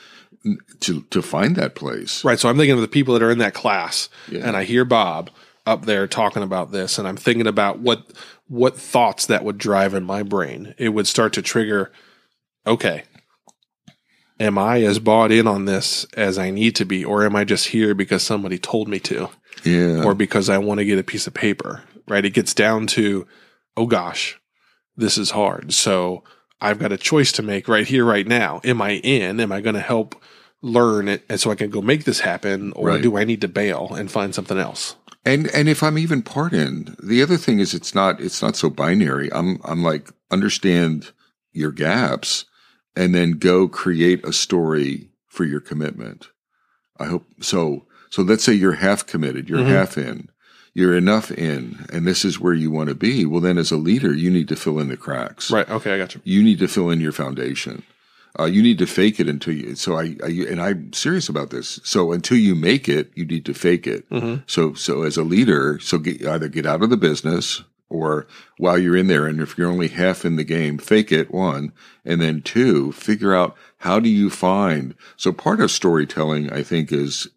to 0.80 1.02
to 1.02 1.20
find 1.20 1.56
that 1.56 1.74
place. 1.74 2.24
Right. 2.24 2.38
So 2.38 2.48
I'm 2.48 2.56
thinking 2.56 2.74
of 2.74 2.80
the 2.80 2.88
people 2.88 3.14
that 3.14 3.22
are 3.22 3.30
in 3.30 3.38
that 3.38 3.54
class, 3.54 4.08
yeah. 4.30 4.46
and 4.46 4.56
I 4.56 4.64
hear 4.64 4.84
Bob. 4.84 5.30
up 5.66 5.84
there 5.84 6.06
talking 6.06 6.42
about 6.42 6.72
this 6.72 6.98
and 6.98 7.06
I'm 7.06 7.18
thinking 7.18 7.46
about 7.46 7.78
what 7.78 8.06
what 8.48 8.78
thoughts 8.78 9.26
that 9.26 9.44
would 9.44 9.58
drive 9.58 9.92
in 9.92 10.04
my 10.04 10.22
brain, 10.22 10.74
it 10.78 10.90
would 10.90 11.06
start 11.06 11.34
to 11.34 11.42
trigger 11.42 11.92
okay. 12.66 13.02
Am 14.40 14.56
I 14.56 14.82
as 14.82 14.98
bought 15.00 15.32
in 15.32 15.46
on 15.48 15.64
this 15.64 16.06
as 16.16 16.38
I 16.38 16.50
need 16.50 16.76
to 16.76 16.84
be 16.84 17.04
or 17.04 17.24
am 17.24 17.34
I 17.34 17.44
just 17.44 17.68
here 17.68 17.94
because 17.94 18.22
somebody 18.22 18.58
told 18.58 18.88
me 18.88 19.00
to 19.00 19.28
Yeah. 19.64 20.04
or 20.04 20.14
because 20.14 20.48
I 20.48 20.58
want 20.58 20.78
to 20.78 20.84
get 20.84 20.98
a 20.98 21.02
piece 21.02 21.26
of 21.26 21.34
paper, 21.34 21.82
right? 22.06 22.24
It 22.24 22.34
gets 22.34 22.54
down 22.54 22.86
to 22.88 23.26
oh 23.76 23.86
gosh, 23.86 24.38
this 24.96 25.18
is 25.18 25.30
hard. 25.30 25.72
So 25.72 26.24
I've 26.60 26.78
got 26.78 26.92
a 26.92 26.96
choice 26.98 27.30
to 27.32 27.42
make 27.42 27.68
right 27.68 27.86
here 27.86 28.04
right 28.04 28.26
now. 28.26 28.60
Am 28.64 28.82
I 28.82 28.94
in? 28.96 29.38
Am 29.40 29.52
I 29.52 29.60
going 29.60 29.74
to 29.76 29.80
help 29.80 30.20
learn 30.62 31.06
it 31.08 31.24
and 31.28 31.38
so 31.40 31.50
I 31.52 31.54
can 31.54 31.70
go 31.70 31.80
make 31.80 32.04
this 32.04 32.20
happen 32.20 32.72
or 32.74 32.88
Right. 32.88 33.02
do 33.02 33.16
I 33.16 33.24
need 33.24 33.40
to 33.42 33.48
bail 33.48 33.94
and 33.94 34.10
find 34.10 34.34
something 34.34 34.58
else? 34.58 34.96
And 35.24 35.48
and 35.48 35.68
if 35.68 35.82
I'm 35.82 35.98
even 35.98 36.22
part 36.22 36.52
in, 36.52 36.96
the 37.02 37.22
other 37.22 37.36
thing 37.36 37.58
is 37.58 37.74
it's 37.74 37.94
not 37.94 38.20
it's 38.20 38.40
not 38.40 38.54
so 38.56 38.70
binary. 38.70 39.30
I'm 39.32 39.60
I'm 39.64 39.82
like 39.82 40.10
understand 40.30 41.10
your 41.52 41.72
gaps 41.72 42.44
and 42.96 43.14
then 43.14 43.32
go 43.32 43.68
create 43.68 44.24
a 44.24 44.32
story 44.32 45.10
for 45.26 45.44
your 45.44 45.60
commitment. 45.60 46.28
I 46.98 47.06
hope 47.06 47.26
so 47.40 47.84
so 48.10 48.22
let's 48.22 48.42
say 48.42 48.54
you're 48.54 48.72
half 48.72 49.06
committed, 49.06 49.48
you're 49.48 49.58
Mhm. 49.60 49.66
half 49.68 49.98
in, 49.98 50.28
you're 50.74 50.96
enough 50.96 51.30
in, 51.30 51.84
and 51.92 52.06
this 52.06 52.24
is 52.24 52.40
where 52.40 52.54
you 52.54 52.70
want 52.70 52.88
to 52.88 52.94
be. 52.94 53.24
Well 53.26 53.40
then 53.42 53.58
as 53.58 53.70
a 53.70 53.76
leader, 53.76 54.12
you 54.14 54.30
need 54.30 54.48
to 54.48 54.56
fill 54.56 54.78
in 54.78 54.88
the 54.88 54.96
cracks. 54.96 55.50
Right. 55.50 55.68
Okay. 55.68 55.94
I 55.94 55.98
got 55.98 56.14
you. 56.14 56.20
You 56.24 56.42
need 56.42 56.58
to 56.60 56.68
fill 56.68 56.90
in 56.90 57.00
your 57.00 57.12
foundation. 57.12 57.82
Uh, 58.38 58.44
you 58.44 58.62
need 58.62 58.78
to 58.78 58.86
fake 58.86 59.18
it 59.18 59.28
until 59.28 59.52
you. 59.54 59.74
So 59.74 59.96
I, 59.98 60.14
I, 60.22 60.28
and 60.48 60.60
I'm 60.60 60.92
serious 60.92 61.28
about 61.28 61.50
this. 61.50 61.80
So 61.82 62.12
until 62.12 62.36
you 62.36 62.54
make 62.54 62.88
it, 62.88 63.10
you 63.14 63.24
need 63.24 63.44
to 63.46 63.54
fake 63.54 63.86
it. 63.86 64.08
Mhm. 64.10 64.42
So, 64.46 64.74
so 64.74 65.02
as 65.02 65.16
a 65.16 65.24
leader, 65.24 65.78
so 65.82 65.98
get, 65.98 66.24
either 66.24 66.48
get 66.48 66.64
out 66.66 66.82
of 66.82 66.90
the 66.90 66.96
business 66.96 67.62
or 67.90 68.26
while 68.58 68.78
you're 68.78 68.96
in 68.96 69.06
there, 69.06 69.26
and 69.26 69.40
if 69.40 69.56
you're 69.56 69.70
only 69.70 69.88
half 69.88 70.24
in 70.24 70.36
the 70.36 70.44
game, 70.44 70.78
fake 70.78 71.10
it. 71.10 71.32
One, 71.32 71.72
and 72.04 72.20
then 72.20 72.42
two, 72.42 72.92
figure 72.92 73.34
out 73.34 73.56
how 73.78 74.00
do 74.00 74.08
you 74.08 74.30
find. 74.30 74.94
So 75.16 75.32
part 75.32 75.60
of 75.60 75.70
storytelling, 75.70 76.52
I 76.52 76.62
think, 76.62 76.92
is 76.92 77.28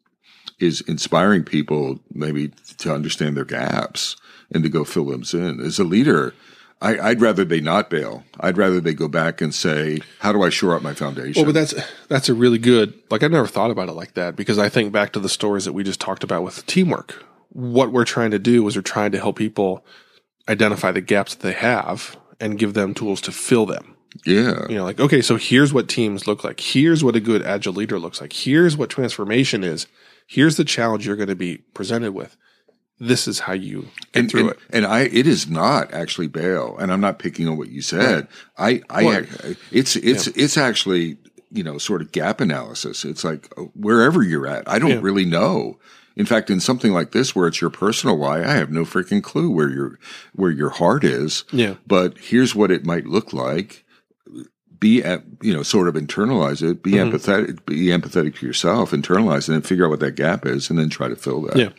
is 0.59 0.81
inspiring 0.81 1.43
people 1.43 1.99
maybe 2.13 2.49
to 2.77 2.93
understand 2.93 3.35
their 3.35 3.45
gaps 3.45 4.15
and 4.53 4.63
to 4.63 4.69
go 4.69 4.83
fill 4.83 5.05
them 5.05 5.23
in. 5.33 5.59
As 5.59 5.79
a 5.79 5.83
leader, 5.83 6.35
I, 6.81 6.99
I'd 6.99 7.21
rather 7.21 7.45
they 7.45 7.61
not 7.61 7.89
bail. 7.89 8.23
I'd 8.39 8.57
rather 8.57 8.79
they 8.79 8.93
go 8.93 9.07
back 9.07 9.41
and 9.41 9.53
say, 9.53 9.99
"How 10.19 10.31
do 10.31 10.43
I 10.43 10.49
shore 10.49 10.75
up 10.75 10.81
my 10.81 10.93
foundation?" 10.93 11.41
Well, 11.41 11.53
but 11.53 11.59
that's 11.59 11.73
that's 12.07 12.29
a 12.29 12.33
really 12.33 12.57
good. 12.57 12.93
Like 13.09 13.23
I've 13.23 13.31
never 13.31 13.47
thought 13.47 13.71
about 13.71 13.89
it 13.89 13.93
like 13.93 14.15
that 14.15 14.35
because 14.35 14.57
I 14.57 14.69
think 14.69 14.91
back 14.91 15.13
to 15.13 15.19
the 15.19 15.29
stories 15.29 15.65
that 15.65 15.73
we 15.73 15.83
just 15.83 15.99
talked 15.99 16.23
about 16.23 16.43
with 16.43 16.65
teamwork. 16.65 17.23
What 17.49 17.91
we're 17.91 18.05
trying 18.05 18.31
to 18.31 18.39
do 18.39 18.65
is 18.67 18.75
we're 18.75 18.81
trying 18.81 19.11
to 19.11 19.19
help 19.19 19.37
people 19.37 19.85
identify 20.49 20.91
the 20.91 21.01
gaps 21.01 21.35
that 21.35 21.41
they 21.43 21.53
have 21.53 22.17
and 22.39 22.57
give 22.59 22.73
them 22.73 22.93
tools 22.93 23.21
to 23.21 23.31
fill 23.31 23.65
them. 23.65 23.95
yeah, 24.25 24.65
You 24.69 24.75
know, 24.77 24.83
like 24.83 24.99
okay, 24.99 25.21
so 25.21 25.35
here's 25.37 25.73
what 25.73 25.87
teams 25.87 26.27
look 26.27 26.43
like. 26.43 26.59
Here's 26.59 27.03
what 27.03 27.15
a 27.15 27.19
good 27.19 27.41
agile 27.43 27.73
leader 27.73 27.99
looks 27.99 28.19
like. 28.21 28.33
Here's 28.33 28.75
what 28.75 28.89
transformation 28.89 29.63
is. 29.63 29.87
Here's 30.27 30.57
the 30.57 30.65
challenge 30.65 31.05
you're 31.05 31.15
going 31.15 31.27
to 31.29 31.35
be 31.35 31.57
presented 31.73 32.13
with. 32.13 32.35
This 32.99 33.27
is 33.27 33.39
how 33.39 33.53
you 33.53 33.81
get 34.13 34.19
and, 34.19 34.29
through 34.31 34.39
and, 34.41 34.49
it. 34.51 34.57
and 34.71 34.85
I, 34.85 35.01
it 35.01 35.25
is 35.27 35.49
not 35.49 35.91
actually 35.93 36.27
bail, 36.27 36.77
and 36.77 36.91
I'm 36.91 37.01
not 37.01 37.17
picking 37.19 37.47
on 37.47 37.57
what 37.57 37.69
you 37.69 37.81
said. 37.81 38.27
I, 38.57 38.81
I, 38.91 39.03
Well, 39.03 39.25
it's, 39.71 39.95
it's, 39.95 40.27
it's 40.27 40.55
actually, 40.55 41.17
you 41.51 41.63
know, 41.63 41.79
sort 41.79 42.01
of 42.03 42.11
gap 42.11 42.39
analysis. 42.41 43.03
It's 43.03 43.23
like 43.23 43.51
uh, 43.57 43.63
wherever 43.73 44.21
you're 44.21 44.45
at, 44.45 44.69
I 44.69 44.77
don't 44.77 44.91
Yeah. 44.91 44.99
really 45.01 45.25
know. 45.25 45.79
In 46.21 46.27
fact, 46.27 46.51
in 46.51 46.59
something 46.59 46.93
like 46.93 47.11
this, 47.11 47.35
where 47.35 47.47
it's 47.47 47.59
your 47.59 47.71
personal 47.71 48.15
why, 48.15 48.43
I 48.43 48.53
have 48.53 48.69
no 48.71 48.83
freaking 48.85 49.23
clue 49.23 49.49
where 49.49 49.69
your, 49.69 49.97
where 50.33 50.51
your 50.51 50.69
heart 50.69 51.03
is. 51.03 51.43
Yeah. 51.51 51.75
But 51.87 52.17
here's 52.19 52.53
what 52.53 52.69
it 52.69 52.85
might 52.85 53.05
look 53.07 53.33
like. 53.33 53.83
Be, 54.79 55.03
at, 55.03 55.23
you 55.41 55.51
know, 55.53 55.63
sort 55.63 55.87
of 55.87 55.95
internalize 55.95 56.61
it. 56.61 56.83
Be 56.83 56.91
Mm-hmm. 56.91 57.15
empathetic. 57.15 57.65
Be 57.65 57.87
empathetic 57.87 58.35
to 58.37 58.45
yourself. 58.45 58.91
Internalize 58.91 59.49
it 59.49 59.55
and 59.55 59.65
figure 59.65 59.85
out 59.85 59.89
what 59.89 59.99
that 60.01 60.15
gap 60.15 60.45
is, 60.45 60.69
and 60.69 60.77
then 60.77 60.89
try 60.89 61.07
to 61.07 61.15
fill 61.15 61.41
that. 61.41 61.55
Yeah. 61.57 61.69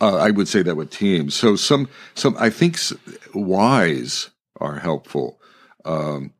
Uh, 0.00 0.16
I 0.16 0.30
would 0.32 0.48
say 0.48 0.62
that 0.62 0.76
with 0.76 0.90
teams. 0.90 1.34
So 1.34 1.54
some, 1.56 1.88
some, 2.14 2.36
I 2.38 2.50
think 2.50 2.74
s- 2.74 2.92
whys 3.32 4.30
are 4.60 4.80
helpful. 4.80 5.40
Um, 5.84 6.32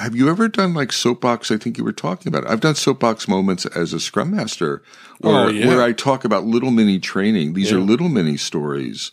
have 0.00 0.14
you 0.14 0.28
ever 0.28 0.48
done 0.48 0.74
like 0.74 0.92
soapbox? 0.92 1.50
I 1.50 1.56
think 1.56 1.76
you 1.78 1.84
were 1.84 1.92
talking 1.92 2.28
about. 2.28 2.44
It. 2.44 2.50
I've 2.50 2.60
done 2.60 2.74
soapbox 2.74 3.26
moments 3.28 3.66
as 3.66 3.92
a 3.92 4.00
scrum 4.00 4.30
master, 4.30 4.82
where, 5.20 5.34
Oh, 5.34 5.48
yeah. 5.48 5.66
where 5.66 5.82
I 5.82 5.92
talk 5.92 6.24
about 6.24 6.44
little 6.44 6.70
mini 6.70 6.98
training. 6.98 7.54
These 7.54 7.72
are 7.72 7.80
little 7.80 8.08
mini 8.08 8.36
stories 8.36 9.10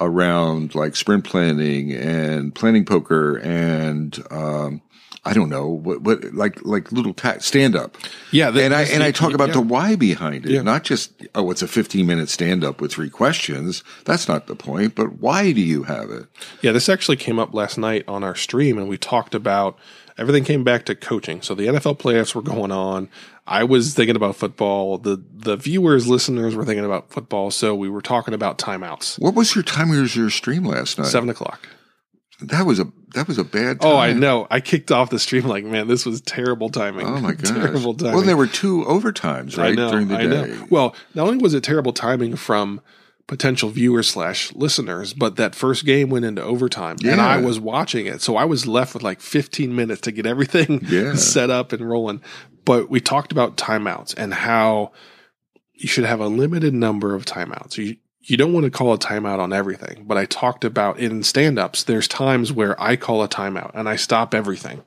around 0.00 0.74
like 0.74 0.96
sprint 0.96 1.24
planning 1.24 1.92
and 1.92 2.54
planning 2.54 2.84
poker 2.84 3.36
and 3.36 4.18
um, 4.30 4.80
I 5.24 5.34
don't 5.34 5.48
know 5.50 5.68
what, 5.68 6.00
what 6.02 6.32
like 6.34 6.64
like 6.64 6.90
little 6.90 7.14
ta- 7.14 7.38
stand 7.38 7.76
up. 7.76 7.96
Yeah. 8.32 8.50
that- 8.50 8.62
And 8.64 8.74
I 8.74 8.82
and 8.84 9.02
I 9.04 9.12
talk 9.12 9.34
about 9.34 9.48
yeah. 9.48 9.54
the 9.54 9.60
why 9.60 9.94
behind 9.94 10.46
it, 10.46 10.50
Yeah. 10.52 10.62
not 10.62 10.82
just 10.82 11.12
oh, 11.36 11.50
it's 11.52 11.62
a 11.62 11.68
15 11.68 12.06
minute 12.06 12.28
stand 12.28 12.64
up 12.64 12.80
with 12.80 12.92
three 12.92 13.10
questions. 13.10 13.84
That's 14.04 14.26
not 14.26 14.46
the 14.48 14.56
point. 14.56 14.94
But 14.96 15.20
why 15.20 15.52
do 15.52 15.60
you 15.60 15.84
have 15.84 16.10
it? 16.10 16.26
Yeah, 16.62 16.72
this 16.72 16.88
actually 16.88 17.16
came 17.18 17.38
up 17.38 17.54
last 17.54 17.78
night 17.78 18.02
on 18.08 18.24
our 18.24 18.34
stream, 18.34 18.78
and 18.78 18.88
we 18.88 18.98
talked 18.98 19.34
about 19.34 19.78
everything 20.18 20.44
came 20.44 20.64
back 20.64 20.84
to 20.86 20.94
coaching. 20.94 21.42
So 21.42 21.54
the 21.54 21.66
NFL 21.66 21.98
playoffs 21.98 22.34
were 22.34 22.42
going 22.42 22.72
on. 22.72 23.08
I 23.46 23.64
was 23.64 23.94
thinking 23.94 24.16
about 24.16 24.36
football. 24.36 24.98
The 24.98 25.22
the 25.32 25.56
viewers, 25.56 26.06
listeners 26.06 26.54
were 26.54 26.64
thinking 26.64 26.84
about 26.84 27.10
football. 27.10 27.50
So 27.50 27.74
we 27.74 27.88
were 27.88 28.02
talking 28.02 28.34
about 28.34 28.58
timeouts. 28.58 29.18
What 29.18 29.34
was 29.34 29.54
your 29.54 29.64
time? 29.64 29.90
Was 29.90 30.14
your 30.14 30.30
stream 30.30 30.64
last 30.64 30.98
night? 30.98 31.08
Seven 31.08 31.28
o'clock. 31.28 31.68
That 32.40 32.66
was 32.66 32.80
a 32.80 32.90
that 33.14 33.28
was 33.28 33.38
a 33.38 33.44
bad. 33.44 33.80
Time. 33.80 33.90
Oh, 33.90 33.96
I 33.96 34.12
know. 34.12 34.46
I 34.50 34.60
kicked 34.60 34.90
off 34.90 35.10
the 35.10 35.18
stream 35.18 35.44
like, 35.44 35.64
man, 35.64 35.86
this 35.86 36.06
was 36.06 36.20
terrible 36.20 36.70
timing. 36.70 37.06
Oh 37.06 37.20
my 37.20 37.32
god, 37.34 37.44
terrible 37.44 37.94
timing. 37.94 38.14
Well, 38.14 38.24
there 38.24 38.36
were 38.36 38.46
two 38.46 38.84
overtimes 38.84 39.56
right 39.56 39.74
know. 39.74 39.90
during 39.90 40.08
the 40.08 40.16
I 40.16 40.22
day. 40.22 40.28
know. 40.28 40.66
Well, 40.70 40.96
not 41.14 41.26
only 41.26 41.38
was 41.38 41.54
it 41.54 41.62
terrible 41.62 41.92
timing 41.92 42.36
from 42.36 42.80
potential 43.26 43.70
viewers 43.70 44.08
slash 44.10 44.52
listeners, 44.54 45.12
but 45.14 45.36
that 45.36 45.54
first 45.54 45.84
game 45.86 46.10
went 46.10 46.24
into 46.24 46.42
overtime, 46.42 46.96
and 47.04 47.20
I 47.20 47.38
was 47.38 47.58
watching 47.60 48.06
it, 48.06 48.20
so 48.20 48.36
I 48.36 48.44
was 48.44 48.66
left 48.66 48.94
with 48.94 49.02
like 49.02 49.20
15 49.20 49.74
minutes 49.74 50.00
to 50.02 50.12
get 50.12 50.26
everything 50.26 50.80
Yeah. 50.88 51.14
set 51.14 51.48
up 51.50 51.72
and 51.72 51.88
rolling. 51.88 52.20
But 52.64 52.90
we 52.90 53.00
talked 53.00 53.32
about 53.32 53.56
timeouts 53.56 54.14
and 54.16 54.32
how 54.34 54.92
you 55.74 55.88
should 55.88 56.04
have 56.04 56.20
a 56.20 56.26
limited 56.28 56.74
number 56.74 57.14
of 57.14 57.24
timeouts. 57.24 57.76
You 57.78 57.96
you 58.24 58.36
don't 58.36 58.52
want 58.52 58.62
to 58.64 58.70
call 58.70 58.92
a 58.92 58.98
timeout 58.98 59.40
on 59.40 59.52
everything, 59.52 60.04
but 60.06 60.16
I 60.16 60.26
talked 60.26 60.64
about 60.64 61.00
in 61.00 61.24
stand 61.24 61.58
ups, 61.58 61.82
there's 61.82 62.06
times 62.06 62.52
where 62.52 62.80
I 62.80 62.94
call 62.94 63.20
a 63.24 63.28
timeout 63.28 63.72
and 63.74 63.88
I 63.88 63.96
stop 63.96 64.32
everything. 64.32 64.84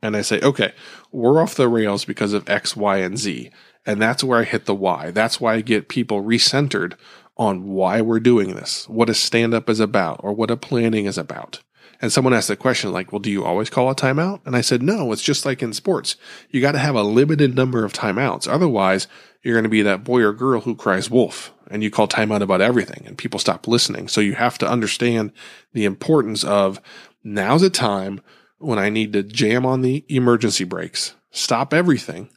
And 0.00 0.16
I 0.16 0.22
say, 0.22 0.40
okay, 0.40 0.72
we're 1.12 1.40
off 1.42 1.54
the 1.54 1.68
rails 1.68 2.06
because 2.06 2.32
of 2.32 2.48
X, 2.48 2.74
Y, 2.74 2.96
and 2.96 3.18
Z. 3.18 3.50
And 3.84 4.00
that's 4.00 4.24
where 4.24 4.38
I 4.40 4.44
hit 4.44 4.64
the 4.64 4.74
Y. 4.74 5.10
That's 5.10 5.38
why 5.38 5.54
I 5.54 5.60
get 5.60 5.88
people 5.88 6.22
recentered 6.22 6.94
on 7.36 7.68
why 7.68 8.00
we're 8.00 8.20
doing 8.20 8.54
this, 8.54 8.88
what 8.88 9.08
a 9.08 9.14
stand 9.14 9.54
up 9.54 9.70
is 9.70 9.80
about, 9.80 10.20
or 10.22 10.32
what 10.32 10.50
a 10.50 10.56
planning 10.56 11.06
is 11.06 11.18
about. 11.18 11.62
And 12.00 12.12
someone 12.12 12.34
asked 12.34 12.48
the 12.48 12.56
question, 12.56 12.92
like, 12.92 13.12
well, 13.12 13.20
do 13.20 13.30
you 13.30 13.44
always 13.44 13.70
call 13.70 13.88
a 13.88 13.94
timeout? 13.94 14.40
And 14.44 14.56
I 14.56 14.60
said, 14.60 14.82
no, 14.82 15.12
it's 15.12 15.22
just 15.22 15.46
like 15.46 15.62
in 15.62 15.72
sports. 15.72 16.16
You 16.50 16.60
got 16.60 16.72
to 16.72 16.78
have 16.78 16.96
a 16.96 17.02
limited 17.04 17.54
number 17.54 17.84
of 17.84 17.92
timeouts. 17.92 18.48
Otherwise, 18.48 19.06
you're 19.42 19.54
going 19.54 19.62
to 19.62 19.68
be 19.68 19.82
that 19.82 20.02
boy 20.02 20.20
or 20.22 20.32
girl 20.32 20.60
who 20.60 20.74
cries 20.74 21.08
wolf 21.08 21.52
and 21.70 21.82
you 21.82 21.92
call 21.92 22.08
timeout 22.08 22.42
about 22.42 22.60
everything 22.60 23.04
and 23.06 23.16
people 23.16 23.38
stop 23.38 23.68
listening. 23.68 24.08
So 24.08 24.20
you 24.20 24.34
have 24.34 24.58
to 24.58 24.68
understand 24.68 25.32
the 25.74 25.84
importance 25.84 26.42
of 26.42 26.80
now's 27.22 27.62
a 27.62 27.70
time 27.70 28.20
when 28.58 28.80
I 28.80 28.90
need 28.90 29.12
to 29.12 29.22
jam 29.22 29.64
on 29.64 29.82
the 29.82 30.04
emergency 30.08 30.64
brakes, 30.64 31.14
stop 31.30 31.72
everything, 31.72 32.30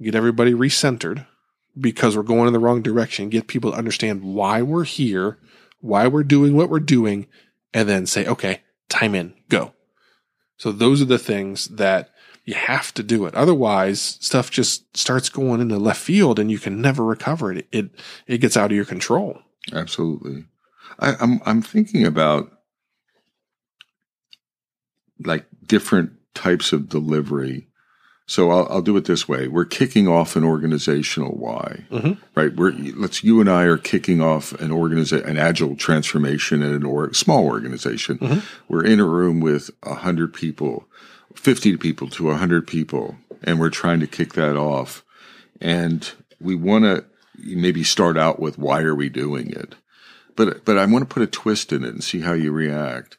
get 0.00 0.14
everybody 0.14 0.54
recentered 0.54 1.26
because 1.78 2.16
we're 2.16 2.22
going 2.22 2.46
in 2.46 2.52
the 2.52 2.58
wrong 2.58 2.82
direction, 2.82 3.28
get 3.28 3.48
people 3.48 3.72
to 3.72 3.78
understand 3.78 4.22
why 4.22 4.62
we're 4.62 4.84
here, 4.84 5.38
why 5.80 6.06
we're 6.06 6.24
doing 6.24 6.56
what 6.56 6.70
we're 6.70 6.80
doing, 6.80 7.26
and 7.74 7.88
then 7.88 8.06
say, 8.06 8.26
okay, 8.26 8.62
time 8.88 9.14
in, 9.14 9.34
go. 9.48 9.74
So 10.56 10.72
those 10.72 11.02
are 11.02 11.06
the 11.06 11.18
things 11.18 11.66
that 11.68 12.10
you 12.44 12.54
have 12.54 12.94
to 12.94 13.02
do 13.02 13.26
it. 13.26 13.34
Otherwise, 13.34 14.18
stuff 14.20 14.50
just 14.50 14.96
starts 14.96 15.28
going 15.28 15.60
into 15.60 15.76
left 15.78 16.00
field 16.00 16.38
and 16.38 16.50
you 16.50 16.58
can 16.58 16.80
never 16.80 17.04
recover 17.04 17.52
it. 17.52 17.66
It 17.72 17.90
it 18.26 18.38
gets 18.38 18.56
out 18.56 18.70
of 18.70 18.76
your 18.76 18.84
control. 18.84 19.40
Absolutely. 19.72 20.44
I, 20.98 21.14
I'm 21.20 21.40
I'm 21.44 21.60
thinking 21.60 22.06
about 22.06 22.50
like 25.24 25.46
different 25.66 26.12
types 26.34 26.72
of 26.72 26.88
delivery. 26.88 27.65
So 28.28 28.50
I'll, 28.50 28.66
I'll 28.68 28.82
do 28.82 28.96
it 28.96 29.04
this 29.04 29.28
way. 29.28 29.46
We're 29.46 29.64
kicking 29.64 30.08
off 30.08 30.34
an 30.34 30.42
organizational 30.42 31.36
why, 31.36 31.84
Mhm. 31.92 32.18
right? 32.34 32.54
We're 32.54 32.72
let's 32.96 33.22
you 33.22 33.40
and 33.40 33.48
I 33.48 33.62
are 33.64 33.78
kicking 33.78 34.20
off 34.20 34.52
an 34.60 34.70
organiza- 34.70 35.24
an 35.24 35.38
agile 35.38 35.76
transformation 35.76 36.60
in 36.62 36.74
an 36.74 36.84
or 36.84 37.12
small 37.14 37.44
organization. 37.46 38.18
Mhm. 38.18 38.42
We're 38.68 38.84
in 38.84 38.98
a 38.98 39.04
room 39.06 39.38
with 39.40 39.70
a 39.84 39.94
hundred 39.94 40.32
people, 40.34 40.88
fifty 41.36 41.76
people 41.76 42.08
to 42.10 42.30
a 42.30 42.36
hundred 42.36 42.66
people, 42.66 43.16
and 43.44 43.60
we're 43.60 43.70
trying 43.70 44.00
to 44.00 44.06
kick 44.08 44.32
that 44.32 44.56
off. 44.56 45.04
And 45.60 46.10
we 46.40 46.56
want 46.56 46.84
to 46.84 47.04
maybe 47.38 47.84
start 47.84 48.16
out 48.18 48.40
with 48.40 48.58
why 48.58 48.82
are 48.82 48.94
we 48.94 49.08
doing 49.08 49.50
it? 49.50 49.76
but 50.34 50.64
but 50.66 50.76
I 50.76 50.84
want 50.84 51.08
to 51.08 51.14
put 51.14 51.22
a 51.22 51.26
twist 51.26 51.72
in 51.72 51.82
it 51.82 51.94
and 51.94 52.04
see 52.04 52.20
how 52.20 52.34
you 52.34 52.52
react. 52.52 53.16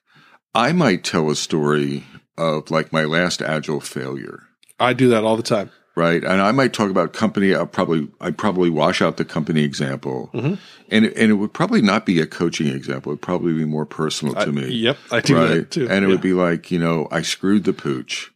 I 0.53 0.71
might 0.73 1.03
tell 1.03 1.31
a 1.31 1.35
story 1.35 2.03
of 2.37 2.69
like 2.69 2.93
my 2.93 3.05
last 3.05 3.41
agile 3.41 3.79
failure, 3.79 4.43
I 4.79 4.93
do 4.93 5.09
that 5.09 5.23
all 5.23 5.35
the 5.37 5.43
time. 5.43 5.71
right? 5.95 6.23
And 6.23 6.41
I 6.41 6.51
might 6.51 6.73
talk 6.73 6.89
about 6.91 7.13
company. 7.13 7.55
I'll 7.55 7.65
probably 7.65 8.07
I'd 8.21 8.37
probably 8.37 8.69
wash 8.69 9.01
out 9.01 9.17
the 9.17 9.25
company 9.25 9.63
example, 9.63 10.29
Mm-hmm. 10.33 10.53
and 10.89 11.05
it, 11.05 11.17
and 11.17 11.31
it 11.31 11.35
would 11.35 11.53
probably 11.53 11.81
not 11.81 12.05
be 12.05 12.19
a 12.21 12.27
coaching 12.27 12.67
example. 12.67 13.11
It'd 13.11 13.21
probably 13.21 13.53
be 13.53 13.65
more 13.65 13.85
personal 13.87 14.35
to 14.35 14.51
me. 14.51 14.67
Yep, 14.69 14.97
I 15.11 15.21
do 15.21 15.35
right? 15.35 15.47
that 15.49 15.71
too. 15.71 15.89
And 15.89 16.03
it 16.05 16.07
Yeah. 16.07 16.13
would 16.13 16.21
be 16.21 16.33
like, 16.33 16.69
you 16.71 16.77
know, 16.79 17.07
I 17.11 17.21
screwed 17.23 17.63
the 17.63 17.73
pooch. 17.73 18.31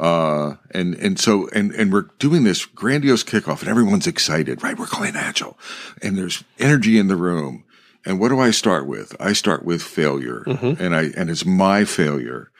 Uh, 0.00 0.56
and, 0.72 0.94
and 0.96 1.20
so, 1.20 1.48
and, 1.54 1.70
and 1.72 1.92
we're 1.92 2.08
doing 2.18 2.42
this 2.42 2.64
grandiose 2.66 3.22
kickoff 3.22 3.60
and 3.60 3.68
everyone's 3.68 4.08
excited, 4.08 4.60
right? 4.62 4.76
We're 4.76 4.86
calling 4.86 5.14
agile 5.14 5.56
and 6.02 6.18
there's 6.18 6.42
energy 6.58 6.98
in 6.98 7.06
the 7.06 7.14
room. 7.16 7.62
And 8.04 8.18
what 8.18 8.30
do 8.30 8.40
I 8.40 8.50
start 8.50 8.86
with? 8.88 9.14
I 9.20 9.32
start 9.34 9.64
with 9.64 9.82
failure 9.82 10.42
Mm-hmm. 10.48 10.82
and 10.82 10.96
I, 10.96 11.10
and 11.16 11.30
it's 11.30 11.46
my 11.46 11.84
failure. 11.84 12.50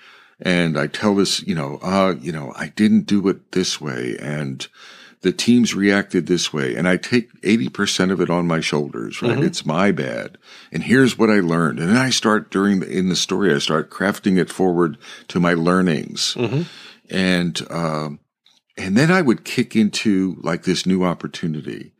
And 0.45 0.79
I 0.79 0.87
tell 0.87 1.15
this, 1.15 1.43
you 1.43 1.55
know, 1.55 1.79
uh, 1.83 2.15
you 2.21 2.31
know, 2.31 2.53
I 2.55 2.69
didn't 2.69 3.07
do 3.07 3.27
it 3.29 3.53
this 3.53 3.81
way 3.81 4.17
and 4.21 4.67
the 5.25 5.33
teams 5.33 5.75
reacted 5.75 6.27
this 6.27 6.53
way. 6.53 6.77
And 6.77 6.87
I 6.87 6.99
take 6.99 7.33
80% 7.41 8.13
of 8.13 8.21
it 8.21 8.29
on 8.29 8.47
my 8.47 8.61
shoulders, 8.61 9.23
right? 9.23 9.39
It's 9.43 9.65
my 9.65 9.91
bad. 9.91 10.37
And 10.71 10.83
here's 10.85 11.17
what 11.19 11.31
I 11.31 11.41
learned. 11.41 11.81
And 11.81 11.89
then 11.89 11.97
I 11.97 12.11
start 12.11 12.51
during 12.51 12.81
the, 12.81 12.87
in 12.91 13.09
the 13.09 13.17
story, 13.17 13.53
I 13.53 13.59
start 13.59 13.91
crafting 13.91 14.39
it 14.39 14.51
forward 14.51 14.99
to 15.29 15.41
my 15.41 15.55
learnings. 15.55 16.35
And, 17.11 17.59
um, 17.71 18.21
and 18.77 18.99
then 18.99 19.11
I 19.11 19.23
would 19.23 19.47
kick 19.47 19.75
into 19.75 20.37
like 20.43 20.65
this 20.65 20.85
new 20.85 21.05
opportunity. 21.05 21.95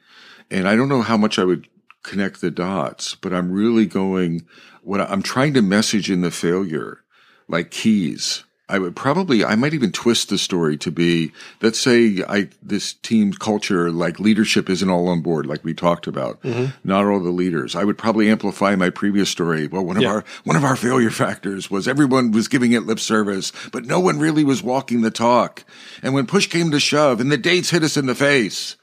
And 0.51 0.69
I 0.69 0.77
don't 0.77 0.91
know 0.91 1.03
how 1.03 1.17
much 1.17 1.39
I 1.39 1.45
would 1.45 1.67
connect 2.03 2.43
the 2.43 2.51
dots, 2.51 3.15
but 3.15 3.33
I'm 3.33 3.51
really 3.51 3.87
going, 3.87 4.47
what 4.83 5.01
I'm 5.01 5.23
trying 5.23 5.55
to 5.55 5.63
message 5.63 6.11
in 6.11 6.21
the 6.21 6.31
failure, 6.31 7.04
like 7.49 7.71
keys. 7.71 8.45
I 8.67 8.79
would 8.79 8.97
probably, 8.97 9.45
I 9.45 9.57
might 9.57 9.75
even 9.75 9.93
twist 9.93 10.31
the 10.31 10.39
story 10.39 10.79
to 10.79 10.91
be, 10.91 11.33
let's 11.61 11.79
say 11.79 12.25
I, 12.27 12.49
this 12.63 12.95
team 12.95 13.35
culture, 13.35 13.91
like 13.91 14.19
leadership 14.19 14.71
isn't 14.71 14.89
all 14.89 15.09
on 15.09 15.21
board, 15.21 15.45
like 15.45 15.63
we 15.63 15.75
talked 15.75 16.07
about. 16.07 16.41
Mm-hmm. 16.41 16.73
Not 16.83 17.05
all 17.05 17.21
the 17.21 17.29
leaders. 17.29 17.77
I 17.77 17.85
would 17.85 17.99
probably 17.99 18.31
amplify 18.31 18.75
my 18.75 18.89
previous 18.89 19.29
story. 19.29 19.67
Well, 19.67 19.85
one 19.85 19.99
of 19.99 20.03
Yeah. 20.03 20.13
our, 20.13 20.25
one 20.45 20.57
of 20.57 20.65
our 20.65 20.77
failure 20.77 21.11
factors 21.11 21.71
was 21.71 21.87
everyone 21.87 22.33
was 22.33 22.49
giving 22.49 22.73
it 22.73 22.85
lip 22.87 23.01
service, 23.01 23.53
but 23.71 23.85
no 23.85 24.01
one 24.01 24.19
really 24.19 24.45
was 24.45 24.63
walking 24.63 25.03
the 25.03 25.11
talk. 25.11 25.63
And 26.03 26.15
when 26.15 26.25
push 26.27 26.47
came 26.47 26.71
to 26.71 26.81
shove 26.81 27.21
and 27.21 27.31
the 27.31 27.37
dates 27.37 27.69
hit 27.69 27.83
us 27.83 27.99
in 27.99 28.07
the 28.07 28.15
face, 28.15 28.77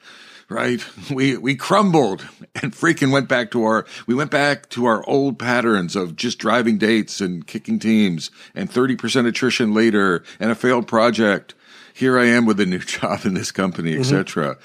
right? 0.51 0.85
We 1.09 1.37
we 1.37 1.55
crumbled 1.55 2.27
and 2.61 2.73
freaking 2.73 3.11
went 3.11 3.27
back 3.27 3.51
to 3.51 3.63
our 3.63 3.85
we 4.05 4.13
went 4.13 4.29
back 4.29 4.69
to 4.71 4.85
our 4.85 5.07
old 5.07 5.39
patterns 5.39 5.95
of 5.95 6.15
just 6.15 6.37
driving 6.37 6.77
dates 6.77 7.21
and 7.21 7.47
kicking 7.47 7.79
teams 7.79 8.29
and 8.53 8.69
30% 8.69 9.27
attrition 9.27 9.73
later 9.73 10.23
and 10.39 10.51
a 10.51 10.55
failed 10.55 10.87
project. 10.87 11.55
Here 11.93 12.19
I 12.19 12.25
am 12.25 12.45
with 12.45 12.59
a 12.59 12.65
new 12.65 12.79
job 12.97 13.25
in 13.25 13.33
this 13.33 13.51
company, 13.51 13.97
etc. 13.97 14.57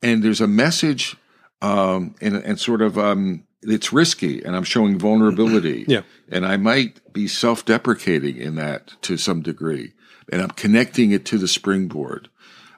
And 0.00 0.22
there's 0.22 0.40
a 0.40 0.46
message 0.46 1.16
um 1.60 2.14
and 2.20 2.36
and 2.36 2.58
sort 2.58 2.80
of 2.80 2.96
um 2.96 3.44
it's 3.62 3.92
risky 3.92 4.42
and 4.44 4.56
I'm 4.56 4.64
showing 4.64 4.98
vulnerability. 4.98 5.84
Yeah. 5.86 6.02
And 6.28 6.46
I 6.46 6.56
might 6.56 7.12
be 7.12 7.28
self-deprecating 7.28 8.36
in 8.36 8.56
that 8.56 8.92
to 9.02 9.16
some 9.16 9.40
degree. 9.42 9.92
And 10.32 10.40
I'm 10.42 10.50
connecting 10.50 11.12
it 11.12 11.24
to 11.26 11.38
the 11.38 11.48
springboard. 11.48 12.28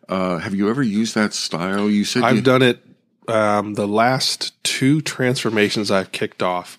Uh, 0.09 0.39
have 0.39 0.55
you 0.55 0.69
ever 0.69 0.83
used 0.83 1.15
that 1.15 1.33
style? 1.33 1.89
You 1.89 2.05
said 2.05 2.23
I've 2.23 2.45
done 2.45 2.63
it. 2.63 2.81
Um, 3.27 3.75
the 3.75 3.89
last 3.89 4.63
two 4.63 5.01
transformations 5.01 5.91
I've 5.91 6.13
kicked 6.13 6.43
off, 6.43 6.79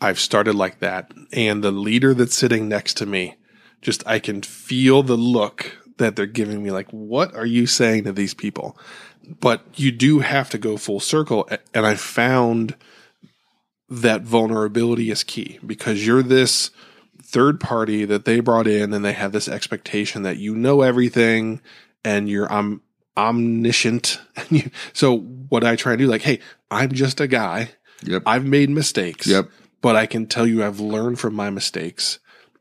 I've 0.00 0.20
started 0.20 0.54
like 0.54 0.80
that, 0.80 1.12
and 1.32 1.64
the 1.64 1.70
leader 1.70 2.12
that's 2.12 2.36
sitting 2.36 2.68
next 2.68 2.94
to 2.98 3.06
me, 3.06 3.36
just 3.80 4.06
I 4.06 4.18
can 4.18 4.42
feel 4.42 5.02
the 5.02 5.16
look 5.16 5.78
that 5.96 6.14
they're 6.14 6.26
giving 6.26 6.62
me. 6.62 6.70
Like, 6.70 6.90
what 6.90 7.34
are 7.34 7.46
you 7.46 7.66
saying 7.66 8.04
to 8.04 8.12
these 8.12 8.34
people? 8.34 8.76
But 9.40 9.62
you 9.76 9.92
do 9.92 10.18
have 10.18 10.50
to 10.50 10.58
go 10.58 10.76
full 10.76 11.00
circle, 11.00 11.48
and 11.72 11.86
I 11.86 11.94
found 11.94 12.76
that 13.88 14.22
vulnerability 14.22 15.10
is 15.10 15.22
key 15.22 15.58
because 15.64 16.06
you're 16.06 16.22
this 16.22 16.70
third 17.22 17.60
party 17.60 18.04
that 18.04 18.24
they 18.24 18.40
brought 18.40 18.66
in 18.66 18.92
and 18.92 19.04
they 19.04 19.12
have 19.12 19.32
this 19.32 19.48
expectation 19.48 20.22
that 20.22 20.38
you 20.38 20.54
know 20.54 20.82
everything 20.82 21.60
and 22.04 22.28
you're 22.28 22.52
um, 22.52 22.82
omniscient. 23.16 24.20
You, 24.50 24.70
so 24.92 25.18
what 25.18 25.64
I 25.64 25.76
try 25.76 25.92
to 25.92 25.96
do, 25.96 26.06
like, 26.06 26.22
hey, 26.22 26.40
I'm 26.70 26.92
just 26.92 27.20
a 27.20 27.26
guy. 27.26 27.70
Yep. 28.04 28.22
I've 28.26 28.44
made 28.44 28.68
mistakes. 28.68 29.26
Yep. 29.26 29.48
But 29.80 29.96
I 29.96 30.06
can 30.06 30.26
tell 30.26 30.46
you 30.46 30.62
I've 30.62 30.80
learned 30.80 31.18
from 31.18 31.34
my 31.34 31.48
mistakes. 31.48 32.18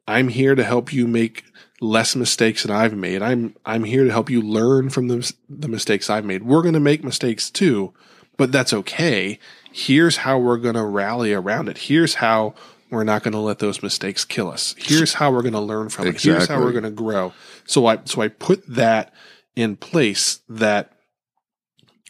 I'm 0.07 0.29
here 0.29 0.55
to 0.55 0.63
help 0.63 0.93
you 0.93 1.07
make 1.07 1.43
less 1.81 2.15
mistakes 2.15 2.63
than 2.63 2.71
I've 2.71 2.95
made. 2.95 3.21
I'm 3.21 3.55
I'm 3.65 3.83
here 3.83 4.03
to 4.05 4.11
help 4.11 4.29
you 4.29 4.41
learn 4.41 4.89
from 4.89 5.07
the 5.07 5.33
the 5.49 5.67
mistakes 5.67 6.09
I've 6.09 6.25
made. 6.25 6.43
We're 6.43 6.61
going 6.61 6.75
to 6.75 6.79
make 6.79 7.03
mistakes 7.03 7.49
too, 7.49 7.93
but 8.37 8.51
that's 8.51 8.71
okay. 8.71 9.39
Here's 9.71 10.17
how 10.17 10.37
we're 10.37 10.57
going 10.57 10.75
to 10.75 10.85
rally 10.85 11.33
around 11.33 11.69
it. 11.69 11.77
Here's 11.77 12.15
how 12.15 12.53
we're 12.89 13.03
not 13.03 13.23
going 13.23 13.31
to 13.31 13.39
let 13.39 13.59
those 13.59 13.81
mistakes 13.81 14.25
kill 14.25 14.51
us. 14.51 14.75
Here's 14.77 15.13
how 15.13 15.31
we're 15.31 15.41
going 15.41 15.53
to 15.53 15.59
learn 15.61 15.89
from 15.89 16.07
it. 16.07 16.21
Here's 16.21 16.47
how 16.47 16.59
we're 16.59 16.73
going 16.73 16.83
to 16.83 16.91
grow. 16.91 17.33
So 17.65 17.85
I 17.87 17.99
so 18.05 18.21
I 18.21 18.27
put 18.27 18.65
that 18.67 19.13
in 19.55 19.75
place 19.75 20.39
that 20.49 20.93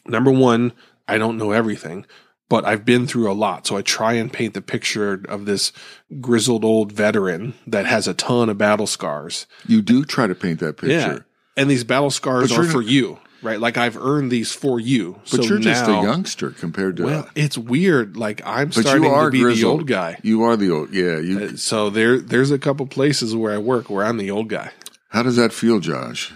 number 0.06 0.30
one, 0.30 0.72
I 1.08 1.18
don't 1.18 1.36
know 1.38 1.52
everything, 1.52 2.06
but 2.48 2.64
I've 2.64 2.84
been 2.84 3.06
through 3.06 3.30
a 3.30 3.34
lot. 3.34 3.66
So 3.66 3.76
I 3.76 3.82
try 3.82 4.12
and 4.14 4.32
paint 4.32 4.54
the 4.54 4.62
picture 4.62 5.22
of 5.28 5.44
this 5.46 5.72
grizzled 6.20 6.64
old 6.64 6.92
veteran 6.92 7.54
that 7.66 7.86
has 7.86 8.06
a 8.06 8.14
ton 8.14 8.48
of 8.48 8.58
battle 8.58 8.86
scars. 8.86 9.46
you 9.66 9.82
do 9.82 10.04
try 10.04 10.26
to 10.26 10.34
paint 10.34 10.60
that 10.60 10.76
picture. 10.76 10.88
Yeah. 10.96 11.18
And 11.56 11.70
these 11.70 11.84
battle 11.84 12.10
scars 12.10 12.50
But 12.50 12.60
are 12.60 12.64
for 12.64 12.80
you, 12.80 13.18
right? 13.42 13.60
Like 13.60 13.76
I've 13.76 13.96
earned 13.98 14.30
these 14.30 14.52
for 14.52 14.80
you. 14.80 15.20
But 15.30 15.42
so 15.42 15.42
you're 15.42 15.58
just 15.58 15.86
a 15.86 15.92
youngster 15.92 16.50
compared 16.50 16.96
to. 16.96 17.04
Well, 17.04 17.28
it's 17.34 17.58
weird. 17.58 18.16
Like 18.16 18.40
I'm 18.46 18.68
but 18.68 18.76
starting 18.76 19.04
you 19.04 19.10
are 19.10 19.26
to 19.26 19.30
be 19.30 19.40
grizzled. 19.40 19.60
the 19.60 19.80
old 19.80 19.86
guy. 19.86 20.18
You 20.22 20.42
are 20.44 20.56
the 20.56 20.70
old. 20.70 20.94
Yeah. 20.94 21.18
You. 21.18 21.40
Uh, 21.40 21.56
so 21.56 21.90
there, 21.90 22.18
there's 22.18 22.50
a 22.50 22.58
couple 22.58 22.86
places 22.86 23.36
where 23.36 23.52
I 23.52 23.58
work 23.58 23.90
where 23.90 24.04
I'm 24.04 24.16
the 24.16 24.30
old 24.30 24.48
guy. 24.48 24.70
how 25.08 25.22
does 25.22 25.36
that 25.36 25.52
feel, 25.52 25.78
Josh? 25.80 26.32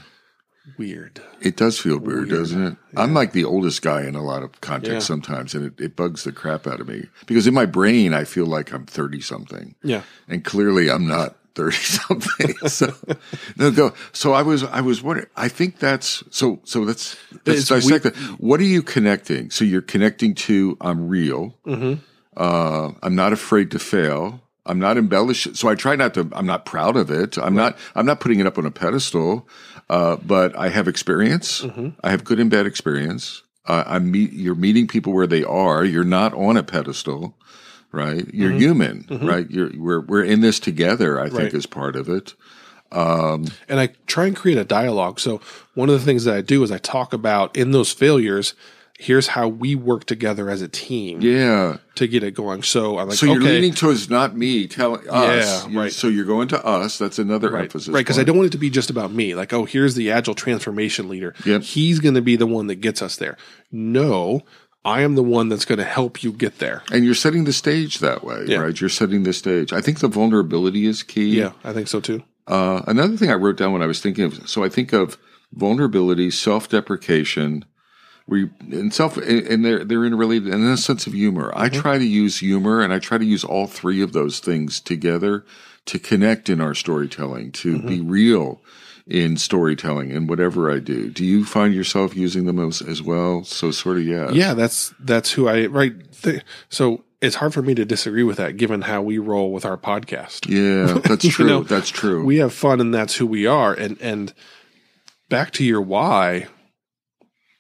Weird. 0.78 1.20
It 1.40 1.56
does 1.56 1.78
feel 1.78 1.98
weird, 1.98 2.26
Weird. 2.26 2.28
doesn't 2.30 2.66
it? 2.66 2.76
I'm 2.96 3.14
like 3.14 3.32
the 3.32 3.44
oldest 3.44 3.82
guy 3.82 4.02
in 4.04 4.14
a 4.14 4.22
lot 4.22 4.42
of 4.42 4.60
contexts 4.60 4.92
Yeah. 4.94 4.98
sometimes, 5.14 5.54
and 5.54 5.66
it, 5.66 5.80
it 5.80 5.96
bugs 5.96 6.24
the 6.24 6.32
crap 6.32 6.66
out 6.66 6.80
of 6.80 6.88
me 6.88 7.06
because 7.26 7.46
in 7.46 7.54
my 7.54 7.66
brain 7.66 8.12
I 8.14 8.24
feel 8.24 8.46
like 8.46 8.72
I'm 8.72 8.84
30 8.86 9.20
something. 9.20 9.74
Yeah. 9.82 10.02
and 10.28 10.44
clearly 10.44 10.90
I'm 10.90 11.06
not 11.06 11.36
30 11.54 11.76
something. 11.76 12.54
so 12.68 12.92
no. 13.56 13.94
So 14.12 14.32
I 14.32 14.42
was, 14.42 14.64
I 14.64 14.80
was 14.80 15.02
wondering, 15.02 15.28
I 15.36 15.48
think 15.48 15.78
that's, 15.78 16.22
so, 16.30 16.60
so 16.64 16.80
let's, 16.80 17.16
let's 17.46 17.68
dissect 17.68 18.02
that. 18.04 18.16
What 18.38 18.60
are 18.60 18.64
you 18.64 18.82
connecting? 18.82 19.50
So 19.50 19.64
you're 19.64 19.82
connecting 19.82 20.34
to, 20.34 20.76
I'm 20.80 21.08
real. 21.08 21.54
Mm-hmm. 21.66 21.94
Uh, 22.36 22.92
I'm 23.02 23.14
not 23.14 23.32
afraid 23.32 23.70
to 23.70 23.78
fail. 23.78 24.42
I'm 24.66 24.78
not 24.78 24.98
embellished. 24.98 25.56
So 25.56 25.68
I 25.68 25.74
try 25.74 25.96
not 25.96 26.14
to, 26.14 26.28
I'm 26.32 26.46
not 26.46 26.64
proud 26.66 26.96
of 26.96 27.10
it. 27.10 27.38
I'm 27.38 27.54
not, 27.54 27.78
I'm 27.94 28.04
not 28.06 28.20
putting 28.20 28.40
it 28.40 28.46
up 28.46 28.58
on 28.58 28.66
a 28.66 28.70
pedestal. 28.70 29.48
Uh, 29.88 30.16
but 30.16 30.56
I 30.56 30.68
have 30.68 30.88
experience. 30.88 31.62
Mm-hmm. 31.62 31.90
I 32.02 32.10
have 32.10 32.24
good 32.24 32.40
and 32.40 32.50
bad 32.50 32.66
experience. 32.66 33.42
Uh, 33.66 33.84
I'm 33.86 34.10
meet, 34.10 34.32
you're 34.32 34.54
meeting 34.56 34.88
people 34.88 35.12
where 35.12 35.26
they 35.28 35.44
are. 35.44 35.84
You're 35.84 36.04
not 36.04 36.34
on 36.34 36.56
a 36.56 36.62
pedestal 36.62 37.34
right? 37.92 38.26
You're 38.34 38.50
human, 38.50 39.06
right? 39.22 39.48
You're 39.50 39.70
we're 39.74 40.00
we're 40.00 40.24
in 40.24 40.40
this 40.42 40.60
together. 40.60 41.18
I 41.18 41.28
think 41.30 41.38
Right. 41.40 41.54
is 41.54 41.64
part 41.64 41.96
of 41.96 42.10
it. 42.10 42.34
and 42.92 43.50
I 43.80 43.88
try 44.06 44.26
and 44.26 44.36
create 44.36 44.58
a 44.58 44.64
dialogue. 44.64 45.18
So 45.18 45.40
one 45.74 45.88
of 45.88 45.98
the 45.98 46.04
things 46.04 46.24
that 46.24 46.36
I 46.36 46.40
do 46.42 46.62
is 46.62 46.70
I 46.70 46.78
talk 46.78 47.12
about 47.14 47.56
in 47.56 47.70
those 47.70 47.92
failures. 47.92 48.54
Here's 48.98 49.26
how 49.28 49.46
we 49.48 49.74
work 49.74 50.04
together 50.06 50.48
as 50.48 50.62
a 50.62 50.68
team 50.68 51.20
Yeah. 51.20 51.76
to 51.96 52.06
get 52.08 52.22
it 52.24 52.32
going. 52.32 52.62
So 52.62 52.98
I'm 52.98 53.08
like, 53.08 53.18
So 53.18 53.26
you're 53.26 53.36
okay, 53.42 53.52
leaning 53.56 53.74
towards 53.74 54.08
not 54.08 54.34
me 54.34 54.66
telling 54.66 55.06
us. 55.08 55.66
Yeah, 55.68 55.78
right. 55.78 55.92
So 55.92 56.08
you're 56.08 56.24
going 56.24 56.48
to 56.48 56.64
us. 56.64 56.96
That's 56.96 57.18
another 57.18 57.50
right, 57.50 57.64
emphasis. 57.64 57.88
right? 57.88 58.00
Because 58.00 58.18
I 58.18 58.24
don't 58.24 58.36
want 58.38 58.46
it 58.46 58.52
to 58.52 58.58
be 58.58 58.70
just 58.70 58.88
about 58.88 59.12
me. 59.12 59.34
Like, 59.34 59.52
oh, 59.52 59.66
here's 59.66 59.96
the 59.96 60.10
agile 60.10 60.34
transformation 60.34 61.08
leader. 61.10 61.34
Yep. 61.44 61.62
He's 61.62 62.00
going 62.00 62.14
to 62.14 62.22
be 62.22 62.36
the 62.36 62.46
one 62.46 62.68
that 62.68 62.76
gets 62.76 63.02
us 63.02 63.16
there. 63.16 63.36
No, 63.70 64.40
I 64.82 65.02
am 65.02 65.14
the 65.14 65.22
one 65.22 65.50
that's 65.50 65.66
going 65.66 65.78
to 65.78 65.84
help 65.84 66.22
you 66.22 66.32
get 66.32 66.58
there. 66.58 66.82
And 66.90 67.04
you're 67.04 67.14
setting 67.14 67.44
the 67.44 67.52
stage 67.52 67.98
that 67.98 68.24
way, 68.24 68.44
Yeah. 68.46 68.58
right? 68.60 68.80
You're 68.80 68.88
setting 68.88 69.24
the 69.24 69.34
stage. 69.34 69.74
I 69.74 69.82
think 69.82 69.98
the 70.00 70.08
vulnerability 70.08 70.86
is 70.86 71.02
key. 71.02 71.36
Yeah, 71.38 71.52
I 71.64 71.74
think 71.74 71.88
so 71.88 72.00
too. 72.00 72.22
Uh, 72.46 72.80
another 72.86 73.16
thing 73.18 73.28
I 73.28 73.34
wrote 73.34 73.58
down 73.58 73.72
when 73.74 73.82
I 73.82 73.86
was 73.86 74.00
thinking 74.00 74.24
of, 74.24 74.48
so 74.48 74.64
I 74.64 74.68
think 74.70 74.92
of 74.94 75.18
vulnerability, 75.52 76.30
self-deprecation, 76.30 77.64
we 78.28 78.50
and 78.60 78.92
self, 78.92 79.16
and 79.16 79.64
they're 79.64 79.84
they're 79.84 80.04
interrelated, 80.04 80.52
and 80.52 80.64
then 80.64 80.72
a 80.72 80.76
sense 80.76 81.06
of 81.06 81.12
humor. 81.12 81.52
I 81.54 81.68
Mm-hmm. 81.68 81.80
try 81.80 81.98
to 81.98 82.04
use 82.06 82.38
humor, 82.38 82.80
and 82.82 82.92
I 82.92 82.98
try 82.98 83.18
to 83.18 83.24
use 83.24 83.44
all 83.44 83.66
three 83.66 84.00
of 84.02 84.12
those 84.12 84.40
things 84.40 84.80
together 84.80 85.44
to 85.86 85.98
connect 86.00 86.48
in 86.48 86.60
our 86.60 86.74
storytelling, 86.74 87.52
to 87.52 87.78
be 87.82 87.98
Mm-hmm. 87.98 88.10
real 88.10 88.60
in 89.06 89.36
storytelling, 89.36 90.10
and 90.10 90.28
whatever 90.28 90.68
I 90.72 90.80
do. 90.80 91.08
Do 91.10 91.24
you 91.24 91.44
find 91.44 91.72
yourself 91.72 92.16
using 92.16 92.46
them 92.46 92.58
as, 92.58 92.82
as 92.82 93.00
well? 93.00 93.44
So 93.44 93.70
sort 93.70 93.98
of, 93.98 94.02
yeah, 94.04 94.30
Yeah, 94.32 94.54
that's 94.54 94.92
that's 94.98 95.30
who 95.30 95.46
I 95.46 95.66
right. 95.66 95.94
Th- 96.22 96.42
so 96.68 97.04
it's 97.22 97.36
hard 97.36 97.54
for 97.54 97.62
me 97.62 97.74
to 97.76 97.84
disagree 97.84 98.24
with 98.24 98.36
that 98.38 98.56
given 98.56 98.82
how 98.82 99.00
we 99.02 99.18
roll 99.18 99.52
with 99.52 99.64
our 99.64 99.76
podcast. 99.78 100.48
Yeah, 100.48 100.98
that's 100.98 101.24
You 101.24 101.30
true. 101.30 101.46
know, 101.46 101.62
that's 101.62 101.88
true. 101.88 102.24
We 102.24 102.38
have 102.38 102.52
fun 102.52 102.80
and 102.80 102.92
that's 102.92 103.14
who 103.14 103.26
we 103.26 103.46
are. 103.46 103.72
And 103.72 103.96
and 104.00 104.34
back 105.28 105.52
to 105.52 105.64
your 105.64 105.80
why, 105.80 106.48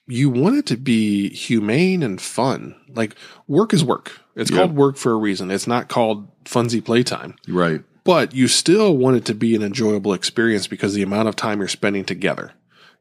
you 0.08 0.30
want 0.30 0.56
it 0.56 0.66
to 0.66 0.76
be 0.76 1.28
humane 1.30 2.02
and 2.02 2.20
fun. 2.20 2.74
Like 2.94 3.16
work 3.48 3.72
is 3.74 3.82
work. 3.84 4.20
It's 4.36 4.50
Yeah. 4.50 4.58
called 4.58 4.76
work 4.76 4.96
for 4.96 5.12
a 5.12 5.16
reason. 5.16 5.50
It's 5.50 5.66
not 5.66 5.88
called 5.88 6.28
funsy 6.44 6.84
playtime. 6.84 7.34
right. 7.48 7.82
But 8.04 8.32
you 8.36 8.46
still 8.46 8.96
want 8.96 9.16
it 9.16 9.24
to 9.24 9.34
be 9.34 9.56
an 9.56 9.64
enjoyable 9.64 10.12
experience 10.12 10.68
because 10.68 10.94
the 10.94 11.02
amount 11.02 11.28
of 11.28 11.34
time 11.34 11.58
you're 11.58 11.66
spending 11.66 12.04
together. 12.04 12.52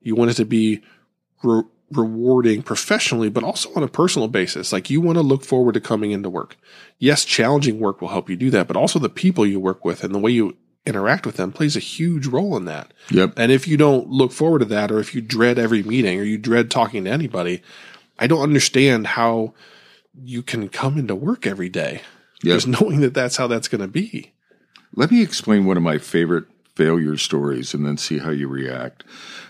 You 0.02 0.16
want 0.16 0.32
it 0.32 0.34
to 0.38 0.46
be 0.46 0.82
re- 1.44 1.62
rewarding 1.92 2.64
professionally, 2.64 3.30
but 3.30 3.44
also 3.44 3.70
on 3.76 3.84
a 3.84 3.88
personal 3.88 4.28
basis. 4.28 4.74
Like 4.74 4.90
you 4.90 5.00
want 5.02 5.18
to 5.18 5.22
look 5.22 5.46
forward 5.46 5.74
to 5.74 5.80
coming 5.80 6.10
into 6.10 6.28
work. 6.32 6.58
Yes, 6.98 7.24
challenging 7.24 7.80
work 7.80 8.02
will 8.02 8.08
help 8.08 8.32
you 8.32 8.36
do 8.36 8.50
that, 8.50 8.66
but 8.68 8.76
also 8.76 8.98
the 8.98 9.08
people 9.08 9.46
you 9.46 9.60
work 9.60 9.86
with 9.86 10.04
and 10.04 10.14
the 10.14 10.18
way 10.18 10.32
you 10.32 10.56
interact 10.86 11.26
with 11.26 11.38
them 11.38 11.52
plays 11.52 11.76
a 11.76 11.80
huge 11.80 12.28
role 12.28 12.56
in 12.58 12.66
that. 12.66 12.94
Yep. 13.12 13.34
And 13.38 13.52
if 13.52 13.68
you 13.68 13.78
don't 13.78 14.10
look 14.10 14.32
forward 14.32 14.60
to 14.60 14.66
that, 14.66 14.92
or 14.92 15.00
if 15.00 15.16
you 15.16 15.22
dread 15.22 15.58
every 15.58 15.84
meeting 15.84 16.20
or 16.20 16.24
you 16.24 16.38
dread 16.38 16.70
talking 16.72 17.06
to 17.06 17.10
anybody, 17.12 17.62
I 18.20 18.28
don't 18.28 18.42
understand 18.44 19.08
how 19.08 19.54
you 20.24 20.42
can 20.42 20.70
come 20.70 20.98
into 20.98 21.16
work 21.16 21.46
every 21.46 21.70
day 21.70 22.02
Yep. 22.44 22.56
just 22.56 22.68
knowing 22.82 23.02
that 23.02 23.14
that's 23.14 23.38
how 23.38 23.48
that's 23.48 23.68
going 23.68 23.82
to 23.82 23.88
be. 23.88 24.32
Let 24.96 25.12
me 25.12 25.22
explain 25.22 25.66
one 25.66 25.78
of 25.78 25.84
my 25.84 25.98
favorite 25.98 26.46
failure 26.76 27.18
stories 27.18 27.74
and 27.74 27.86
then 27.86 27.98
see 27.98 28.20
how 28.20 28.30
you 28.30 28.48
react. 28.48 29.04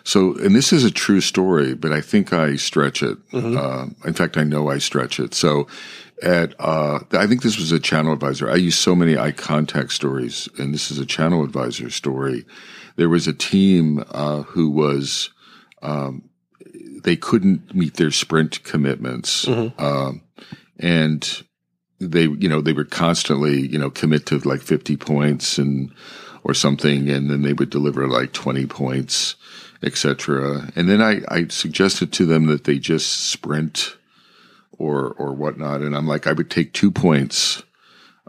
So, 0.03 0.35
and 0.37 0.55
this 0.55 0.71
is 0.71 0.83
a 0.83 0.91
true 0.91 1.21
story, 1.21 1.73
but 1.73 1.91
I 1.91 2.01
think 2.01 2.31
I 2.31 2.55
stretch 2.55 3.01
it. 3.01 3.17
Uh, 3.57 3.87
in 4.05 4.13
fact, 4.13 4.37
I 4.37 4.43
know 4.43 4.69
I 4.69 4.77
stretch 4.77 5.19
it. 5.19 5.33
So, 5.33 5.67
at 6.21 6.55
uh, 6.59 6.99
I 7.11 7.27
think 7.27 7.41
this 7.41 7.57
was 7.57 7.71
a 7.71 7.79
ChannelAdvisor. 7.79 8.49
I 8.49 8.55
use 8.55 8.77
so 8.77 8.95
many 8.95 9.15
iContact 9.15 9.91
stories, 9.91 10.47
and 10.57 10.73
this 10.73 10.89
is 10.89 10.99
a 10.99 11.05
ChannelAdvisor 11.05 11.91
story. 11.91 12.45
There 12.95 13.09
was 13.09 13.27
a 13.27 13.33
team 13.33 14.03
uh, 14.11 14.43
who 14.43 14.69
was 14.69 15.31
um, 15.81 16.29
they 17.03 17.15
couldn't 17.17 17.75
meet 17.75 17.95
their 17.95 18.11
sprint 18.11 18.63
commitments, 18.63 19.47
um, 19.77 20.21
and 20.79 21.43
they 21.99 22.23
you 22.23 22.47
know 22.47 22.61
they 22.61 22.73
were 22.73 22.85
constantly 22.85 23.67
you 23.67 23.77
know 23.77 23.89
commit 23.89 24.25
to 24.27 24.39
like 24.39 24.61
50 24.61 24.95
points 24.97 25.57
and 25.57 25.91
or 26.45 26.53
something 26.53 27.09
and 27.09 27.29
then 27.29 27.41
they 27.41 27.53
would 27.53 27.71
deliver 27.71 28.07
like 28.07 28.31
20 28.31 28.67
points 28.67 29.35
etc 29.81 30.71
and 30.75 30.87
then 30.87 31.01
I, 31.01 31.21
I 31.27 31.47
suggested 31.47 32.13
to 32.13 32.25
them 32.25 32.45
that 32.45 32.65
they 32.65 32.77
just 32.77 33.29
sprint 33.29 33.97
or 34.77 35.13
or 35.13 35.33
whatnot 35.33 35.81
and 35.81 35.97
i'm 35.97 36.07
like 36.07 36.27
i 36.27 36.33
would 36.33 36.51
take 36.51 36.71
two 36.71 36.91
points 36.91 37.63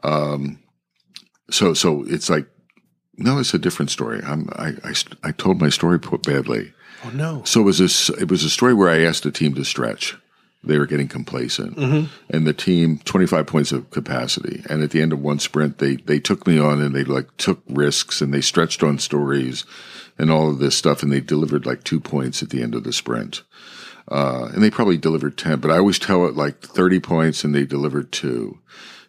um 0.02 0.58
so 1.50 1.74
so 1.74 2.04
it's 2.08 2.30
like 2.30 2.46
no 3.18 3.38
it's 3.38 3.54
a 3.54 3.58
different 3.58 3.90
story 3.90 4.20
i'm 4.24 4.48
i 4.56 4.72
i, 4.82 4.94
I 5.22 5.32
told 5.32 5.60
my 5.60 5.68
story 5.68 5.98
badly 5.98 6.72
Oh 7.04 7.10
no. 7.10 7.42
so 7.44 7.60
it 7.60 7.64
was 7.64 7.80
a, 7.80 8.14
it 8.14 8.30
was 8.30 8.42
a 8.42 8.50
story 8.50 8.74
where 8.74 8.88
I 8.88 9.04
asked 9.04 9.22
the 9.22 9.30
team 9.30 9.54
to 9.54 9.64
stretch. 9.64 10.16
They 10.64 10.78
were 10.78 10.86
getting 10.86 11.07
complacent, 11.07 11.76
and 12.28 12.46
the 12.46 12.52
team 12.52 12.98
twenty 13.04 13.26
five 13.26 13.46
points 13.46 13.70
of 13.70 13.88
capacity. 13.90 14.64
And 14.68 14.82
at 14.82 14.90
the 14.90 15.00
end 15.00 15.12
of 15.12 15.20
one 15.20 15.38
sprint, 15.38 15.78
they 15.78 15.96
they 15.96 16.18
took 16.18 16.44
me 16.46 16.59
on 16.59 16.82
and 16.82 16.92
they 16.94 17.04
like 17.04 17.36
took 17.36 17.62
risks 17.68 18.20
and 18.20 18.34
they 18.34 18.40
stretched 18.40 18.82
on 18.82 18.98
stories 18.98 19.64
and 20.18 20.30
all 20.30 20.50
of 20.50 20.59
this 20.59 20.76
stuff, 20.76 21.02
and 21.02 21.12
they 21.12 21.20
delivered 21.20 21.66
like 21.66 21.84
two 21.84 22.00
points 22.00 22.42
at 22.42 22.50
the 22.50 22.62
end 22.62 22.74
of 22.74 22.82
the 22.82 22.92
sprint. 22.92 23.42
Uh, 24.09 24.48
and 24.52 24.62
they 24.62 24.70
probably 24.70 24.96
delivered 24.96 25.36
ten, 25.36 25.61
but 25.61 25.70
I 25.70 25.78
always 25.78 25.98
tell 25.98 26.26
it 26.26 26.34
like 26.36 26.61
thirty 26.61 27.00
points, 27.00 27.44
and 27.44 27.54
they 27.54 27.64
delivered 27.64 28.11
two. 28.11 28.59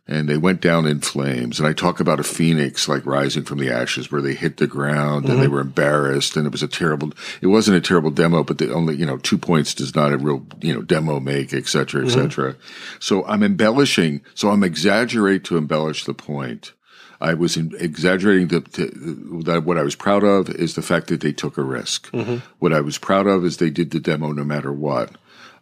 And 0.09 0.29
they 0.29 0.37
went 0.37 0.61
down 0.61 0.85
in 0.85 1.01
flames. 1.01 1.59
And 1.59 1.67
I 1.67 1.73
talk 1.73 1.99
about 1.99 2.21
a 2.21 2.23
phoenix 2.23 2.87
like 2.87 3.05
rising 3.05 3.43
from 3.43 3.59
the 3.59 3.69
ashes 3.69 4.09
where 4.09 4.21
they 4.21 4.35
hit 4.35 4.55
the 4.55 4.65
ground 4.65 5.27
and 5.27 5.39
they 5.39 5.43
mm-hmm. 5.43 5.53
were 5.53 5.59
embarrassed. 5.59 6.37
And 6.37 6.45
it 6.45 6.51
was 6.51 6.63
a 6.63 6.67
terrible, 6.67 7.11
it 7.41 7.47
wasn't 7.47 7.75
a 7.75 7.81
terrible 7.81 8.11
demo, 8.11 8.41
but 8.43 8.57
the 8.57 8.73
only, 8.73 8.95
you 8.95 9.05
know, 9.05 9.17
two 9.17 9.37
points 9.37 9.73
does 9.73 9.95
not 9.95 10.13
a 10.13 10.17
real, 10.17 10.45
you 10.61 10.73
know, 10.73 10.81
demo 10.81 11.19
make, 11.19 11.53
et 11.53 11.67
cetera, 11.67 12.03
et 12.03 12.07
mm-hmm. 12.07 12.21
cetera. 12.21 12.55
So 13.01 13.25
I'm 13.25 13.43
embellishing. 13.43 14.21
So 14.33 14.49
I'm 14.49 14.63
exaggerate 14.63 15.43
to 15.43 15.57
embellish 15.57 16.05
the 16.05 16.13
point. 16.13 16.71
I 17.19 17.33
was 17.33 17.57
in, 17.57 17.75
exaggerating 17.79 18.47
the, 18.47 19.61
what 19.65 19.77
I 19.77 19.83
was 19.83 19.95
proud 19.95 20.23
of 20.23 20.49
is 20.51 20.75
the 20.75 20.81
fact 20.81 21.07
that 21.07 21.19
they 21.19 21.33
took 21.33 21.57
a 21.57 21.63
risk. 21.63 22.09
Mm-hmm. 22.11 22.37
What 22.59 22.71
I 22.71 22.79
was 22.79 22.97
proud 22.97 23.27
of 23.27 23.43
is 23.43 23.57
they 23.57 23.71
did 23.71 23.91
the 23.91 23.99
demo 23.99 24.31
no 24.31 24.45
matter 24.45 24.71
what. 24.71 25.11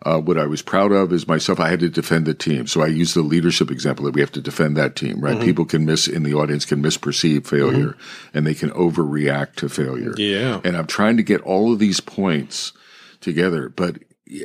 Uh, 0.01 0.19
what 0.19 0.37
I 0.37 0.45
was 0.45 0.61
proud 0.61 0.91
of 0.91 1.11
is 1.11 1.27
myself. 1.27 1.59
I 1.59 1.69
had 1.69 1.79
to 1.79 1.89
defend 1.89 2.25
the 2.25 2.33
team, 2.33 2.67
so 2.67 2.81
I 2.81 2.87
use 2.87 3.13
the 3.13 3.21
leadership 3.21 3.71
example 3.71 4.05
that 4.05 4.13
we 4.13 4.21
have 4.21 4.31
to 4.33 4.41
defend 4.41 4.77
that 4.77 4.95
team. 4.95 5.19
Right? 5.19 5.39
People 5.41 5.65
can 5.65 5.85
miss 5.85 6.07
in 6.07 6.23
the 6.23 6.33
audience 6.33 6.65
can 6.65 6.81
misperceive 6.81 7.47
failure, 7.47 7.95
and 8.33 8.45
they 8.45 8.53
can 8.53 8.71
overreact 8.71 9.55
to 9.55 9.69
failure. 9.69 10.13
Yeah. 10.17 10.61
And 10.63 10.77
I'm 10.77 10.87
trying 10.87 11.17
to 11.17 11.23
get 11.23 11.41
all 11.41 11.73
of 11.73 11.79
these 11.79 11.99
points 11.99 12.73
together, 13.21 13.69
but 13.69 13.97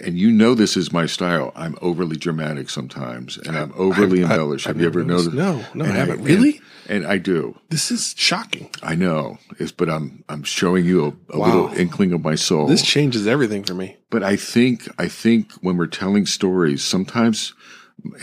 and 0.05 0.18
you 0.18 0.31
know 0.31 0.55
this 0.55 0.76
is 0.76 0.93
my 0.93 1.07
style. 1.07 1.53
I'm 1.57 1.76
overly 1.81 2.16
dramatic 2.16 2.68
sometimes, 2.70 3.39
and 3.39 3.57
I'm 3.57 3.72
overly 3.76 4.22
I've- 4.22 4.33
embellished. 4.33 4.66
I've 4.68 4.81
you 4.81 4.87
ever 4.87 5.03
noticed- 5.05 5.33
noticed? 5.33 5.74
No, 5.74 5.85
no, 5.85 5.91
I 5.91 5.95
haven't. 5.97 6.22
Really? 6.22 6.61
And, 6.89 7.05
and 7.05 7.07
I 7.07 7.18
do. 7.18 7.57
This 7.68 7.91
is 7.91 8.14
shocking. 8.16 8.68
I 8.83 8.95
know. 8.95 9.39
It's, 9.59 9.72
but 9.72 9.89
I'm 9.89 10.24
I'm 10.28 10.43
showing 10.43 10.85
you 10.85 11.05
a, 11.31 11.35
a 11.35 11.39
Wow. 11.39 11.47
little 11.47 11.78
inkling 11.78 12.12
of 12.12 12.22
my 12.22 12.35
soul. 12.35 12.66
This 12.66 12.83
changes 12.83 13.26
everything 13.26 13.62
for 13.64 13.74
me. 13.74 13.97
But 14.11 14.22
I 14.22 14.37
think 14.37 14.89
I 14.99 15.09
think 15.09 15.53
when 15.62 15.76
we're 15.76 15.87
telling 15.87 16.26
stories, 16.26 16.83
sometimes, 16.83 17.55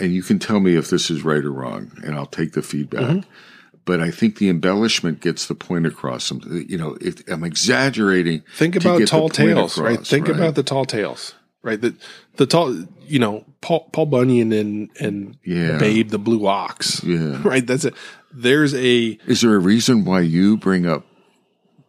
and 0.00 0.12
you 0.12 0.22
can 0.22 0.38
tell 0.38 0.60
me 0.60 0.76
if 0.76 0.90
this 0.90 1.10
is 1.10 1.22
right 1.24 1.44
or 1.44 1.50
wrong, 1.52 1.92
and 2.04 2.14
I'll 2.14 2.26
take 2.26 2.52
the 2.52 2.62
feedback. 2.62 3.02
Mm-hmm. 3.02 3.30
But 3.84 4.00
I 4.02 4.10
think 4.10 4.36
the 4.36 4.50
embellishment 4.50 5.20
gets 5.22 5.46
the 5.46 5.54
point 5.54 5.86
across. 5.86 6.30
You 6.30 6.76
know, 6.76 6.98
if 7.00 7.26
I'm 7.26 7.42
exaggerating. 7.42 8.42
Think 8.54 8.76
about 8.76 9.06
tall 9.08 9.30
tales, 9.30 9.78
right? 9.78 9.94
across, 9.94 10.10
Think 10.10 10.28
about 10.28 10.56
the 10.56 10.62
tall 10.62 10.84
tales, 10.84 11.34
right? 11.62 11.80
The 11.80 11.94
the 12.36 12.46
tall, 12.46 12.84
you 13.06 13.18
know, 13.18 13.44
Paul 13.60 13.88
Paul 13.92 14.06
Bunyan 14.06 14.52
and 14.52 14.90
and 15.00 15.36
Yeah. 15.44 15.78
Babe 15.78 16.10
the 16.10 16.18
Blue 16.18 16.46
Ox, 16.46 17.02
Yeah. 17.04 17.40
right? 17.44 17.66
That's 17.66 17.84
it. 17.84 17.94
There's 18.32 18.74
a 18.74 19.18
Is 19.26 19.40
there 19.40 19.54
a 19.54 19.58
reason 19.58 20.04
why 20.04 20.20
you 20.20 20.56
bring 20.56 20.86
up 20.86 21.04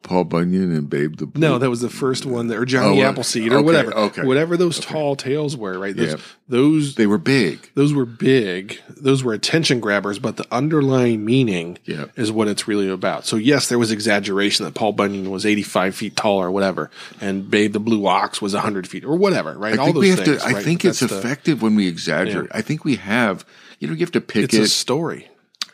Paul 0.02 0.24
Bunyan 0.24 0.74
and 0.76 0.89
Babe 0.89 1.18
the 1.18 1.26
Blue? 1.28 1.39
no, 1.41 1.58
that 1.60 1.70
was 1.70 1.82
the 1.82 1.89
first 1.89 2.26
one, 2.26 2.47
that, 2.47 2.58
or 2.58 2.66
Johnny 2.66 3.02
Oh, 3.02 3.06
uh, 3.06 3.10
Appleseed, 3.12 3.52
or 3.52 3.58
okay, 3.58 3.64
whatever, 3.66 3.93
okay, 3.93 4.24
whatever 4.24 4.58
those 4.58 4.80
tall 4.80 5.16
tales 5.16 5.56
were, 5.58 5.78
right? 5.78 5.95
Those, 5.95 6.12
Yeah. 6.14 6.18
those 6.47 6.95
they 6.95 7.06
were 7.06 7.18
big. 7.18 7.70
those 7.76 7.93
were 7.93 8.06
big. 8.06 8.80
Those 8.89 9.24
were 9.24 9.34
attention 9.34 9.80
grabbers, 9.80 10.18
but 10.18 10.38
the 10.38 10.45
underlying 10.52 11.26
meaning 11.26 11.78
Yeah. 11.86 12.06
is 12.16 12.32
what 12.32 12.47
it's 12.47 12.68
really 12.68 12.88
about. 12.89 13.26
So 13.26 13.36
yes, 13.36 13.68
there 13.68 13.78
was 13.78 13.91
exaggeration 13.91 14.66
that 14.66 14.74
Paul 14.74 14.93
Bunyan 14.93 15.30
was 15.30 15.45
85 15.45 15.93
feet 15.95 16.16
tall 16.16 16.38
or 16.41 16.50
whatever, 16.50 16.89
and 17.22 17.50
Babe 17.50 17.74
the 17.74 17.80
Blue 17.80 18.08
Ox 18.08 18.41
was 18.41 18.54
100 18.56 18.88
feet 18.88 19.04
or 19.06 19.16
whatever, 19.18 19.58
right? 19.58 19.74
I 19.76 19.78
All 19.78 19.86
think 19.86 19.95
those 19.95 20.02
we 20.02 20.10
have 20.10 20.20
things. 20.20 20.41
to. 20.41 20.47
I 20.47 20.52
right? 20.54 20.64
think 20.64 20.86
it's 20.86 21.02
the- 21.02 21.06
effective 21.18 21.62
when 21.62 21.76
we 21.76 21.88
exaggerate. 21.88 22.50
I 22.54 22.62
think 22.62 22.84
we 22.86 22.95
have. 22.95 23.45
You 23.80 23.88
know, 23.88 23.93
you 23.93 24.00
have 24.00 24.12
to 24.12 24.22
pick 24.22 24.45
It's 24.45 24.54
it. 24.56 24.62
a 24.62 24.68
story. 24.68 25.28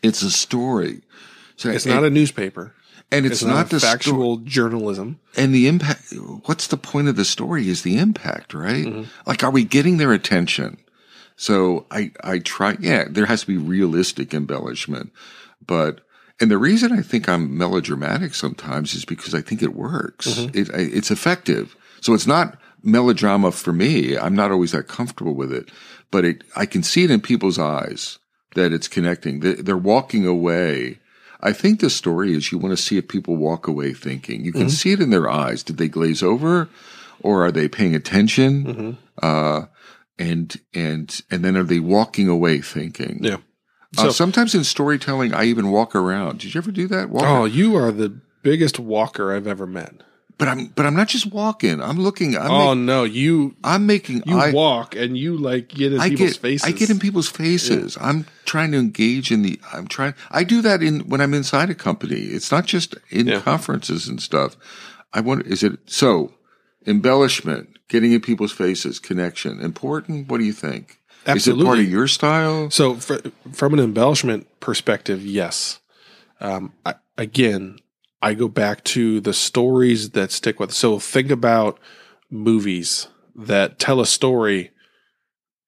it's 0.03 0.21
a 0.21 0.29
story. 0.31 1.01
So 1.57 1.69
It's 1.69 1.85
not 1.85 2.03
a 2.03 2.09
newspaper. 2.09 2.73
And 3.11 3.25
it's, 3.25 3.35
It's, 3.35 3.43
not, 3.43 3.53
not, 3.55 3.69
the 3.69 3.79
factual 3.79 4.37
sto- 4.37 4.45
journalism. 4.45 5.19
and 5.37 5.53
the 5.53 5.67
impact. 5.67 6.13
What's 6.45 6.67
the 6.67 6.77
point 6.77 7.07
of 7.07 7.15
the 7.15 7.25
story? 7.25 7.69
Is 7.69 7.83
the 7.83 7.97
impact 7.97 8.53
right? 8.53 8.85
Mm-hmm. 8.85 9.03
Like, 9.29 9.43
are 9.43 9.51
we 9.51 9.63
getting 9.63 9.97
their 9.97 10.11
attention? 10.13 10.77
So 11.35 11.85
I 11.91 12.11
I 12.23 12.39
try. 12.39 12.77
Yeah, 12.79 13.05
there 13.09 13.25
has 13.25 13.41
to 13.41 13.47
be 13.47 13.57
realistic 13.57 14.33
embellishment, 14.33 15.11
but. 15.65 16.01
And 16.41 16.51
the 16.51 16.57
reason 16.57 16.91
I 16.91 17.01
think 17.01 17.29
I'm 17.29 17.57
melodramatic 17.57 18.35
sometimes 18.35 18.93
is 18.93 19.05
because 19.05 19.33
I 19.33 19.39
think 19.39 19.63
it 19.63 19.73
works. 19.73 20.27
Mm-hmm. 20.27 20.57
It, 20.57 20.69
it's 20.73 21.09
effective. 21.09 21.77
So 22.01 22.13
it's 22.13 22.27
not 22.27 22.57
melodrama 22.83 23.53
for 23.53 23.71
me. 23.71 24.17
I'm 24.17 24.35
not 24.35 24.51
always 24.51 24.73
that 24.73 24.89
comfortable 24.89 25.33
with 25.33 25.53
it, 25.53 25.71
but 26.11 26.25
it, 26.25 26.43
I 26.53 26.65
can 26.65 26.83
see 26.83 27.05
it 27.05 27.09
in 27.09 27.21
people's 27.21 27.57
eyes 27.57 28.19
that 28.55 28.73
it's 28.73 28.89
connecting. 28.89 29.39
They're 29.39 29.77
walking 29.77 30.27
away. 30.27 30.99
I 31.45 31.53
think 31.53 31.79
the 31.79 31.89
story 31.89 32.33
is 32.33 32.51
you 32.51 32.57
want 32.57 32.75
to 32.75 32.81
see 32.83 32.97
if 32.97 33.07
people 33.07 33.35
walk 33.37 33.67
away 33.67 33.93
thinking. 33.93 34.43
You 34.43 34.51
can 34.51 34.61
Mm-hmm. 34.61 34.69
see 34.69 34.91
it 34.93 34.99
in 34.99 35.11
their 35.11 35.29
eyes. 35.29 35.63
Did 35.63 35.77
they 35.77 35.87
glaze 35.87 36.23
over 36.23 36.67
or 37.21 37.45
are 37.45 37.51
they 37.51 37.67
paying 37.67 37.93
attention? 37.95 38.63
Mm-hmm. 38.65 38.91
Uh, 39.21 39.65
and, 40.17 40.55
and, 40.73 41.21
and 41.29 41.43
then 41.45 41.55
are 41.57 41.63
they 41.63 41.79
walking 41.79 42.27
away 42.27 42.61
thinking? 42.61 43.19
Yeah. 43.21 43.37
Uh, 43.97 44.11
sometimes 44.11 44.53
in 44.55 44.63
storytelling, 44.63 45.33
I 45.33 45.45
even 45.45 45.71
walk 45.71 45.95
around. 45.95 46.39
Did 46.39 46.53
you 46.53 46.59
ever 46.59 46.71
do 46.71 46.87
that? 46.87 47.09
Walk 47.09 47.23
Oh, 47.25 47.45
you 47.45 47.75
are 47.77 47.91
the 47.91 48.09
biggest 48.41 48.79
walker 48.79 49.33
I've 49.33 49.47
ever 49.47 49.65
met. 49.67 49.93
But 50.37 50.49
I'm 50.49 50.67
but 50.67 50.85
I'm 50.85 50.95
not 50.95 51.07
just 51.07 51.27
walking. 51.31 51.81
I'm 51.81 51.97
looking. 51.97 52.35
I'm, 52.35 52.51
oh 52.51 52.75
make- 52.75 52.85
no, 52.85 53.03
you 53.05 53.55
I'm 53.63 53.85
making. 53.85 54.23
you 54.25 54.37
I, 54.37 54.51
walk 54.51 54.93
and 54.93 55.17
you 55.17 55.37
like 55.37 55.69
get 55.69 55.93
in 55.93 55.99
I 56.01 56.09
people's 56.09 56.33
get 56.33 56.41
faces. 56.41 56.67
I 56.67 56.71
get 56.73 56.89
in 56.89 56.99
people's 56.99 57.29
faces. 57.29 57.97
I'm 58.01 58.25
trying 58.43 58.71
to 58.73 58.77
engage 58.77 59.31
in 59.31 59.43
the. 59.43 59.59
I'm 59.71 59.87
trying. 59.87 60.13
I 60.31 60.43
do 60.43 60.61
that 60.61 60.83
in 60.83 61.01
when 61.07 61.21
I'm 61.21 61.33
inside 61.33 61.69
a 61.69 61.75
company. 61.75 62.15
It's 62.17 62.51
not 62.51 62.65
just 62.65 62.95
in 63.09 63.27
Yeah. 63.27 63.39
conferences 63.39 64.07
and 64.09 64.21
stuff. 64.21 64.57
I 65.13 65.21
wonder 65.21 65.45
Is 65.47 65.63
it 65.63 65.79
so? 65.85 66.33
Embellishment, 66.85 67.79
getting 67.87 68.11
in 68.11 68.21
people's 68.21 68.51
faces, 68.51 68.99
connection, 68.99 69.59
important. 69.61 70.27
What 70.29 70.37
do 70.37 70.43
you 70.43 70.53
think? 70.53 70.99
Is 71.25 71.47
it 71.47 71.57
part 71.57 71.79
of 71.79 71.89
your 71.89 72.07
style? 72.07 72.69
So, 72.69 72.95
fr 72.95 73.15
from 73.51 73.73
an 73.73 73.79
embellishment 73.79 74.47
perspective, 74.59 75.25
yes. 75.25 75.79
Um, 76.39 76.73
I, 76.85 76.95
again, 77.17 77.79
I 78.25 78.33
go 78.33 78.47
back 78.47 78.83
to 78.85 79.21
the 79.21 79.33
stories 79.33 80.09
that 80.09 80.31
stick 80.31 80.59
with. 80.59 80.73
So, 80.73 80.97
think 80.97 81.29
about 81.29 81.79
movies 82.31 83.07
that 83.35 83.77
tell 83.77 84.01
a 84.01 84.05
story 84.07 84.71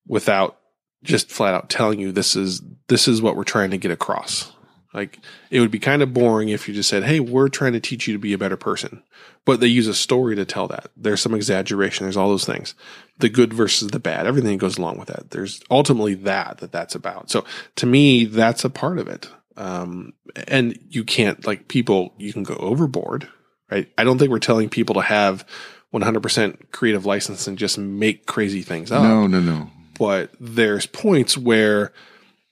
without 0.08 0.58
just 1.04 1.30
flat 1.30 1.54
out 1.54 1.70
telling 1.70 2.00
you 2.00 2.12
this 2.12 2.36
is 2.36 2.64
this 2.88 3.08
is 3.08 3.22
what 3.22 3.36
we're 3.36 3.44
trying 3.44 3.70
to 3.70 3.78
get 3.78 3.92
across. 3.92 4.52
Like 4.92 5.20
it 5.52 5.60
would 5.60 5.70
be 5.70 5.78
kind 5.78 6.02
of 6.02 6.16
boring 6.16 6.50
if 6.50 6.68
you 6.68 6.74
just 6.74 6.90
said, 6.90 7.04
"Hey, 7.04 7.20
we're 7.20 7.48
trying 7.48 7.74
to 7.74 7.80
teach 7.80 8.08
you 8.08 8.14
to 8.14 8.20
be 8.20 8.34
a 8.34 8.40
better 8.40 8.58
person," 8.58 9.04
but 9.46 9.60
they 9.60 9.68
use 9.68 9.86
a 9.86 9.94
story 9.94 10.36
to 10.36 10.44
tell 10.44 10.68
that. 10.70 10.90
There's 10.98 11.22
some 11.22 11.36
exaggeration. 11.36 12.06
There's 12.06 12.18
all 12.18 12.30
those 12.30 12.46
things, 12.46 12.74
the 13.20 13.30
good 13.30 13.54
versus 13.54 13.90
the 13.90 14.00
bad, 14.00 14.26
everything 14.26 14.58
goes 14.58 14.80
along 14.80 14.98
with 14.98 15.10
that. 15.10 15.30
There's 15.30 15.62
ultimately 15.70 16.16
that 16.16 16.58
that 16.58 16.72
that's 16.72 16.96
about. 16.96 17.30
So 17.30 17.46
to 17.76 17.86
me, 17.86 18.26
that's 18.26 18.66
a 18.66 18.70
part 18.72 18.98
of 18.98 19.08
it. 19.08 19.30
Um, 19.58 20.14
and 20.48 20.80
you 20.90 21.04
can't 21.04 21.46
like 21.46 21.68
people. 21.68 22.14
You 22.18 22.32
can 22.32 22.44
go 22.44 22.56
overboard, 22.56 23.28
right? 23.72 23.92
I 23.98 24.04
don't 24.04 24.18
think 24.18 24.32
we're 24.32 24.40
telling 24.40 24.70
people 24.70 24.96
to 24.96 25.02
have 25.02 25.46
100% 25.94 26.72
creative 26.72 27.06
license 27.06 27.48
and 27.48 27.58
just 27.58 27.78
make 27.78 28.26
crazy 28.26 28.62
things 28.62 28.92
up 28.92 29.04
no, 29.04 29.26
no, 29.26 29.40
no. 29.40 29.70
but 29.98 30.32
there's 30.40 30.86
points 30.86 31.38
where 31.38 31.94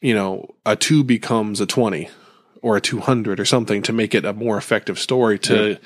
you 0.01 0.13
know 0.13 0.55
a 0.65 0.75
2 0.75 1.03
becomes 1.03 1.59
a 1.59 1.65
20 1.65 2.09
or 2.61 2.77
a 2.77 2.81
200 2.81 3.39
or 3.39 3.45
something 3.45 3.81
to 3.81 3.93
make 3.93 4.15
it 4.15 4.25
a 4.25 4.33
more 4.33 4.57
effective 4.57 4.97
story 4.97 5.37
to 5.37 5.77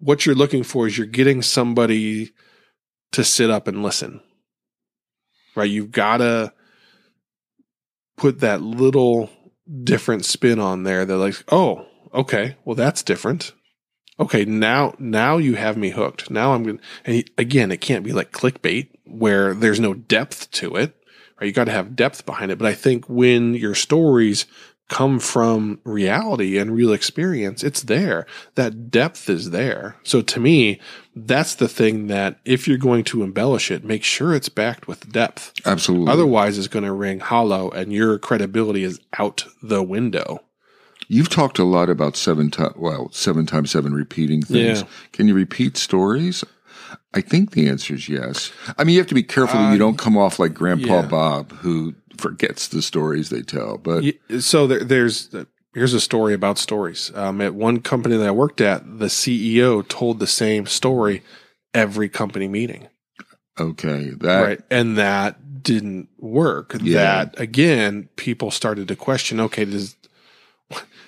what 0.00 0.24
you're 0.24 0.34
looking 0.34 0.62
for 0.62 0.86
is 0.86 0.96
you're 0.96 1.06
getting 1.06 1.42
somebody 1.42 2.32
to 3.12 3.22
sit 3.22 3.50
up 3.50 3.68
and 3.68 3.82
listen 3.82 4.20
right 5.54 5.70
you've 5.70 5.92
got 5.92 6.16
to 6.18 6.52
put 8.16 8.40
that 8.40 8.62
little 8.62 9.28
different 9.84 10.24
spin 10.24 10.58
on 10.58 10.82
there 10.84 11.04
They're 11.04 11.16
like 11.16 11.42
oh 11.50 11.86
okay 12.12 12.56
well 12.64 12.76
that's 12.76 13.02
different. 13.02 13.52
Okay 14.20 14.44
now 14.44 14.94
now 14.98 15.38
you 15.38 15.54
have 15.56 15.76
me 15.76 15.90
hooked. 15.90 16.30
Now 16.30 16.52
i'm 16.52 16.62
gonna 16.64 16.78
and 17.04 17.24
again 17.38 17.72
it 17.72 17.80
can't 17.80 18.04
be 18.04 18.12
like 18.12 18.32
clickbait 18.32 18.88
where 19.04 19.54
there's 19.54 19.80
no 19.80 19.94
depth 19.94 20.50
to 20.52 20.76
it 20.76 20.94
right? 21.40 21.46
You 21.46 21.52
got 21.52 21.64
to 21.64 21.72
have 21.72 21.96
depth 21.96 22.24
behind 22.24 22.52
it. 22.52 22.58
But 22.58 22.68
i 22.68 22.74
think 22.74 23.08
when 23.08 23.54
your 23.54 23.74
stories 23.74 24.46
come 24.92 25.18
from 25.18 25.80
reality 25.84 26.58
and 26.58 26.76
real 26.76 26.92
experience 26.92 27.64
it's 27.64 27.82
there 27.84 28.26
that 28.56 28.90
depth 28.90 29.30
is 29.30 29.50
there 29.50 29.96
so 30.02 30.20
to 30.20 30.38
me 30.38 30.78
that's 31.16 31.54
the 31.54 31.68
thing 31.68 32.08
that 32.08 32.38
if 32.44 32.68
you're 32.68 32.76
going 32.76 33.02
to 33.02 33.22
embellish 33.22 33.70
it 33.70 33.84
make 33.84 34.04
sure 34.04 34.34
it's 34.34 34.50
backed 34.50 34.86
with 34.86 35.10
depth 35.10 35.52
Absolutely. 35.64 36.12
otherwise 36.12 36.58
it's 36.58 36.68
going 36.68 36.84
to 36.84 36.92
ring 36.92 37.20
hollow 37.20 37.70
and 37.70 37.90
your 37.90 38.18
credibility 38.18 38.84
is 38.84 39.00
out 39.18 39.46
the 39.62 39.82
window 39.82 40.40
You've 41.08 41.28
talked 41.28 41.58
a 41.58 41.64
lot 41.64 41.90
about 41.90 42.16
seven 42.16 42.50
times, 42.50 42.74
well, 42.76 43.10
seven 43.12 43.44
times 43.44 43.70
seven 43.70 43.92
repeating 43.92 44.40
things. 44.40 44.80
Yeah. 44.80 44.86
Can 45.12 45.28
you 45.28 45.34
repeat 45.34 45.76
stories? 45.76 46.42
I 47.12 47.20
think 47.20 47.50
the 47.50 47.68
answer 47.68 47.94
is 47.94 48.08
yes. 48.08 48.50
I 48.78 48.84
mean, 48.84 48.94
you 48.94 49.00
have 49.00 49.08
to 49.08 49.14
be 49.14 49.22
careful 49.22 49.58
that 49.60 49.70
Uh, 49.70 49.72
you 49.72 49.78
don't 49.78 49.98
come 49.98 50.16
off 50.16 50.38
like 50.38 50.54
Grandpa 50.54 51.00
yeah. 51.00 51.06
Bob, 51.06 51.52
who 51.58 51.94
forgets 52.22 52.68
the 52.68 52.80
stories 52.80 53.28
they 53.28 53.42
tell. 53.42 53.76
But 53.76 54.04
So 54.40 54.66
there, 54.66 54.84
there's 54.84 55.34
here's 55.74 55.94
a 55.94 56.00
story 56.00 56.34
about 56.34 56.58
stories. 56.58 57.10
Um, 57.14 57.40
at 57.40 57.54
one 57.54 57.80
company 57.80 58.16
that 58.16 58.28
I 58.28 58.30
worked 58.30 58.60
at, 58.60 58.98
the 58.98 59.06
CEO 59.06 59.86
told 59.86 60.18
the 60.18 60.26
same 60.26 60.66
story 60.66 61.22
every 61.74 62.08
company 62.08 62.48
meeting, 62.48 62.88
okay, 63.58 64.10
that 64.20 64.40
right? 64.40 64.60
And 64.70 64.96
that 64.98 65.62
didn't 65.62 66.08
work. 66.18 66.76
Yeah. 66.80 67.24
That 67.24 67.40
again, 67.40 68.08
people 68.16 68.50
started 68.50 68.88
to 68.88 68.96
question. 68.96 69.40
Okay, 69.40 69.64
does 69.64 69.96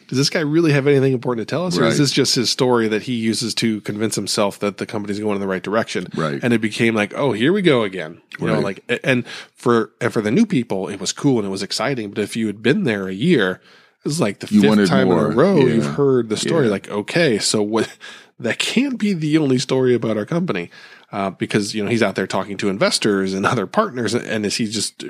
does 0.09 0.19
this 0.19 0.31
guy 0.31 0.41
really 0.41 0.73
have 0.73 0.87
anything 0.87 1.13
important 1.13 1.47
to 1.47 1.51
tell 1.53 1.67
us, 1.67 1.79
or 1.79 1.85
is 1.85 1.99
this 1.99 2.11
just 2.13 2.35
his 2.35 2.51
story 2.51 2.89
that 2.89 3.03
he 3.03 3.15
uses 3.15 3.55
to 3.57 3.81
convince 3.83 4.15
himself 4.15 4.59
that 4.61 4.77
the 4.79 4.87
company's 4.87 5.19
going 5.21 5.35
in 5.37 5.41
the 5.41 5.47
right 5.49 5.63
direction? 5.63 6.07
Right. 6.15 6.41
And 6.43 6.53
it 6.53 6.61
became 6.61 6.95
like, 6.95 7.15
oh, 7.15 7.33
here 7.33 7.53
we 7.53 7.63
go 7.63 7.83
again. 7.83 8.21
You 8.39 8.47
know, 8.47 8.61
like, 8.61 8.85
and 9.05 9.27
for 9.55 9.93
and 10.01 10.13
for 10.13 10.21
the 10.21 10.31
new 10.31 10.47
people, 10.47 10.89
it 10.89 11.01
was 11.01 11.13
cool 11.13 11.39
and 11.39 11.47
it 11.47 11.51
was 11.51 11.63
exciting. 11.63 12.11
But 12.11 12.19
if 12.23 12.37
you 12.37 12.47
had 12.47 12.63
been 12.63 12.85
there 12.85 13.09
a 13.09 13.15
year, 13.15 13.61
it 14.05 14.05
was 14.09 14.21
like 14.21 14.41
the 14.41 14.55
You 14.55 14.61
fifth 14.63 14.89
time 14.89 15.09
more. 15.09 15.27
in 15.27 15.33
a 15.33 15.37
row 15.37 15.57
Yeah. 15.57 15.75
you've 15.75 15.87
heard 15.95 16.29
the 16.29 16.37
story. 16.37 16.67
Yeah. 16.67 16.73
Like, 16.73 16.89
okay, 16.91 17.39
so 17.39 17.63
what? 17.63 17.89
That 18.41 18.59
can't 18.59 18.99
be 18.99 19.13
the 19.13 19.39
only 19.39 19.59
story 19.59 19.95
about 19.95 20.17
our 20.17 20.27
company, 20.27 20.69
uh, 21.13 21.31
because 21.31 21.73
you 21.73 21.85
know 21.85 21.89
he's 21.89 22.03
out 22.03 22.17
there 22.17 22.27
talking 22.27 22.57
to 22.57 22.69
investors 22.69 23.33
and 23.33 23.47
other 23.53 23.65
partners, 23.65 24.13
and 24.13 24.45
is 24.45 24.57
he 24.57 24.67
just 24.67 25.05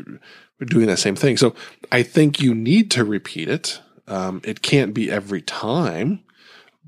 doing 0.60 0.86
that 0.88 0.98
same 0.98 1.16
thing? 1.16 1.38
So 1.38 1.54
I 1.90 2.02
think 2.02 2.42
you 2.42 2.54
need 2.54 2.90
to 2.90 3.02
repeat 3.02 3.48
it. 3.48 3.80
Um, 4.06 4.40
it 4.44 4.60
can't 4.62 4.92
be 4.94 5.10
every 5.10 5.40
time, 5.42 6.24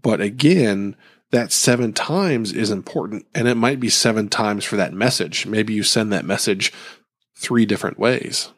but 0.03 0.21
again, 0.21 0.97
that 1.31 1.51
seven 1.53 1.93
times 1.93 2.53
is 2.53 2.71
important, 2.71 3.27
and 3.35 3.49
it 3.49 3.57
might 3.57 3.81
be 3.81 3.89
seven 3.89 4.29
times 4.29 4.65
for 4.65 4.77
that 4.77 4.93
message. 4.93 5.47
Maybe 5.47 5.73
you 5.75 5.83
send 5.83 6.13
that 6.13 6.25
message 6.25 6.73
three 7.39 7.67
different 7.67 7.99
ways, 7.99 8.51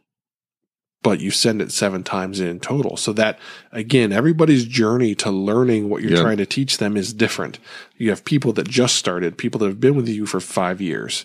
but 1.03 1.21
you 1.21 1.31
send 1.31 1.63
it 1.63 1.73
seven 1.73 2.03
times 2.03 2.41
in 2.41 2.61
total. 2.61 2.97
So 2.97 3.13
that 3.15 3.39
again, 3.73 4.13
everybody's 4.13 4.65
journey 4.67 5.15
to 5.17 5.31
learning 5.31 5.89
what 5.89 6.03
you're 6.03 6.21
trying 6.23 6.37
to 6.39 6.47
teach 6.47 6.79
them 6.79 6.97
is 6.97 7.13
different. 7.15 7.59
You 7.97 8.11
have 8.11 8.25
people 8.25 8.53
that 8.55 8.69
just 8.69 8.97
started, 8.97 9.39
people 9.39 9.59
that 9.61 9.67
have 9.67 9.81
been 9.81 9.97
with 9.97 10.09
you 10.09 10.27
for 10.27 10.41
five 10.41 10.81
years. 10.81 11.25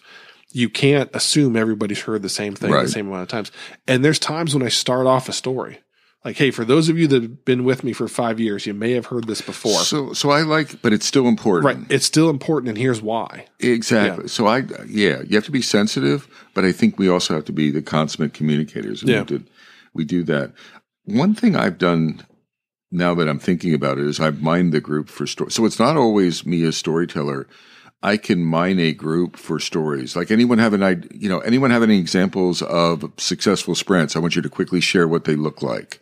You 0.52 0.70
can't 0.70 1.10
assume 1.16 1.56
everybody's 1.56 2.02
heard 2.04 2.22
the 2.22 2.30
same 2.30 2.54
thing 2.54 2.72
Right. 2.72 2.86
the 2.86 2.92
same 2.92 3.08
amount 3.08 3.24
of 3.24 3.28
times. 3.28 3.52
And 3.88 4.06
there's 4.06 4.20
times 4.20 4.54
when 4.54 4.64
I 4.64 4.70
start 4.70 5.08
off 5.08 5.28
a 5.28 5.34
story. 5.34 5.80
Like, 6.26 6.38
hey, 6.38 6.52
for 6.52 6.64
those 6.64 6.88
of 6.88 6.98
you 6.98 7.06
that 7.08 7.22
have 7.22 7.44
been 7.44 7.66
with 7.66 7.84
me 7.84 7.92
for 7.92 8.08
five 8.08 8.40
years, 8.40 8.66
you 8.66 8.74
may 8.74 8.92
have 8.94 9.08
heard 9.08 9.28
this 9.28 9.42
before. 9.42 9.80
So, 9.82 10.14
so 10.14 10.30
I 10.30 10.44
like, 10.44 10.82
but 10.82 10.94
it's 10.94 11.06
still 11.06 11.28
important. 11.28 11.66
Right. 11.66 11.92
It's 11.92 12.06
still 12.06 12.30
important, 12.30 12.70
and 12.70 12.78
here's 12.78 13.02
why. 13.02 13.48
Exactly. 13.60 14.30
So 14.30 14.48
I, 14.48 14.64
yeah, 14.88 15.22
you 15.28 15.36
have 15.36 15.44
to 15.46 15.52
be 15.52 15.62
sensitive, 15.62 16.28
but 16.54 16.64
I 16.64 16.72
think 16.72 16.98
we 16.98 17.10
also 17.10 17.34
have 17.34 17.44
to 17.46 17.52
be 17.52 17.72
the 17.72 17.82
consummate 17.82 18.34
communicators. 18.34 19.02
And 19.02 19.10
Yeah. 19.12 19.20
we, 19.20 19.26
did, 19.26 19.50
we 19.94 20.06
do 20.06 20.24
that. 20.24 20.54
One 21.04 21.36
thing 21.36 21.58
I've 21.58 21.78
done 21.78 22.26
now 22.90 23.14
that 23.16 23.28
I'm 23.28 23.40
thinking 23.40 23.74
about 23.74 23.98
it 23.98 24.06
is 24.06 24.22
I've 24.22 24.42
mined 24.42 24.72
the 24.72 24.80
group 24.80 25.10
for 25.10 25.28
story. 25.28 25.52
So 25.52 25.66
it's 25.66 25.80
not 25.80 25.98
always 25.98 26.46
me 26.46 26.64
as 26.64 26.78
storyteller. 26.78 27.48
I 28.04 28.18
can 28.18 28.44
mine 28.44 28.80
a 28.80 28.92
group 28.92 29.38
for 29.38 29.60
stories. 29.60 30.16
Like 30.16 30.30
anyone 30.30 30.58
have 30.58 30.74
an 30.74 30.84
idea, 30.84 31.10
you 31.14 31.30
know, 31.30 31.40
anyone 31.40 31.72
have 31.72 31.84
any 31.84 31.98
examples 31.98 32.62
of 32.62 33.10
successful 33.18 33.76
sprints? 33.76 34.16
I 34.16 34.20
want 34.20 34.36
you 34.36 34.42
to 34.42 34.50
quickly 34.50 34.82
share 34.82 35.08
what 35.08 35.24
they 35.24 35.38
look 35.38 35.62
like. 35.62 36.02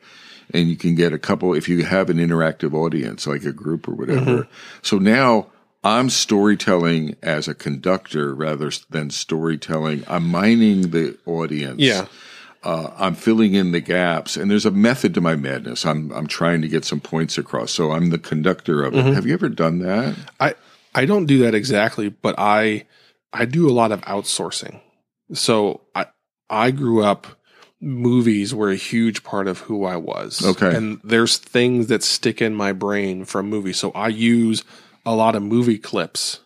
And 0.53 0.67
you 0.67 0.75
can 0.75 0.95
get 0.95 1.13
a 1.13 1.19
couple 1.19 1.53
if 1.53 1.69
you 1.69 1.85
have 1.85 2.09
an 2.09 2.17
interactive 2.17 2.73
audience, 2.73 3.27
like 3.27 3.43
a 3.45 3.53
group 3.53 3.87
or 3.87 3.93
whatever. 3.93 4.47
So 4.81 4.97
now 4.97 5.47
I'm 5.83 6.09
storytelling 6.09 7.15
as 7.21 7.47
a 7.47 7.55
conductor 7.55 8.33
rather 8.33 8.71
than 8.89 9.11
storytelling. 9.11 10.03
I'm 10.07 10.27
mining 10.27 10.89
the 10.89 11.17
audience. 11.25 11.79
Yeah. 11.79 12.07
Uh, 12.63 12.91
I'm 12.97 13.15
filling 13.15 13.55
in 13.55 13.71
the 13.71 13.79
gaps, 13.79 14.37
and 14.37 14.51
there's 14.51 14.67
a 14.67 14.71
method 14.71 15.15
to 15.15 15.21
my 15.21 15.35
madness. 15.35 15.83
I'm 15.83 16.11
I'm 16.11 16.27
trying 16.27 16.61
to 16.61 16.67
get 16.67 16.85
some 16.85 16.99
points 16.99 17.39
across. 17.39 17.71
So 17.71 17.91
I'm 17.91 18.11
the 18.11 18.19
conductor 18.19 18.83
of 18.83 18.93
it. 18.93 19.03
Have 19.15 19.25
you 19.25 19.33
ever 19.33 19.49
done 19.49 19.79
that? 19.79 20.15
I 20.39 20.53
I 20.93 21.05
don't 21.05 21.25
do 21.25 21.39
that 21.39 21.55
exactly, 21.55 22.09
but 22.09 22.35
I 22.37 22.85
I 23.33 23.45
do 23.45 23.69
a 23.69 23.71
lot 23.71 23.91
of 23.91 24.01
outsourcing. 24.01 24.79
So 25.33 25.81
I 25.95 26.07
I 26.49 26.71
grew 26.71 27.03
up 27.03 27.27
movies 27.79 28.53
were 28.53 28.69
a 28.69 28.75
huge 28.75 29.23
part 29.23 29.47
of 29.47 29.59
who 29.59 29.85
I 29.85 29.97
was. 29.97 30.45
Okay. 30.45 30.75
And 30.75 31.01
there's 31.03 31.37
things 31.37 31.87
that 31.87 32.03
stick 32.03 32.41
in 32.41 32.53
my 32.53 32.73
brain 32.73 33.25
from 33.25 33.49
movies. 33.49 33.77
So 33.77 33.91
I 33.91 34.09
use 34.09 34.63
a 35.05 35.15
lot 35.15 35.35
of 35.35 35.41
movie 35.41 35.79
clips 35.79 36.41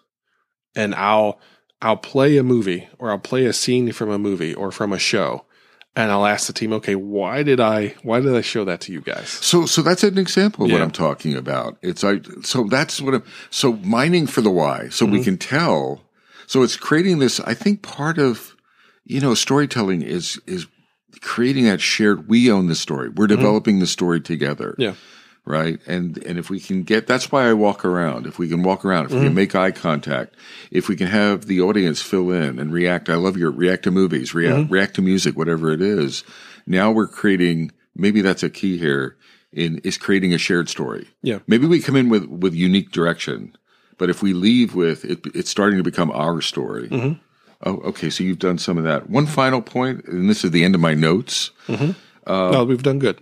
and 0.76 0.96
I'll 0.96 1.40
I'll 1.82 1.98
play 1.98 2.38
a 2.38 2.44
movie 2.44 2.88
or 2.98 3.12
I'll 3.12 3.20
play 3.20 3.46
a 3.46 3.54
scene 3.54 3.92
from 3.92 4.10
a 4.10 4.18
movie 4.18 4.54
or 4.54 4.72
from 4.72 4.94
a 4.94 5.00
show 5.00 5.46
and 5.96 6.12
I'll 6.12 6.26
ask 6.26 6.48
the 6.48 6.54
team, 6.54 6.74
okay, 6.74 6.96
why 6.96 7.44
did 7.44 7.60
I 7.60 7.96
why 8.04 8.20
did 8.20 8.36
I 8.36 8.42
show 8.42 8.66
that 8.66 8.82
to 8.82 8.92
you 8.92 9.02
guys? 9.02 9.30
So 9.30 9.66
so 9.66 9.82
that's 9.82 10.04
an 10.04 10.18
example 10.18 10.66
of 10.66 10.72
what 10.72 10.82
I'm 10.82 10.92
talking 10.92 11.36
about. 11.36 11.78
It's 11.82 12.04
like 12.04 12.26
so 12.44 12.64
that's 12.66 13.02
what 13.02 13.14
I'm 13.16 13.24
so 13.50 13.74
mining 13.78 14.28
for 14.28 14.42
the 14.42 14.52
why. 14.52 14.90
So 14.90 15.06
Mm-hmm. 15.06 15.14
we 15.14 15.24
can 15.24 15.38
tell. 15.38 16.02
So 16.48 16.64
it's 16.64 16.76
creating 16.78 17.20
this. 17.20 17.40
I 17.40 17.54
think 17.54 17.82
part 17.82 18.18
of 18.20 18.56
you 19.06 19.20
know 19.22 19.34
storytelling 19.34 20.02
is 20.02 20.40
is 20.46 20.68
creating 21.22 21.64
that 21.66 21.82
shared. 21.82 22.28
We 22.28 22.52
own 22.52 22.68
the 22.68 22.76
story. 22.76 23.10
We're 23.10 23.28
developing 23.28 23.80
the 23.80 23.88
story 23.88 24.20
together. 24.22 24.72
Mm-hmm. 24.74 24.82
Yeah. 24.82 24.94
Right? 25.46 25.80
And 25.88 26.18
and 26.26 26.38
if 26.40 26.50
we 26.50 26.60
can 26.60 26.84
get 26.84 27.08
that's 27.08 27.32
why 27.32 27.48
I 27.48 27.54
walk 27.54 27.86
around. 27.86 28.26
If 28.28 28.38
we 28.40 28.48
can 28.50 28.64
walk 28.64 28.84
around, 28.84 29.06
if 29.06 29.12
we 29.12 29.18
Mm-hmm. 29.18 29.26
can 29.28 29.34
make 29.36 29.56
eye 29.56 29.72
contact, 29.72 30.36
if 30.72 30.90
we 30.90 30.96
can 30.96 31.08
have 31.08 31.46
the 31.46 31.62
audience 31.62 32.02
fill 32.02 32.32
in 32.32 32.60
and 32.60 32.74
react. 32.74 33.10
I 33.10 33.16
love 33.16 33.38
your 33.38 33.52
react 33.52 33.84
to 33.84 33.92
movies, 33.92 34.34
react 34.34 34.58
Mm-hmm. 34.58 34.74
react 34.74 34.96
to 34.96 35.02
music, 35.02 35.38
whatever 35.38 35.72
it 35.72 35.82
is. 35.82 36.24
Now 36.68 36.92
we're 36.92 37.08
creating. 37.08 37.72
Maybe 37.96 38.22
that's 38.22 38.44
a 38.44 38.50
key 38.50 38.78
here. 38.78 39.16
In 39.54 39.78
is 39.86 39.98
creating 39.98 40.34
a 40.34 40.38
shared 40.38 40.68
story. 40.68 41.08
Yeah. 41.22 41.40
Maybe 41.48 41.66
we 41.66 41.80
come 41.80 41.96
in 41.96 42.10
with 42.10 42.26
with 42.26 42.54
unique 42.54 42.92
direction, 42.92 43.56
but 43.98 44.10
if 44.10 44.22
we 44.22 44.34
leave 44.34 44.76
with 44.76 45.06
it, 45.06 45.20
it's 45.34 45.50
starting 45.50 45.78
to 45.78 45.84
become 45.84 46.12
our 46.12 46.42
story. 46.42 46.90
Mm-hmm. 46.90 47.14
Oh, 47.64 47.78
okay. 47.92 48.10
So 48.10 48.26
you've 48.26 48.40
done 48.40 48.58
some 48.58 48.78
of 48.78 48.84
that. 48.84 49.10
One 49.10 49.26
final 49.26 49.62
point, 49.62 50.04
and 50.08 50.30
this 50.30 50.44
is 50.44 50.52
the 50.52 50.66
end 50.66 50.76
of 50.76 50.82
my 50.82 50.94
notes. 50.94 51.52
no, 52.28 52.66
we've 52.66 52.84
done 52.84 53.00
good. 53.00 53.22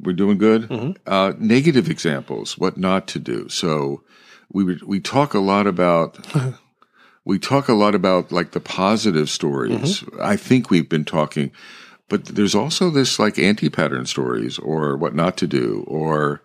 We're 0.00 0.12
doing 0.12 0.38
good. 0.38 0.98
Uh, 1.06 1.32
negative 1.38 1.88
examples, 1.88 2.58
what 2.58 2.76
not 2.76 3.06
to 3.08 3.18
do. 3.18 3.48
So 3.48 4.02
we 4.52 4.78
we 4.86 5.00
talk 5.00 5.34
a 5.34 5.38
lot 5.38 5.66
about 5.66 6.18
we 7.24 7.38
talk 7.38 7.68
a 7.68 7.74
lot 7.74 7.94
about 7.94 8.32
like 8.32 8.52
the 8.52 8.60
positive 8.60 9.30
stories. 9.30 10.04
I 10.20 10.36
think 10.36 10.70
we've 10.70 10.88
been 10.88 11.04
talking, 11.04 11.50
but 12.08 12.26
there's 12.26 12.54
also 12.54 12.90
this 12.90 13.18
like 13.18 13.38
anti 13.38 13.68
pattern 13.68 14.06
stories 14.06 14.58
or 14.58 14.96
what 14.96 15.14
not 15.14 15.36
to 15.38 15.46
do 15.46 15.84
or 15.86 16.42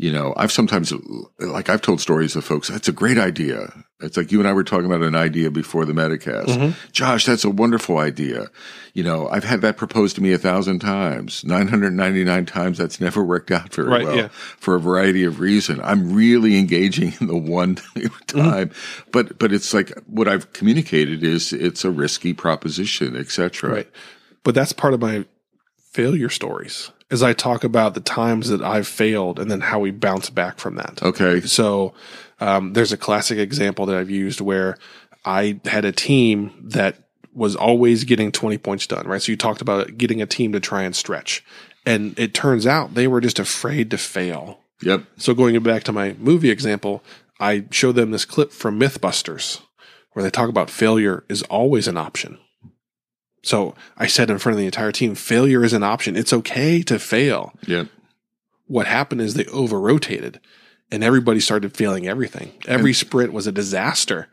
you 0.00 0.10
know 0.10 0.32
I've 0.36 0.50
sometimes 0.50 0.92
like 1.38 1.68
I've 1.68 1.82
told 1.82 2.00
stories 2.00 2.34
of 2.34 2.44
folks. 2.44 2.68
That's 2.68 2.88
a 2.88 2.92
great 2.92 3.18
idea. 3.18 3.72
It's 4.00 4.16
like 4.16 4.32
you 4.32 4.38
and 4.38 4.48
I 4.48 4.54
were 4.54 4.64
talking 4.64 4.86
about 4.86 5.02
an 5.02 5.14
idea 5.14 5.50
before 5.50 5.84
the 5.84 5.92
Metacast. 5.92 6.46
Mm-hmm. 6.46 6.90
Josh, 6.90 7.26
that's 7.26 7.44
a 7.44 7.50
wonderful 7.50 7.98
idea. 7.98 8.46
You 8.94 9.02
know, 9.02 9.28
I've 9.28 9.44
had 9.44 9.60
that 9.60 9.76
proposed 9.76 10.16
to 10.16 10.22
me 10.22 10.32
a 10.32 10.38
thousand 10.38 10.78
times, 10.78 11.44
999 11.44 12.46
times. 12.46 12.78
That's 12.78 12.98
never 12.98 13.22
worked 13.22 13.50
out 13.50 13.74
very 13.74 13.88
Right, 13.88 14.04
well 14.04 14.16
yeah. 14.16 14.28
for 14.28 14.74
a 14.74 14.80
variety 14.80 15.24
of 15.24 15.38
reasons. 15.38 15.80
I'm 15.84 16.14
really 16.14 16.58
engaging 16.58 17.12
in 17.20 17.26
the 17.26 17.36
one 17.36 17.76
mm-hmm. 17.76 18.38
time, 18.38 18.70
but, 19.12 19.38
but 19.38 19.52
it's 19.52 19.74
like 19.74 19.92
what 20.06 20.28
I've 20.28 20.54
communicated 20.54 21.22
is 21.22 21.52
it's 21.52 21.84
a 21.84 21.90
risky 21.90 22.32
proposition, 22.32 23.16
et 23.16 23.30
cetera. 23.30 23.70
Right. 23.70 23.90
But 24.44 24.54
that's 24.54 24.72
part 24.72 24.94
of 24.94 25.00
my 25.02 25.26
failure 25.92 26.30
stories 26.30 26.90
as 27.10 27.22
I 27.22 27.32
talk 27.32 27.64
about 27.64 27.94
the 27.94 28.00
times 28.00 28.48
that 28.48 28.62
I've 28.62 28.86
failed 28.86 29.38
and 29.38 29.50
then 29.50 29.60
how 29.60 29.80
we 29.80 29.90
bounce 29.90 30.30
back 30.30 30.58
from 30.58 30.76
that. 30.76 31.02
Okay. 31.02 31.40
So 31.40 31.92
um, 32.40 32.72
there's 32.72 32.92
a 32.92 32.96
classic 32.96 33.38
example 33.38 33.86
that 33.86 33.96
I've 33.96 34.10
used 34.10 34.40
where 34.40 34.78
I 35.24 35.60
had 35.64 35.84
a 35.84 35.92
team 35.92 36.52
that 36.70 36.96
was 37.32 37.56
always 37.56 38.04
getting 38.04 38.32
20 38.32 38.58
points 38.58 38.86
done, 38.86 39.06
right? 39.06 39.22
So 39.22 39.32
you 39.32 39.36
talked 39.36 39.60
about 39.60 39.98
getting 39.98 40.22
a 40.22 40.26
team 40.26 40.52
to 40.52 40.60
try 40.60 40.82
and 40.82 40.94
stretch. 40.94 41.44
And 41.86 42.18
it 42.18 42.34
turns 42.34 42.66
out 42.66 42.94
they 42.94 43.06
were 43.06 43.20
just 43.20 43.38
afraid 43.38 43.90
to 43.90 43.98
fail. 43.98 44.60
Yep. 44.82 45.04
So 45.16 45.34
going 45.34 45.60
back 45.62 45.84
to 45.84 45.92
my 45.92 46.14
movie 46.18 46.50
example, 46.50 47.02
I 47.38 47.64
showed 47.70 47.96
them 47.96 48.10
this 48.10 48.24
clip 48.24 48.52
from 48.52 48.78
Mythbusters 48.78 49.60
where 50.12 50.22
they 50.22 50.30
talk 50.30 50.48
about 50.48 50.70
failure 50.70 51.24
is 51.28 51.42
always 51.44 51.86
an 51.86 51.96
option. 51.96 52.38
So 53.42 53.74
I 53.96 54.06
said 54.06 54.30
in 54.30 54.38
front 54.38 54.54
of 54.54 54.58
the 54.60 54.66
entire 54.66 54.92
team, 54.92 55.14
failure 55.14 55.64
is 55.64 55.72
an 55.72 55.82
option. 55.82 56.16
It's 56.16 56.32
okay 56.32 56.82
to 56.82 56.98
fail. 56.98 57.52
Yep. 57.66 57.88
What 58.66 58.86
happened 58.86 59.20
is 59.22 59.34
they 59.34 59.46
over 59.46 59.80
rotated 59.80 60.40
and 60.92 61.02
everybody 61.02 61.40
started 61.40 61.74
failing 61.76 62.06
everything. 62.06 62.52
Every 62.66 62.92
sprint 62.92 63.32
was 63.32 63.46
a 63.46 63.52
disaster. 63.52 64.28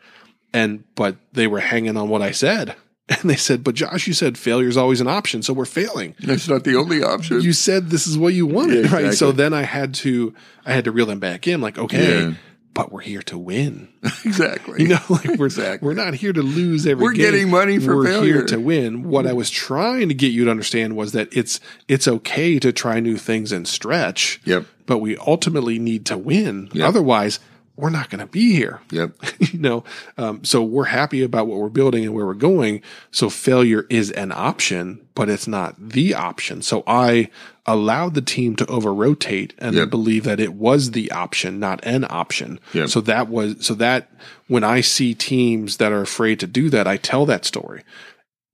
And, 0.54 0.84
but 0.96 1.18
they 1.34 1.48
were 1.48 1.60
hanging 1.60 1.98
on 1.98 2.10
what 2.10 2.22
I 2.22 2.32
said. 2.32 2.76
And 3.10 3.30
they 3.30 3.38
said, 3.38 3.64
but 3.64 3.74
Josh, 3.74 4.06
you 4.06 4.12
said 4.14 4.38
failure 4.38 4.68
is 4.68 4.76
always 4.76 5.00
an 5.00 5.08
option. 5.08 5.42
So 5.42 5.54
we're 5.54 5.64
failing 5.64 6.14
That's 6.20 6.50
not 6.50 6.66
the 6.66 6.76
only 6.76 7.02
option. 7.02 7.40
you 7.40 7.54
said 7.54 7.90
this 7.90 8.06
is 8.06 8.18
what 8.18 8.34
you 8.34 8.46
wanted, 8.46 8.84
Yeah, 8.84 8.94
right? 8.94 9.14
So 9.14 9.32
then 9.32 9.54
I 9.54 9.62
had 9.62 9.94
to, 10.04 10.34
I 10.66 10.74
had 10.74 10.84
to 10.84 10.92
reel 10.92 11.06
them 11.06 11.20
back 11.22 11.48
in, 11.48 11.62
like, 11.62 11.78
okay, 11.78 12.28
Yeah. 12.28 12.34
But 12.78 12.92
we're 12.92 13.02
here 13.02 13.24
to 13.24 13.40
win. 13.40 13.88
exactly. 14.24 14.84
You 14.84 14.90
know, 14.90 15.00
like 15.10 15.26
we're 15.40 15.48
Exactly. 15.48 15.84
we're 15.88 15.96
not 15.96 16.14
here 16.14 16.32
to 16.32 16.44
lose 16.44 16.86
every. 16.86 17.04
We're 17.04 17.14
game. 17.14 17.32
getting 17.32 17.50
money 17.50 17.80
for 17.80 17.88
failure. 17.88 17.98
We're 18.04 18.12
failure. 18.12 18.34
here 18.34 18.46
to 18.46 18.60
win. 18.60 19.10
What 19.10 19.26
I 19.26 19.30
mm-hmm. 19.30 19.38
was 19.38 19.50
trying 19.50 20.10
to 20.10 20.14
get 20.14 20.28
you 20.28 20.46
to 20.46 20.52
understand 20.52 20.96
was 20.96 21.14
that 21.14 21.36
it's 21.36 21.60
it's 21.88 22.08
okay 22.08 22.60
to 22.60 22.72
try 22.72 23.00
new 23.00 23.18
things 23.18 23.52
and 23.52 23.68
stretch. 23.68 24.40
Yep. 24.46 24.68
But 24.86 25.00
we 25.00 25.18
ultimately 25.18 25.80
need 25.80 26.06
to 26.06 26.20
win. 26.20 26.70
Yep. 26.72 26.88
Otherwise, 26.88 27.40
we're 27.78 27.90
not 27.92 28.10
going 28.10 28.20
to 28.20 28.26
be 28.32 28.54
here 28.54 28.82
Yep. 28.92 29.12
you 29.40 29.60
know 29.60 29.84
um, 30.18 30.44
so 30.44 30.62
we're 30.64 30.86
happy 30.86 31.24
about 31.24 31.48
what 31.48 31.60
we're 31.60 31.70
building 31.70 32.04
and 32.04 32.14
where 32.14 32.26
we're 32.26 32.34
going 32.34 32.82
so 33.12 33.30
failure 33.30 33.86
is 33.90 34.12
an 34.12 34.32
option 34.34 35.08
but 35.16 35.30
it's 35.30 35.48
not 35.48 35.76
the 35.80 36.14
option 36.14 36.62
so 36.62 36.84
i 36.88 37.30
allowed 37.66 38.14
the 38.14 38.22
team 38.22 38.56
to 38.56 38.66
over 38.68 38.94
rotate 38.94 39.54
and 39.60 39.76
Yep. 39.76 39.90
believe 39.90 40.24
that 40.24 40.40
it 40.40 40.54
was 40.54 40.92
the 40.92 41.12
option 41.12 41.60
not 41.60 41.80
an 41.86 42.06
option 42.10 42.60
Yep. 42.74 42.90
so 42.90 43.02
that 43.02 43.30
was 43.30 43.66
so 43.66 43.74
that 43.76 44.10
when 44.48 44.64
i 44.64 44.82
see 44.82 45.14
teams 45.14 45.78
that 45.78 45.92
are 45.92 46.02
afraid 46.02 46.40
to 46.42 46.48
do 46.48 46.70
that 46.72 46.88
i 46.88 46.98
tell 46.98 47.26
that 47.28 47.46
story 47.46 47.84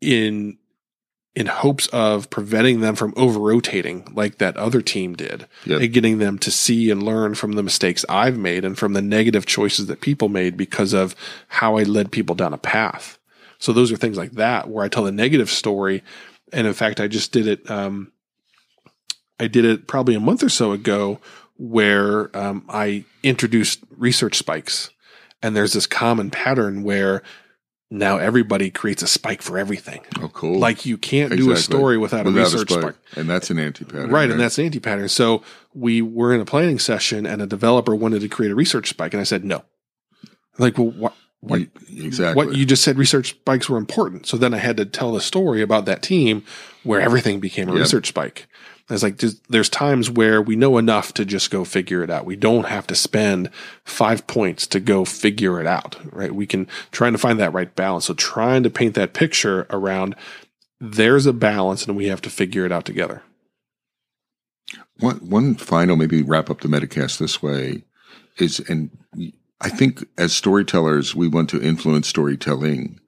in 0.02 0.58
in 1.36 1.48
hopes 1.48 1.88
of 1.88 2.30
preventing 2.30 2.82
them 2.82 2.96
from 2.96 3.12
over 3.18 3.40
rotating 3.40 4.08
like 4.14 4.38
that 4.38 4.56
other 4.56 4.82
team 4.82 5.16
did 5.16 5.48
Yep. 5.66 5.82
and 5.82 5.94
getting 5.94 6.18
them 6.20 6.38
to 6.40 6.52
see 6.52 6.92
and 6.92 7.02
learn 7.02 7.34
from 7.34 7.54
the 7.54 7.64
mistakes 7.64 8.06
I've 8.08 8.38
made 8.38 8.64
and 8.64 8.78
from 8.78 8.94
the 8.94 9.02
negative 9.02 9.46
choices 9.48 9.88
that 9.88 10.00
people 10.02 10.30
made 10.30 10.56
because 10.58 10.94
of 10.94 11.16
how 11.48 11.78
I 11.78 11.84
led 11.84 12.12
people 12.12 12.36
down 12.36 12.54
a 12.54 12.58
path. 12.60 13.18
So 13.58 13.74
those 13.74 13.92
are 13.92 13.98
things 13.98 14.18
like 14.18 14.34
that 14.34 14.70
where 14.70 14.86
I 14.86 14.90
tell 14.90 15.04
the 15.06 15.12
negative 15.12 15.50
story. 15.50 16.04
And 16.52 16.68
in 16.68 16.74
fact, 16.74 17.00
I 17.00 17.08
just 17.08 17.32
did 17.32 17.48
it. 17.48 17.70
Um, 17.72 18.12
I 19.40 19.48
did 19.48 19.66
it 19.66 19.88
probably 19.88 20.14
a 20.14 20.20
month 20.20 20.44
or 20.44 20.50
so 20.50 20.72
ago 20.72 21.20
where 21.58 22.36
um, 22.38 22.66
I 22.70 23.06
introduced 23.24 23.80
research 23.98 24.36
spikes. 24.36 24.92
And 25.42 25.56
there's 25.56 25.74
this 25.74 25.88
common 25.88 26.30
pattern 26.30 26.84
where 26.84 27.24
now 27.94 28.18
everybody 28.18 28.72
creates 28.72 29.04
a 29.04 29.08
spike 29.08 29.44
for 29.44 29.58
everything. 29.60 30.02
Oh, 30.20 30.28
cool. 30.30 30.58
Like 30.58 30.86
you 30.86 30.98
can't 30.98 31.36
do 31.36 31.52
a 31.52 31.58
story 31.58 31.98
without, 31.98 32.26
a 32.26 32.32
research 32.32 32.72
spike. 32.72 32.96
And 33.16 33.30
that's 33.30 33.52
an 33.52 33.60
anti 33.60 33.86
pattern. 33.86 34.10
Right, 34.10 34.30
and 34.32 34.40
that's 34.40 34.58
an 34.58 34.66
anti 34.66 34.80
pattern. 34.80 35.08
So 35.10 35.44
we 35.76 36.02
were 36.02 36.34
in 36.34 36.42
a 36.42 36.46
planning 36.46 36.80
session, 36.80 37.26
and 37.28 37.42
a 37.42 37.46
developer 37.46 37.96
wanted 37.96 38.22
to 38.22 38.30
create 38.30 38.52
a 38.52 38.56
research 38.56 38.90
spike, 38.90 39.14
and 39.14 39.22
I 39.22 39.24
said 39.24 39.46
no. 39.46 39.64
Like, 40.58 40.78
well, 40.78 40.92
what? 40.92 41.14
What? 41.42 41.62
exactly. 41.90 42.46
What 42.46 42.56
you 42.56 42.66
just 42.66 42.84
said 42.84 42.98
research 42.98 43.32
spikes 43.32 43.70
were 43.70 43.78
important. 43.78 44.26
So 44.26 44.38
then 44.38 44.54
I 44.54 44.58
had 44.58 44.78
to 44.78 44.86
tell 44.86 45.12
the 45.12 45.20
story 45.22 45.62
about 45.62 45.86
that 45.86 46.02
team 46.02 46.44
where 46.84 47.02
everything 47.02 47.42
became 47.42 47.68
a 47.68 47.74
Yep. 47.74 47.80
research 47.82 48.08
spike. 48.08 48.48
I 48.90 48.94
was 48.94 49.04
like, 49.04 49.18
there's 49.48 49.70
times 49.70 50.10
where 50.10 50.42
we 50.42 50.58
know 50.58 50.78
enough 50.78 51.14
to 51.14 51.24
just 51.24 51.50
go 51.50 51.64
figure 51.64 52.04
it 52.04 52.10
out. 52.10 52.26
We 52.26 52.36
don't 52.36 52.66
have 52.66 52.86
to 52.88 52.96
spend 52.96 53.50
five 53.86 54.28
points 54.28 54.68
to 54.68 54.82
go 54.82 55.06
figure 55.06 55.62
it 55.62 55.66
out, 55.66 55.98
right? 56.14 56.36
We 56.36 56.46
can 56.46 56.68
trying 56.92 57.14
to 57.14 57.18
find 57.18 57.40
that 57.40 57.54
right 57.54 57.74
balance. 57.74 58.06
So 58.06 58.14
trying 58.14 58.64
to 58.64 58.70
paint 58.70 58.96
that 58.96 59.14
picture 59.14 59.66
around 59.70 60.16
there's 60.84 61.26
a 61.26 61.34
balance 61.34 61.88
and 61.88 61.96
we 61.96 62.08
have 62.08 62.22
to 62.22 62.30
figure 62.30 62.66
it 62.66 62.72
out 62.72 62.84
together. 62.84 63.24
One 65.00 65.18
one 65.30 65.56
final, 65.56 65.96
maybe 65.96 66.22
wrap 66.22 66.50
up 66.50 66.60
the 66.62 66.68
Metacast 66.68 67.20
this 67.20 67.42
way 67.42 67.84
is, 68.38 68.60
and 68.68 68.90
I 69.62 69.70
think 69.70 70.06
as 70.18 70.34
storytellers, 70.34 71.16
we 71.16 71.28
want 71.28 71.50
to 71.52 71.62
influence 71.62 72.08
storytelling. 72.08 73.00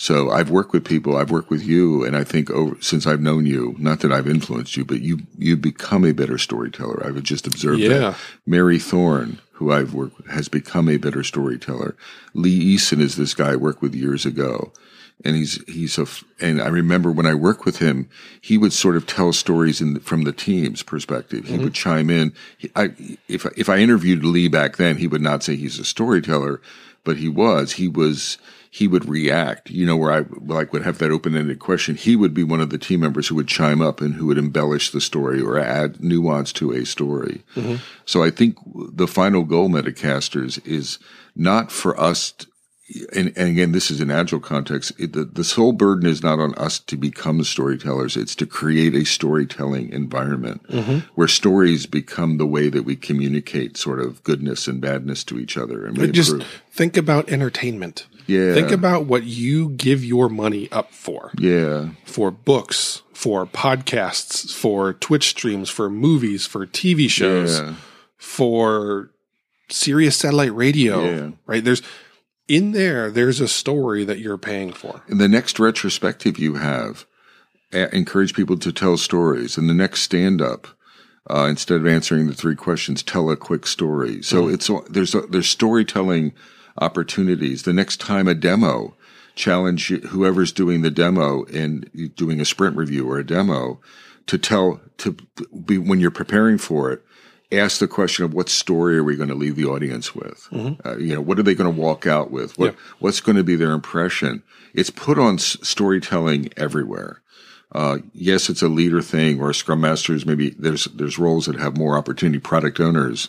So 0.00 0.30
I've 0.30 0.48
worked 0.48 0.72
with 0.72 0.84
people, 0.84 1.16
I've 1.16 1.32
worked 1.32 1.50
with 1.50 1.64
you, 1.64 2.04
and 2.04 2.16
I 2.16 2.22
think 2.22 2.50
over, 2.50 2.80
since 2.80 3.04
I've 3.04 3.20
known 3.20 3.46
you, 3.46 3.74
not 3.80 3.98
that 4.00 4.12
I've 4.12 4.28
influenced 4.28 4.76
you, 4.76 4.84
but 4.84 5.00
you 5.00 5.18
you 5.36 5.56
become 5.56 6.04
a 6.04 6.12
better 6.12 6.38
storyteller. 6.38 7.04
I've 7.04 7.20
just 7.24 7.48
observed 7.48 7.80
Yeah. 7.80 7.98
that. 7.98 8.16
Mary 8.46 8.78
Thorn, 8.78 9.40
who 9.54 9.72
I've 9.72 9.94
worked 9.94 10.18
with, 10.18 10.28
has 10.28 10.48
become 10.48 10.88
a 10.88 10.98
better 10.98 11.24
storyteller. 11.24 11.96
Lee 12.32 12.76
Eason 12.76 13.00
is 13.00 13.16
this 13.16 13.34
guy 13.34 13.52
I 13.52 13.56
worked 13.56 13.82
with 13.82 13.92
years 13.94 14.24
ago. 14.24 14.72
And 15.24 15.34
he's, 15.34 15.60
he's 15.66 15.98
a, 15.98 16.06
and 16.38 16.62
I 16.62 16.68
remember 16.68 17.10
when 17.10 17.26
I 17.26 17.34
worked 17.34 17.64
with 17.64 17.80
him, 17.80 18.08
he 18.40 18.56
would 18.56 18.72
sort 18.72 18.96
of 18.96 19.04
tell 19.04 19.32
stories 19.32 19.80
in, 19.80 19.98
from 19.98 20.22
the 20.22 20.30
team's 20.30 20.84
perspective. 20.84 21.46
He 21.46 21.54
mm-hmm. 21.54 21.64
would 21.64 21.74
chime 21.74 22.08
in. 22.08 22.32
He, 22.56 22.70
I, 22.76 22.92
if, 23.26 23.44
if 23.56 23.68
I 23.68 23.78
interviewed 23.78 24.24
Lee 24.24 24.46
back 24.46 24.76
then, 24.76 24.98
he 24.98 25.08
would 25.08 25.20
not 25.20 25.42
say 25.42 25.56
he's 25.56 25.80
a 25.80 25.84
storyteller, 25.84 26.62
but 27.02 27.16
he 27.16 27.28
was, 27.28 27.72
he 27.72 27.88
was, 27.88 28.38
he 28.70 28.86
would 28.86 29.08
react, 29.08 29.70
you 29.70 29.86
know, 29.86 29.96
where 29.96 30.12
I 30.12 30.24
like 30.44 30.72
would 30.72 30.84
have 30.84 30.98
that 30.98 31.10
open-ended 31.10 31.58
question. 31.58 31.96
He 31.96 32.16
would 32.16 32.34
be 32.34 32.44
one 32.44 32.60
of 32.60 32.70
the 32.70 32.78
team 32.78 33.00
members 33.00 33.28
who 33.28 33.34
would 33.36 33.48
chime 33.48 33.80
up 33.80 34.00
and 34.00 34.14
who 34.14 34.26
would 34.26 34.38
embellish 34.38 34.90
the 34.90 35.00
story 35.00 35.40
or 35.40 35.58
add 35.58 36.02
nuance 36.02 36.52
to 36.54 36.72
a 36.72 36.84
story. 36.84 37.42
Mm-hmm. 37.56 37.76
So 38.04 38.22
I 38.22 38.30
think 38.30 38.58
the 38.92 39.06
final 39.06 39.44
goal, 39.44 39.68
Metacasters, 39.68 40.64
is 40.66 40.98
not 41.34 41.72
for 41.72 41.98
us. 41.98 42.34
and, 43.14 43.32
and 43.36 43.48
again, 43.48 43.72
this 43.72 43.90
is 43.90 44.00
an 44.00 44.10
agile 44.10 44.40
context. 44.40 44.92
It, 44.98 45.12
the, 45.12 45.24
the 45.24 45.44
sole 45.44 45.72
burden 45.72 46.08
is 46.08 46.22
not 46.22 46.38
on 46.38 46.54
us 46.54 46.78
to 46.80 46.96
become 46.96 47.42
storytellers. 47.44 48.16
It's 48.16 48.34
to 48.36 48.46
create 48.46 48.94
a 48.94 49.04
storytelling 49.04 49.90
environment 49.92 50.62
mm-hmm. 50.68 50.98
where 51.14 51.28
stories 51.28 51.86
become 51.86 52.38
the 52.38 52.46
way 52.46 52.68
that 52.68 52.84
we 52.84 52.96
communicate 52.96 53.76
sort 53.76 54.00
of 54.00 54.22
goodness 54.24 54.66
and 54.68 54.80
badness 54.80 55.24
to 55.24 55.38
each 55.38 55.56
other. 55.56 55.86
And 55.86 55.98
we 55.98 56.10
just 56.10 56.32
improve. 56.32 56.62
think 56.70 56.96
about 56.96 57.28
entertainment. 57.30 58.06
Yeah. 58.28 58.54
Think 58.54 58.70
about 58.70 59.06
what 59.06 59.24
you 59.24 59.70
give 59.70 60.04
your 60.04 60.28
money 60.28 60.68
up 60.70 60.92
for. 60.92 61.32
yeah. 61.38 61.88
For 62.04 62.30
books, 62.30 63.02
for 63.12 63.46
podcasts, 63.46 64.52
for 64.52 64.92
Twitch 64.92 65.28
streams, 65.30 65.70
for 65.70 65.88
movies, 65.90 66.46
for 66.46 66.66
TV 66.66 67.08
shows, 67.10 67.58
Yeah. 67.58 67.74
for 68.16 69.10
Sirius 69.70 70.16
satellite 70.16 70.54
radio, 70.54 71.04
Yeah. 71.04 71.30
right? 71.46 71.64
There's 71.64 71.82
in 72.48 72.72
there, 72.72 73.10
there's 73.10 73.40
a 73.40 73.48
story 73.48 74.04
that 74.04 74.18
you're 74.20 74.38
paying 74.38 74.72
for. 74.72 75.02
In 75.08 75.18
the 75.18 75.28
next 75.28 75.58
retrospective 75.58 76.38
you 76.38 76.54
have, 76.54 77.04
encourage 77.72 78.32
people 78.34 78.56
to 78.58 78.72
tell 78.72 78.96
stories. 78.96 79.58
And 79.58 79.68
the 79.68 79.74
next 79.74 80.00
stand 80.02 80.40
up, 80.40 80.66
uh, 81.30 81.46
instead 81.50 81.80
of 81.80 81.86
answering 81.86 82.26
the 82.26 82.32
three 82.34 82.56
questions, 82.56 83.02
tell 83.02 83.30
a 83.30 83.36
quick 83.36 83.66
story. 83.66 84.22
So 84.22 84.48
it's 84.48 84.70
there's 84.88 85.14
a, 85.14 85.20
there's 85.22 85.48
storytelling 85.48 86.32
opportunities. 86.80 87.62
The 87.62 87.72
next 87.72 88.00
time 88.00 88.28
a 88.28 88.34
demo, 88.34 88.94
challenge 89.34 89.88
whoever's 89.88 90.52
doing 90.52 90.82
the 90.82 90.90
demo 90.90 91.44
and 91.44 91.88
doing 92.16 92.40
a 92.40 92.44
sprint 92.44 92.76
review 92.76 93.08
or 93.08 93.18
a 93.18 93.26
demo 93.26 93.80
to 94.26 94.36
tell 94.36 94.80
to 94.98 95.16
be 95.64 95.78
when 95.78 96.00
you're 96.00 96.10
preparing 96.10 96.58
for 96.58 96.90
it 96.90 97.02
ask 97.50 97.78
the 97.78 97.88
question 97.88 98.24
of 98.24 98.34
what 98.34 98.48
story 98.48 98.98
are 98.98 99.04
we 99.04 99.16
going 99.16 99.28
to 99.28 99.34
leave 99.34 99.56
the 99.56 99.64
audience 99.64 100.14
with 100.14 100.48
mm-hmm. 100.50 100.86
uh, 100.86 100.96
you 100.96 101.14
know 101.14 101.20
what 101.20 101.38
are 101.38 101.44
they 101.44 101.54
going 101.54 101.72
to 101.72 101.80
walk 101.80 102.06
out 102.06 102.30
with 102.30 102.58
what 102.58 102.74
what's 102.98 103.20
going 103.20 103.36
to 103.36 103.44
be 103.44 103.56
their 103.56 103.70
impression 103.70 104.42
it's 104.74 104.90
put 104.90 105.18
on 105.18 105.34
s- 105.34 105.56
storytelling 105.62 106.50
everywhere 106.56 107.22
uh, 107.72 107.98
yes, 108.14 108.48
it's 108.48 108.62
a 108.62 108.68
leader 108.68 109.02
thing 109.02 109.40
or 109.40 109.52
scrum 109.52 109.82
masters. 109.82 110.24
Maybe 110.24 110.50
there's 110.58 110.86
there's 110.86 111.18
roles 111.18 111.46
that 111.46 111.58
have 111.58 111.76
more 111.76 111.98
opportunity, 111.98 112.38
product 112.38 112.80
owners. 112.80 113.28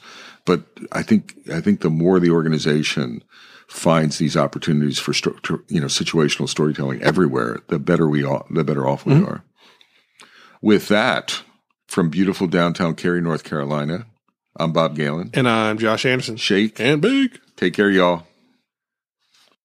But 0.50 0.64
I 0.92 1.04
think 1.04 1.36
I 1.54 1.62
think 1.62 1.82
the 1.82 1.92
more 1.92 2.20
the 2.20 2.32
organization 2.32 3.24
finds 3.68 4.18
these 4.18 4.36
opportunities 4.36 4.98
for 4.98 5.14
you 5.68 5.80
know 5.80 5.86
situational 5.86 6.50
storytelling 6.50 7.04
everywhere, 7.04 7.60
the 7.68 7.78
better 7.78 8.10
we 8.10 8.24
are, 8.24 8.44
the 8.50 8.64
better 8.64 8.88
off 8.88 9.06
we 9.06 9.14
mm-hmm. 9.14 9.26
are. 9.26 9.44
With 10.60 10.88
that, 10.88 11.44
from 11.86 12.10
beautiful 12.10 12.48
downtown 12.48 12.96
Cary, 12.96 13.22
North 13.22 13.44
Carolina, 13.44 14.08
I'm 14.56 14.74
Bob 14.74 14.96
Galen, 14.96 15.30
and 15.36 15.48
I'm 15.48 15.78
Josh 15.78 16.04
Anderson. 16.04 16.38
Shake 16.38 16.80
and 16.80 17.00
bake. 17.00 17.40
Take 17.56 17.76
care, 17.76 17.92
y'all. 17.92 18.26